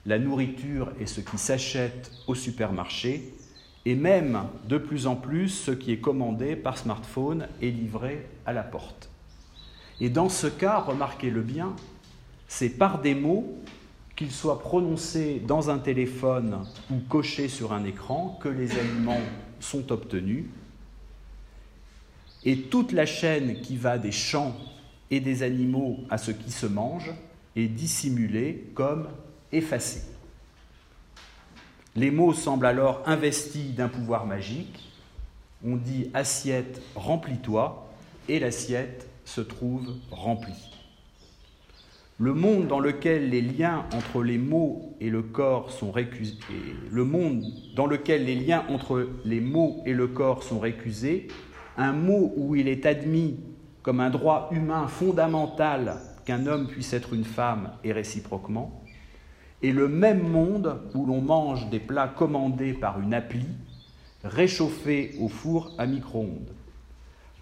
la 0.05 0.19
nourriture 0.19 0.91
est 0.99 1.07
ce 1.07 1.21
qui 1.21 1.37
s'achète 1.37 2.11
au 2.27 2.35
supermarché, 2.35 3.33
et 3.85 3.95
même 3.95 4.43
de 4.67 4.77
plus 4.77 5.07
en 5.07 5.15
plus 5.15 5.49
ce 5.49 5.71
qui 5.71 5.91
est 5.91 5.99
commandé 5.99 6.55
par 6.55 6.77
smartphone 6.77 7.47
est 7.61 7.69
livré 7.69 8.27
à 8.45 8.53
la 8.53 8.63
porte. 8.63 9.09
Et 9.99 10.09
dans 10.09 10.29
ce 10.29 10.47
cas, 10.47 10.79
remarquez-le 10.79 11.41
bien, 11.41 11.75
c'est 12.47 12.69
par 12.69 13.01
des 13.01 13.15
mots 13.15 13.57
qu'il 14.15 14.31
soit 14.31 14.59
prononcé 14.59 15.41
dans 15.45 15.69
un 15.69 15.77
téléphone 15.77 16.65
ou 16.89 16.99
coché 17.09 17.47
sur 17.47 17.73
un 17.73 17.83
écran, 17.83 18.39
que 18.41 18.49
les 18.49 18.77
aliments 18.77 19.21
sont 19.59 19.91
obtenus. 19.91 20.45
Et 22.43 22.61
toute 22.61 22.91
la 22.91 23.05
chaîne 23.05 23.61
qui 23.61 23.75
va 23.75 23.97
des 23.97 24.11
champs 24.11 24.55
et 25.11 25.19
des 25.19 25.43
animaux 25.43 25.99
à 26.09 26.17
ce 26.17 26.31
qui 26.31 26.51
se 26.51 26.65
mange 26.65 27.11
est 27.55 27.67
dissimulée 27.67 28.71
comme 28.73 29.07
effacée. 29.51 30.03
Les 31.95 32.11
mots 32.11 32.33
semblent 32.33 32.65
alors 32.65 33.01
investis 33.05 33.73
d'un 33.73 33.87
pouvoir 33.87 34.25
magique. 34.25 34.91
On 35.65 35.77
dit 35.77 36.09
assiette, 36.13 36.81
remplis-toi, 36.95 37.89
et 38.27 38.39
l'assiette 38.39 39.07
se 39.23 39.41
trouve 39.41 39.95
remplie. 40.11 40.74
Le 42.17 42.33
monde 42.33 42.67
dans 42.67 42.79
lequel 42.79 43.29
les 43.29 43.41
liens 43.41 43.83
entre 43.93 44.23
les 44.23 44.37
mots 44.37 44.95
et 45.01 45.09
le 45.09 45.21
corps 45.21 45.69
sont 45.69 45.91
récusés, 45.91 46.37
le 46.89 47.03
monde 47.03 47.43
dans 47.75 47.87
lequel 47.87 48.23
les 48.23 48.35
liens 48.35 48.63
entre 48.69 49.09
les 49.25 49.41
mots 49.41 49.81
et 49.85 49.93
le 49.93 50.07
corps 50.07 50.41
sont 50.41 50.59
récusés, 50.59 51.27
un 51.75 51.91
mot 51.91 52.31
où 52.37 52.55
il 52.55 52.69
est 52.69 52.85
admis 52.85 53.37
comme 53.83 53.99
un 53.99 54.09
droit 54.09 54.47
humain 54.53 54.87
fondamental 54.87 55.97
qu'un 56.23 56.47
homme 56.47 56.67
puisse 56.67 56.93
être 56.93 57.13
une 57.13 57.25
femme 57.25 57.71
et 57.83 57.91
réciproquement, 57.91 58.81
et 59.61 59.73
le 59.73 59.89
même 59.89 60.25
monde 60.25 60.79
où 60.93 61.05
l'on 61.05 61.19
mange 61.19 61.69
des 61.69 61.81
plats 61.81 62.07
commandés 62.07 62.71
par 62.71 63.01
une 63.01 63.13
appli, 63.13 63.45
réchauffés 64.23 65.15
au 65.19 65.27
four 65.27 65.75
à 65.77 65.85
micro-ondes. 65.85 66.53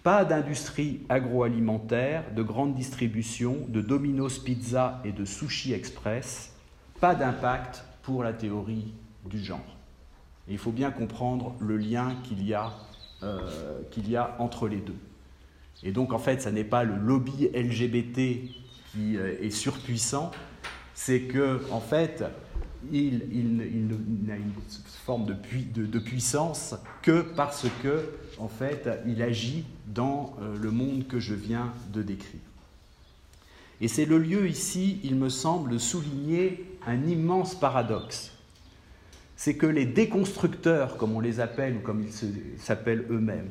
Pas 0.04 0.26
d'industrie 0.26 1.00
agroalimentaire, 1.08 2.24
de 2.34 2.42
grande 2.42 2.74
distribution, 2.74 3.64
de 3.68 3.80
Domino's 3.80 4.38
Pizza 4.38 5.00
et 5.02 5.12
de 5.12 5.24
Sushi 5.24 5.72
Express. 5.72 6.52
Pas 7.00 7.14
d'impact 7.14 7.82
pour 8.02 8.22
la 8.22 8.34
théorie 8.34 8.92
du 9.24 9.42
genre. 9.42 9.64
il 10.46 10.58
faut 10.58 10.72
bien 10.72 10.90
comprendre 10.90 11.56
le 11.58 11.78
lien 11.78 12.16
qu'il 12.22 12.46
y, 12.46 12.52
a, 12.52 12.70
euh, 13.22 13.80
y 13.96 14.14
a 14.14 14.36
entre 14.40 14.68
les 14.68 14.76
deux. 14.76 14.98
Et 15.82 15.90
donc 15.90 16.12
en 16.12 16.18
fait, 16.18 16.42
ce 16.42 16.50
n'est 16.50 16.64
pas 16.64 16.84
le 16.84 16.96
lobby 16.96 17.48
LGBT 17.54 18.46
qui 18.92 19.16
euh, 19.16 19.40
est 19.40 19.48
surpuissant, 19.48 20.32
c'est 20.92 21.22
que 21.22 21.62
en 21.70 21.80
fait, 21.80 22.24
il, 22.92 23.22
n'a 24.26 24.36
une 24.36 24.52
forme 25.06 25.24
de, 25.24 25.98
puissance 25.98 26.74
que 27.00 27.22
parce 27.22 27.66
que, 27.82 28.10
en 28.38 28.48
fait, 28.48 28.88
il 29.06 29.22
agit 29.22 29.64
dans 29.86 30.34
euh, 30.40 30.56
le 30.58 30.70
monde 30.70 31.06
que 31.06 31.20
je 31.20 31.34
viens 31.34 31.72
de 31.92 32.02
décrire. 32.02 32.40
Et 33.80 33.88
c'est 33.88 34.04
le 34.04 34.18
lieu 34.18 34.48
ici, 34.48 35.00
il 35.04 35.16
me 35.16 35.28
semble, 35.28 35.72
de 35.72 35.78
souligner 35.78 36.64
un 36.86 37.06
immense 37.06 37.54
paradoxe. 37.54 38.30
c'est 39.36 39.56
que 39.56 39.66
les 39.66 39.84
déconstructeurs, 39.84 40.96
comme 40.96 41.12
on 41.12 41.20
les 41.20 41.40
appelle 41.40 41.76
ou 41.76 41.80
comme 41.80 42.02
ils 42.04 42.60
s'appellent 42.60 43.04
eux-mêmes, 43.10 43.50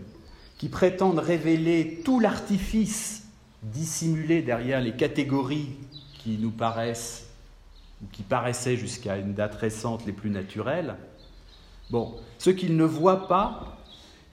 qui 0.57 0.69
prétendent 0.69 1.19
révéler 1.19 2.01
tout 2.05 2.19
l'artifice 2.19 3.23
dissimulé 3.63 4.41
derrière 4.41 4.81
les 4.81 4.93
catégories 4.93 5.69
qui 6.13 6.37
nous 6.37 6.51
paraissent, 6.51 7.27
ou 8.01 8.05
qui 8.11 8.23
paraissaient 8.23 8.77
jusqu'à 8.77 9.17
une 9.17 9.33
date 9.33 9.55
récente 9.55 10.05
les 10.05 10.13
plus 10.13 10.29
naturelles, 10.29 10.95
bon, 11.89 12.15
ce 12.37 12.49
qu'ils 12.49 12.77
ne 12.77 12.85
voient 12.85 13.27
pas, 13.27 13.77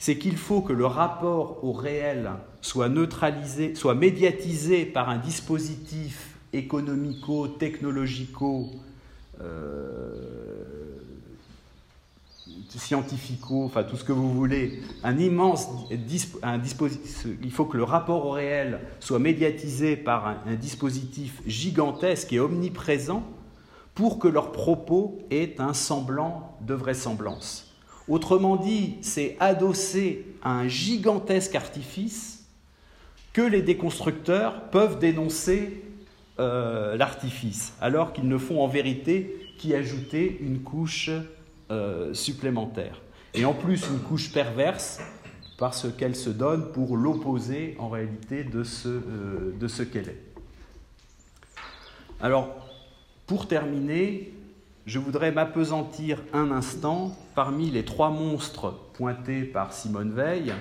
c'est 0.00 0.18
qu'il 0.18 0.36
faut 0.36 0.62
que 0.62 0.72
le 0.72 0.86
rapport 0.86 1.62
au 1.62 1.70
réel 1.72 2.32
soit 2.62 2.88
neutralisé, 2.88 3.76
soit 3.76 3.94
médiatisé 3.94 4.86
par 4.86 5.10
un 5.10 5.18
dispositif 5.18 6.34
économico-technologico 6.52 8.68
euh, 9.42 10.10
scientifico, 12.70 13.64
enfin 13.64 13.82
tout 13.82 13.96
ce 13.96 14.04
que 14.04 14.12
vous 14.12 14.32
voulez, 14.32 14.80
un 15.04 15.18
immense 15.18 15.68
un 16.42 16.58
dispositif, 16.58 17.26
il 17.42 17.52
faut 17.52 17.66
que 17.66 17.76
le 17.76 17.84
rapport 17.84 18.24
au 18.24 18.30
réel 18.30 18.80
soit 19.00 19.18
médiatisé 19.18 19.96
par 19.96 20.38
un, 20.46 20.54
dispositif 20.54 21.42
gigantesque 21.46 22.32
et 22.32 22.40
omniprésent 22.40 23.22
pour 23.94 24.18
que 24.18 24.28
leurs 24.28 24.52
propos 24.52 25.18
aient 25.30 25.56
un 25.58 25.74
semblant 25.74 26.56
de 26.62 26.72
vraisemblance. 26.72 27.69
Autrement 28.10 28.56
dit, 28.56 28.96
c'est 29.02 29.36
adossé 29.38 30.26
à 30.42 30.50
un 30.50 30.66
gigantesque 30.66 31.54
artifice 31.54 32.44
que 33.32 33.40
les 33.40 33.62
déconstructeurs 33.62 34.68
peuvent 34.70 34.98
dénoncer 34.98 35.84
euh, 36.40 36.96
l'artifice, 36.96 37.72
alors 37.80 38.12
qu'ils 38.12 38.26
ne 38.26 38.36
font 38.36 38.62
en 38.62 38.66
vérité 38.66 39.54
qu'y 39.58 39.76
ajouter 39.76 40.38
une 40.40 40.58
couche 40.58 41.08
euh, 41.70 42.12
supplémentaire. 42.12 43.00
Et 43.32 43.44
en 43.44 43.54
plus, 43.54 43.86
une 43.88 44.00
couche 44.00 44.32
perverse, 44.32 44.98
parce 45.56 45.86
qu'elle 45.96 46.16
se 46.16 46.30
donne 46.30 46.72
pour 46.72 46.96
l'opposer 46.96 47.76
en 47.78 47.88
réalité 47.90 48.44
euh, 48.44 49.52
de 49.56 49.68
ce 49.68 49.82
qu'elle 49.84 50.08
est. 50.08 50.22
Alors, 52.20 52.56
pour 53.28 53.46
terminer, 53.46 54.32
je 54.86 54.98
voudrais 54.98 55.32
m'apesantir 55.32 56.22
un 56.32 56.50
instant 56.50 57.16
parmi 57.34 57.70
les 57.70 57.84
trois 57.84 58.10
monstres 58.10 58.74
pointés 58.94 59.42
par 59.42 59.72
Simone 59.72 60.12
Veil. 60.12 60.54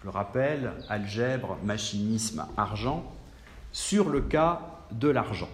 Je 0.00 0.04
le 0.04 0.10
rappelle, 0.10 0.72
algèbre, 0.88 1.58
machinisme, 1.64 2.46
argent, 2.56 3.04
sur 3.72 4.08
le 4.08 4.20
cas 4.20 4.60
de 4.92 5.08
l'argent. 5.08 5.48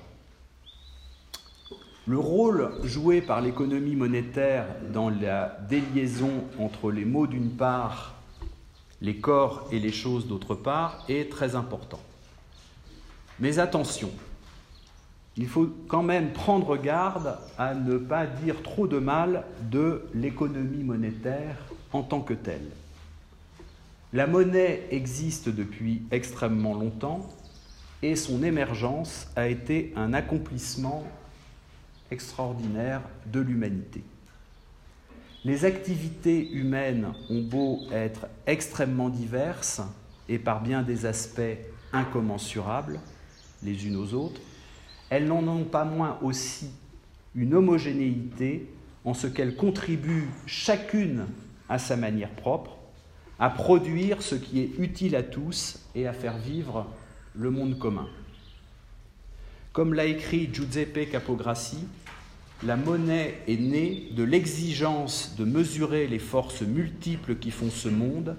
Le 2.06 2.18
rôle 2.18 2.72
joué 2.82 3.20
par 3.20 3.40
l'économie 3.40 3.94
monétaire 3.94 4.66
dans 4.92 5.08
la 5.08 5.56
déliaison 5.68 6.44
entre 6.58 6.90
les 6.90 7.04
mots 7.04 7.28
d'une 7.28 7.50
part, 7.50 8.14
les 9.00 9.16
corps 9.16 9.68
et 9.70 9.78
les 9.78 9.92
choses 9.92 10.26
d'autre 10.26 10.54
part 10.54 11.04
est 11.08 11.30
très 11.30 11.54
important. 11.54 12.00
Mais 13.38 13.58
attention, 13.58 14.10
il 15.36 15.46
faut 15.46 15.68
quand 15.88 16.02
même 16.02 16.32
prendre 16.32 16.76
garde 16.76 17.38
à 17.58 17.74
ne 17.74 17.96
pas 17.96 18.26
dire 18.26 18.62
trop 18.62 18.86
de 18.86 18.98
mal 18.98 19.44
de 19.70 20.04
l'économie 20.14 20.84
monétaire 20.84 21.56
en 21.92 22.02
tant 22.02 22.20
que 22.20 22.34
telle. 22.34 22.68
La 24.12 24.26
monnaie 24.26 24.82
existe 24.90 25.48
depuis 25.48 26.02
extrêmement 26.10 26.74
longtemps 26.74 27.26
et 28.02 28.14
son 28.14 28.42
émergence 28.42 29.28
a 29.36 29.48
été 29.48 29.92
un 29.96 30.12
accomplissement 30.12 31.04
extraordinaire 32.10 33.00
de 33.26 33.40
l'humanité. 33.40 34.02
Les 35.44 35.64
activités 35.64 36.50
humaines 36.52 37.14
ont 37.30 37.42
beau 37.42 37.80
être 37.90 38.26
extrêmement 38.46 39.08
diverses 39.08 39.80
et 40.28 40.38
par 40.38 40.62
bien 40.62 40.82
des 40.82 41.06
aspects 41.06 41.40
incommensurables 41.92 43.00
les 43.62 43.86
unes 43.86 43.96
aux 43.96 44.14
autres, 44.14 44.40
elles 45.12 45.26
n'en 45.26 45.46
ont 45.46 45.64
pas 45.64 45.84
moins 45.84 46.18
aussi 46.22 46.70
une 47.34 47.52
homogénéité 47.52 48.66
en 49.04 49.12
ce 49.12 49.26
qu'elles 49.26 49.56
contribuent 49.56 50.30
chacune 50.46 51.26
à 51.68 51.78
sa 51.78 51.96
manière 51.96 52.30
propre 52.30 52.78
à 53.38 53.50
produire 53.50 54.22
ce 54.22 54.36
qui 54.36 54.60
est 54.60 54.70
utile 54.78 55.14
à 55.14 55.22
tous 55.22 55.80
et 55.94 56.06
à 56.06 56.14
faire 56.14 56.38
vivre 56.38 56.86
le 57.34 57.50
monde 57.50 57.78
commun. 57.78 58.08
Comme 59.74 59.92
l'a 59.92 60.06
écrit 60.06 60.48
Giuseppe 60.50 61.10
Capograssi, 61.10 61.84
la 62.64 62.76
monnaie 62.76 63.34
est 63.46 63.60
née 63.60 64.08
de 64.12 64.22
l'exigence 64.22 65.34
de 65.36 65.44
mesurer 65.44 66.06
les 66.06 66.20
forces 66.20 66.62
multiples 66.62 67.36
qui 67.36 67.50
font 67.50 67.70
ce 67.70 67.90
monde 67.90 68.34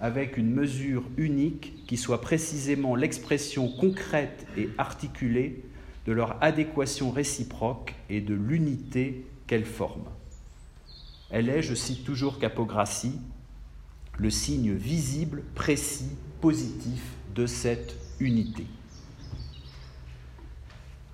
avec 0.00 0.38
une 0.38 0.50
mesure 0.50 1.02
unique 1.18 1.84
qui 1.86 1.98
soit 1.98 2.22
précisément 2.22 2.94
l'expression 2.94 3.68
concrète 3.68 4.46
et 4.56 4.70
articulée 4.78 5.62
de 6.06 6.12
leur 6.12 6.42
adéquation 6.42 7.10
réciproque 7.10 7.94
et 8.08 8.20
de 8.20 8.34
l'unité 8.34 9.26
qu'elle 9.46 9.64
forme. 9.64 10.04
Elle 11.30 11.48
est, 11.48 11.62
je 11.62 11.74
cite 11.74 12.04
toujours 12.04 12.38
Capograssi, 12.38 13.18
le 14.18 14.30
signe 14.30 14.72
visible, 14.72 15.42
précis, 15.54 16.16
positif 16.40 17.02
de 17.34 17.46
cette 17.46 17.96
unité. 18.20 18.66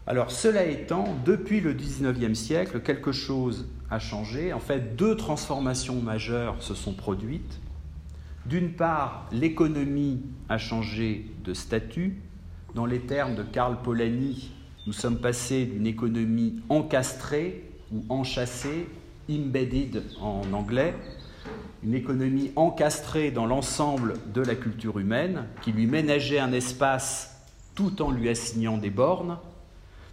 Alors 0.06 0.30
cela 0.30 0.64
étant, 0.64 1.16
depuis 1.24 1.60
le 1.60 1.72
XIXe 1.72 2.38
siècle, 2.38 2.80
quelque 2.80 3.12
chose 3.12 3.68
a 3.90 3.98
changé. 3.98 4.52
En 4.52 4.60
fait, 4.60 4.96
deux 4.96 5.16
transformations 5.16 6.00
majeures 6.00 6.62
se 6.62 6.74
sont 6.74 6.92
produites. 6.92 7.60
D'une 8.46 8.72
part, 8.72 9.28
l'économie 9.32 10.22
a 10.48 10.58
changé 10.58 11.30
de 11.44 11.54
statut. 11.54 12.20
Dans 12.74 12.86
les 12.86 13.00
termes 13.00 13.34
de 13.36 13.42
Karl 13.42 13.80
Polanyi, 13.82 14.50
nous 14.86 14.92
sommes 14.92 15.18
passés 15.18 15.64
d'une 15.64 15.86
économie 15.86 16.60
encastrée 16.68 17.70
ou 17.92 18.04
enchâssée, 18.08 18.88
embedded 19.30 20.02
en 20.20 20.42
anglais, 20.52 20.94
une 21.84 21.94
économie 21.94 22.52
encastrée 22.56 23.30
dans 23.30 23.46
l'ensemble 23.46 24.14
de 24.32 24.40
la 24.40 24.54
culture 24.54 24.98
humaine, 24.98 25.46
qui 25.62 25.72
lui 25.72 25.86
ménageait 25.86 26.38
un 26.38 26.52
espace 26.52 27.36
tout 27.74 28.02
en 28.02 28.10
lui 28.10 28.28
assignant 28.28 28.76
des 28.76 28.90
bornes, 28.90 29.38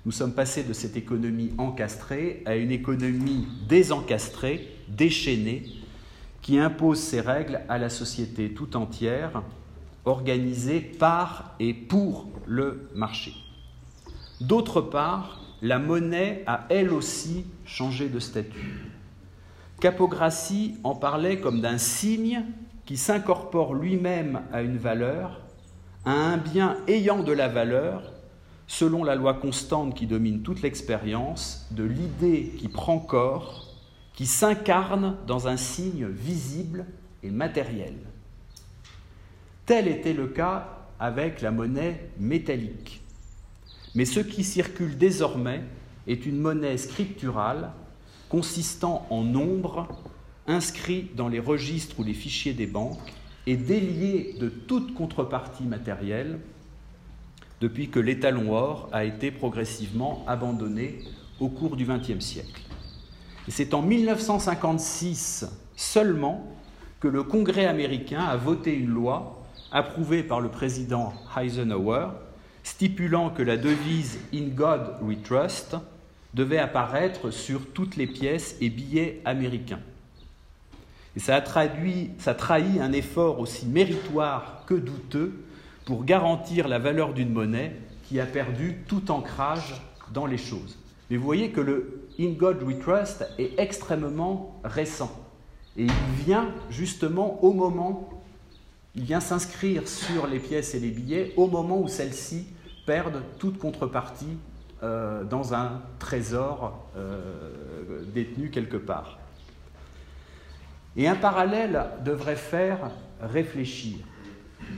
nous 0.05 0.11
sommes 0.11 0.33
passés 0.33 0.63
de 0.63 0.73
cette 0.73 0.95
économie 0.95 1.51
encastrée 1.57 2.41
à 2.45 2.55
une 2.55 2.71
économie 2.71 3.47
désencastrée, 3.67 4.67
déchaînée, 4.87 5.63
qui 6.41 6.57
impose 6.57 6.99
ses 6.99 7.21
règles 7.21 7.61
à 7.67 7.77
la 7.77 7.89
société 7.89 8.53
tout 8.53 8.77
entière, 8.77 9.43
organisée 10.05 10.79
par 10.79 11.53
et 11.59 11.73
pour 11.73 12.27
le 12.47 12.89
marché. 12.95 13.33
D'autre 14.41 14.81
part, 14.81 15.41
la 15.61 15.79
monnaie 15.79 16.43
a 16.47 16.65
elle 16.69 16.91
aussi 16.91 17.45
changé 17.65 18.07
de 18.07 18.19
statut. 18.19 18.85
Capograssi 19.81 20.77
en 20.83 20.95
parlait 20.95 21.39
comme 21.39 21.61
d'un 21.61 21.77
signe 21.77 22.45
qui 22.85 22.97
s'incorpore 22.97 23.73
lui-même 23.73 24.41
à 24.51 24.61
une 24.61 24.77
valeur, 24.77 25.41
à 26.05 26.11
un 26.11 26.37
bien 26.37 26.77
ayant 26.87 27.21
de 27.23 27.31
la 27.31 27.47
valeur 27.47 28.13
selon 28.69 29.03
la 29.03 29.15
loi 29.15 29.33
constante 29.33 29.95
qui 29.95 30.05
domine 30.05 30.43
toute 30.43 30.61
l'expérience, 30.61 31.67
de 31.71 31.83
l'idée 31.83 32.53
qui 32.57 32.67
prend 32.67 32.99
corps, 32.99 33.67
qui 34.13 34.27
s'incarne 34.27 35.17
dans 35.25 35.47
un 35.47 35.57
signe 35.57 36.05
visible 36.07 36.85
et 37.23 37.31
matériel. 37.31 37.95
Tel 39.65 39.87
était 39.87 40.13
le 40.13 40.27
cas 40.27 40.87
avec 40.99 41.41
la 41.41 41.51
monnaie 41.51 42.11
métallique. 42.19 42.98
Mais 43.95 44.05
ce 44.05 44.19
qui 44.19 44.43
circule 44.43 44.97
désormais 44.97 45.63
est 46.07 46.25
une 46.25 46.37
monnaie 46.37 46.77
scripturale 46.77 47.71
consistant 48.29 49.07
en 49.09 49.23
nombres 49.23 49.87
inscrits 50.47 51.09
dans 51.15 51.27
les 51.27 51.39
registres 51.39 51.99
ou 51.99 52.03
les 52.03 52.13
fichiers 52.13 52.53
des 52.53 52.67
banques 52.67 53.13
et 53.47 53.57
déliés 53.57 54.35
de 54.39 54.49
toute 54.49 54.93
contrepartie 54.93 55.63
matérielle 55.63 56.39
depuis 57.61 57.89
que 57.89 57.99
l'étalon 57.99 58.53
or 58.53 58.89
a 58.91 59.03
été 59.03 59.31
progressivement 59.31 60.23
abandonné 60.27 60.99
au 61.39 61.49
cours 61.49 61.75
du 61.75 61.85
XXe 61.85 62.23
siècle. 62.23 62.61
C'est 63.47 63.73
en 63.73 63.81
1956 63.81 65.47
seulement 65.75 66.47
que 66.99 67.07
le 67.07 67.23
Congrès 67.23 67.65
américain 67.65 68.21
a 68.21 68.37
voté 68.37 68.73
une 68.73 68.89
loi 68.89 69.43
approuvée 69.71 70.23
par 70.23 70.41
le 70.41 70.49
président 70.49 71.13
Eisenhower 71.35 72.09
stipulant 72.69 73.31
que 73.31 73.41
la 73.41 73.57
devise 73.57 74.19
In 74.33 74.49
God 74.49 74.97
We 75.01 75.17
Trust 75.23 75.75
devait 76.35 76.59
apparaître 76.59 77.31
sur 77.31 77.65
toutes 77.73 77.95
les 77.95 78.05
pièces 78.05 78.55
et 78.61 78.69
billets 78.69 79.21
américains. 79.25 79.79
Et 81.17 81.19
ça 81.19 81.35
a, 81.35 81.41
traduit, 81.41 82.11
ça 82.19 82.35
trahit 82.35 82.79
un 82.79 82.91
effort 82.91 83.39
aussi 83.39 83.65
méritoire 83.65 84.63
que 84.67 84.75
douteux 84.75 85.33
pour 85.85 86.05
garantir 86.05 86.67
la 86.67 86.77
valeur 86.77 87.13
d'une 87.13 87.33
monnaie 87.33 87.75
qui 88.07 88.19
a 88.19 88.25
perdu 88.27 88.77
tout 88.87 89.09
ancrage 89.09 89.81
dans 90.13 90.27
les 90.27 90.37
choses. 90.37 90.77
Mais 91.09 91.17
vous 91.17 91.25
voyez 91.25 91.49
que 91.49 91.61
le, 91.61 92.07
In 92.19 92.33
God 92.33 92.61
We 92.61 92.77
Trust 92.79 93.25
est 93.39 93.59
extrêmement 93.59 94.59
récent. 94.63 95.11
Et 95.75 95.85
il 95.85 96.23
vient 96.23 96.53
justement 96.69 97.43
au 97.43 97.51
moment, 97.51 98.09
il 98.95 99.03
vient 99.03 99.21
s'inscrire 99.21 99.87
sur 99.87 100.27
les 100.27 100.39
pièces 100.39 100.75
et 100.75 100.79
les 100.79 100.91
billets 100.91 101.33
au 101.35 101.47
moment 101.47 101.81
où 101.81 101.87
celles-ci 101.87 102.45
perdent 102.89 103.21
toute 103.37 103.59
contrepartie 103.59 104.39
euh, 104.81 105.23
dans 105.23 105.53
un 105.53 105.83
trésor 105.99 106.89
euh, 106.97 108.01
détenu 108.15 108.49
quelque 108.49 108.77
part. 108.77 109.19
Et 110.97 111.07
un 111.07 111.15
parallèle 111.15 111.85
devrait 112.03 112.35
faire 112.35 112.89
réfléchir. 113.21 113.97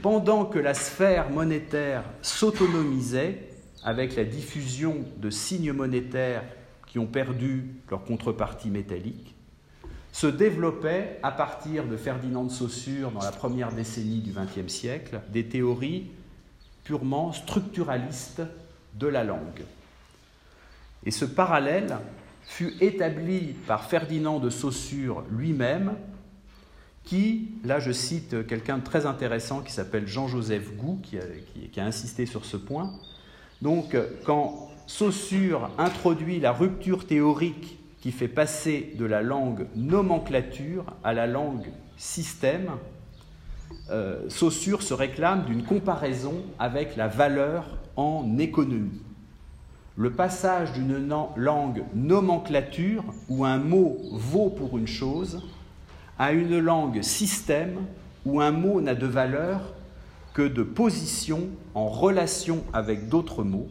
Pendant 0.02 0.44
que 0.44 0.58
la 0.58 0.74
sphère 0.74 1.30
monétaire 1.30 2.02
s'autonomisait 2.20 3.48
avec 3.82 4.14
la 4.14 4.24
diffusion 4.24 5.06
de 5.16 5.30
signes 5.30 5.72
monétaires 5.72 6.44
qui 6.86 6.98
ont 6.98 7.06
perdu 7.06 7.76
leur 7.88 8.04
contrepartie 8.04 8.68
métallique, 8.68 9.34
se 10.12 10.26
développaient 10.26 11.18
à 11.22 11.30
partir 11.30 11.86
de 11.86 11.96
Ferdinand 11.96 12.44
de 12.44 12.50
Saussure 12.50 13.10
dans 13.10 13.22
la 13.22 13.32
première 13.32 13.72
décennie 13.72 14.20
du 14.20 14.32
XXe 14.32 14.70
siècle 14.70 15.22
des 15.32 15.46
théories 15.46 16.10
purement 16.84 17.32
structuralistes 17.32 18.42
de 18.94 19.06
la 19.06 19.24
langue. 19.24 19.64
Et 21.04 21.10
ce 21.10 21.24
parallèle 21.24 21.96
fut 22.44 22.74
établi 22.80 23.54
par 23.66 23.84
Ferdinand 23.84 24.38
de 24.38 24.50
Saussure 24.50 25.24
lui-même, 25.30 25.94
qui, 27.04 27.48
là 27.64 27.80
je 27.80 27.92
cite 27.92 28.46
quelqu'un 28.46 28.78
de 28.78 28.84
très 28.84 29.06
intéressant 29.06 29.60
qui 29.60 29.72
s'appelle 29.72 30.06
Jean-Joseph 30.06 30.76
Gou, 30.76 31.00
qui 31.02 31.18
a, 31.18 31.22
qui 31.72 31.80
a, 31.80 31.84
insisté 31.84 32.26
sur 32.26 32.44
ce 32.44 32.56
point. 32.56 32.92
Donc, 33.60 33.96
quand 34.24 34.70
Saussure 34.86 35.70
introduit 35.78 36.40
la 36.40 36.52
rupture 36.52 37.06
théorique 37.06 37.78
qui 38.00 38.10
fait 38.10 38.28
passer 38.28 38.92
de 38.98 39.04
la 39.04 39.22
langue 39.22 39.66
nomenclature 39.76 40.84
à 41.04 41.12
la 41.12 41.26
langue 41.26 41.68
système, 41.96 42.72
euh, 43.90 44.28
Saussure 44.28 44.82
se 44.82 44.94
réclame 44.94 45.44
d'une 45.44 45.64
comparaison 45.64 46.42
avec 46.58 46.96
la 46.96 47.08
valeur 47.08 47.78
en 47.96 48.38
économie. 48.38 49.00
Le 49.96 50.10
passage 50.10 50.72
d'une 50.72 51.08
langue 51.36 51.84
nomenclature, 51.94 53.04
où 53.28 53.44
un 53.44 53.58
mot 53.58 53.98
vaut 54.12 54.48
pour 54.48 54.78
une 54.78 54.86
chose, 54.86 55.42
à 56.18 56.32
une 56.32 56.58
langue 56.58 57.02
système, 57.02 57.84
où 58.24 58.40
un 58.40 58.52
mot 58.52 58.80
n'a 58.80 58.94
de 58.94 59.06
valeur 59.06 59.60
que 60.32 60.42
de 60.42 60.62
position 60.62 61.48
en 61.74 61.88
relation 61.88 62.64
avec 62.72 63.08
d'autres 63.08 63.44
mots, 63.44 63.68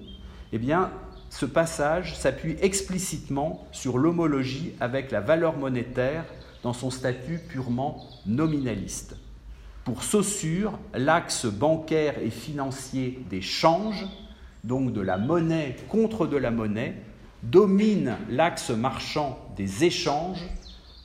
eh 0.54 0.60
bien, 0.60 0.92
ce 1.32 1.46
passage 1.46 2.16
s'appuie 2.16 2.58
explicitement 2.62 3.66
sur 3.72 3.98
l'homologie 3.98 4.74
avec 4.80 5.12
la 5.12 5.22
valeur 5.22 5.58
monétaire 5.58 6.26
dans 6.62 6.74
son 6.74 6.92
statut 6.92 7.40
purement 7.48 8.06
nominaliste. 8.26 9.16
Pour 9.84 10.04
Saussure, 10.04 10.78
l'axe 10.94 11.48
bancaire 11.48 12.20
et 12.20 12.30
financier 12.30 13.20
des 13.30 13.42
changes, 13.42 14.06
donc 14.64 14.94
de 14.94 15.02
la 15.02 15.18
monnaie 15.18 15.76
contre 15.90 16.28
de 16.28 16.38
la 16.38 16.52
monnaie, 16.52 16.96
domine 17.42 18.18
l'axe 18.30 18.70
marchand 18.70 19.40
des 19.56 19.84
échanges 19.84 20.46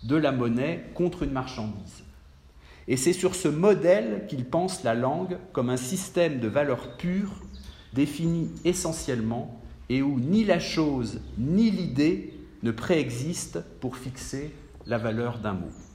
de 0.03 0.17
la 0.17 0.31
monnaie 0.31 0.85
contre 0.95 1.23
une 1.23 1.33
marchandise. 1.33 2.05
Et 2.87 2.99
c'est 2.99 3.15
sur 3.15 3.35
ce 3.35 3.49
modèle 3.49 4.27
qu'il 4.29 4.45
pense 4.45 4.85
la 4.85 4.95
langue 4.95 5.39
comme 5.53 5.71
un 5.71 5.79
système 5.79 6.39
de 6.39 6.47
valeurs 6.47 6.97
pures 6.99 7.43
défini 7.95 8.51
essentiellement 8.65 9.59
et 9.89 10.03
où 10.03 10.21
ni 10.21 10.45
la 10.45 10.61
chose 10.61 11.21
ni 11.39 11.71
l'idée 11.71 12.35
ne 12.63 12.71
préexistent 12.71 13.61
pour 13.81 13.97
fixer 13.97 14.53
la 14.87 14.99
valeur 14.99 15.39
d'un 15.39 15.55
mot. 15.55 15.86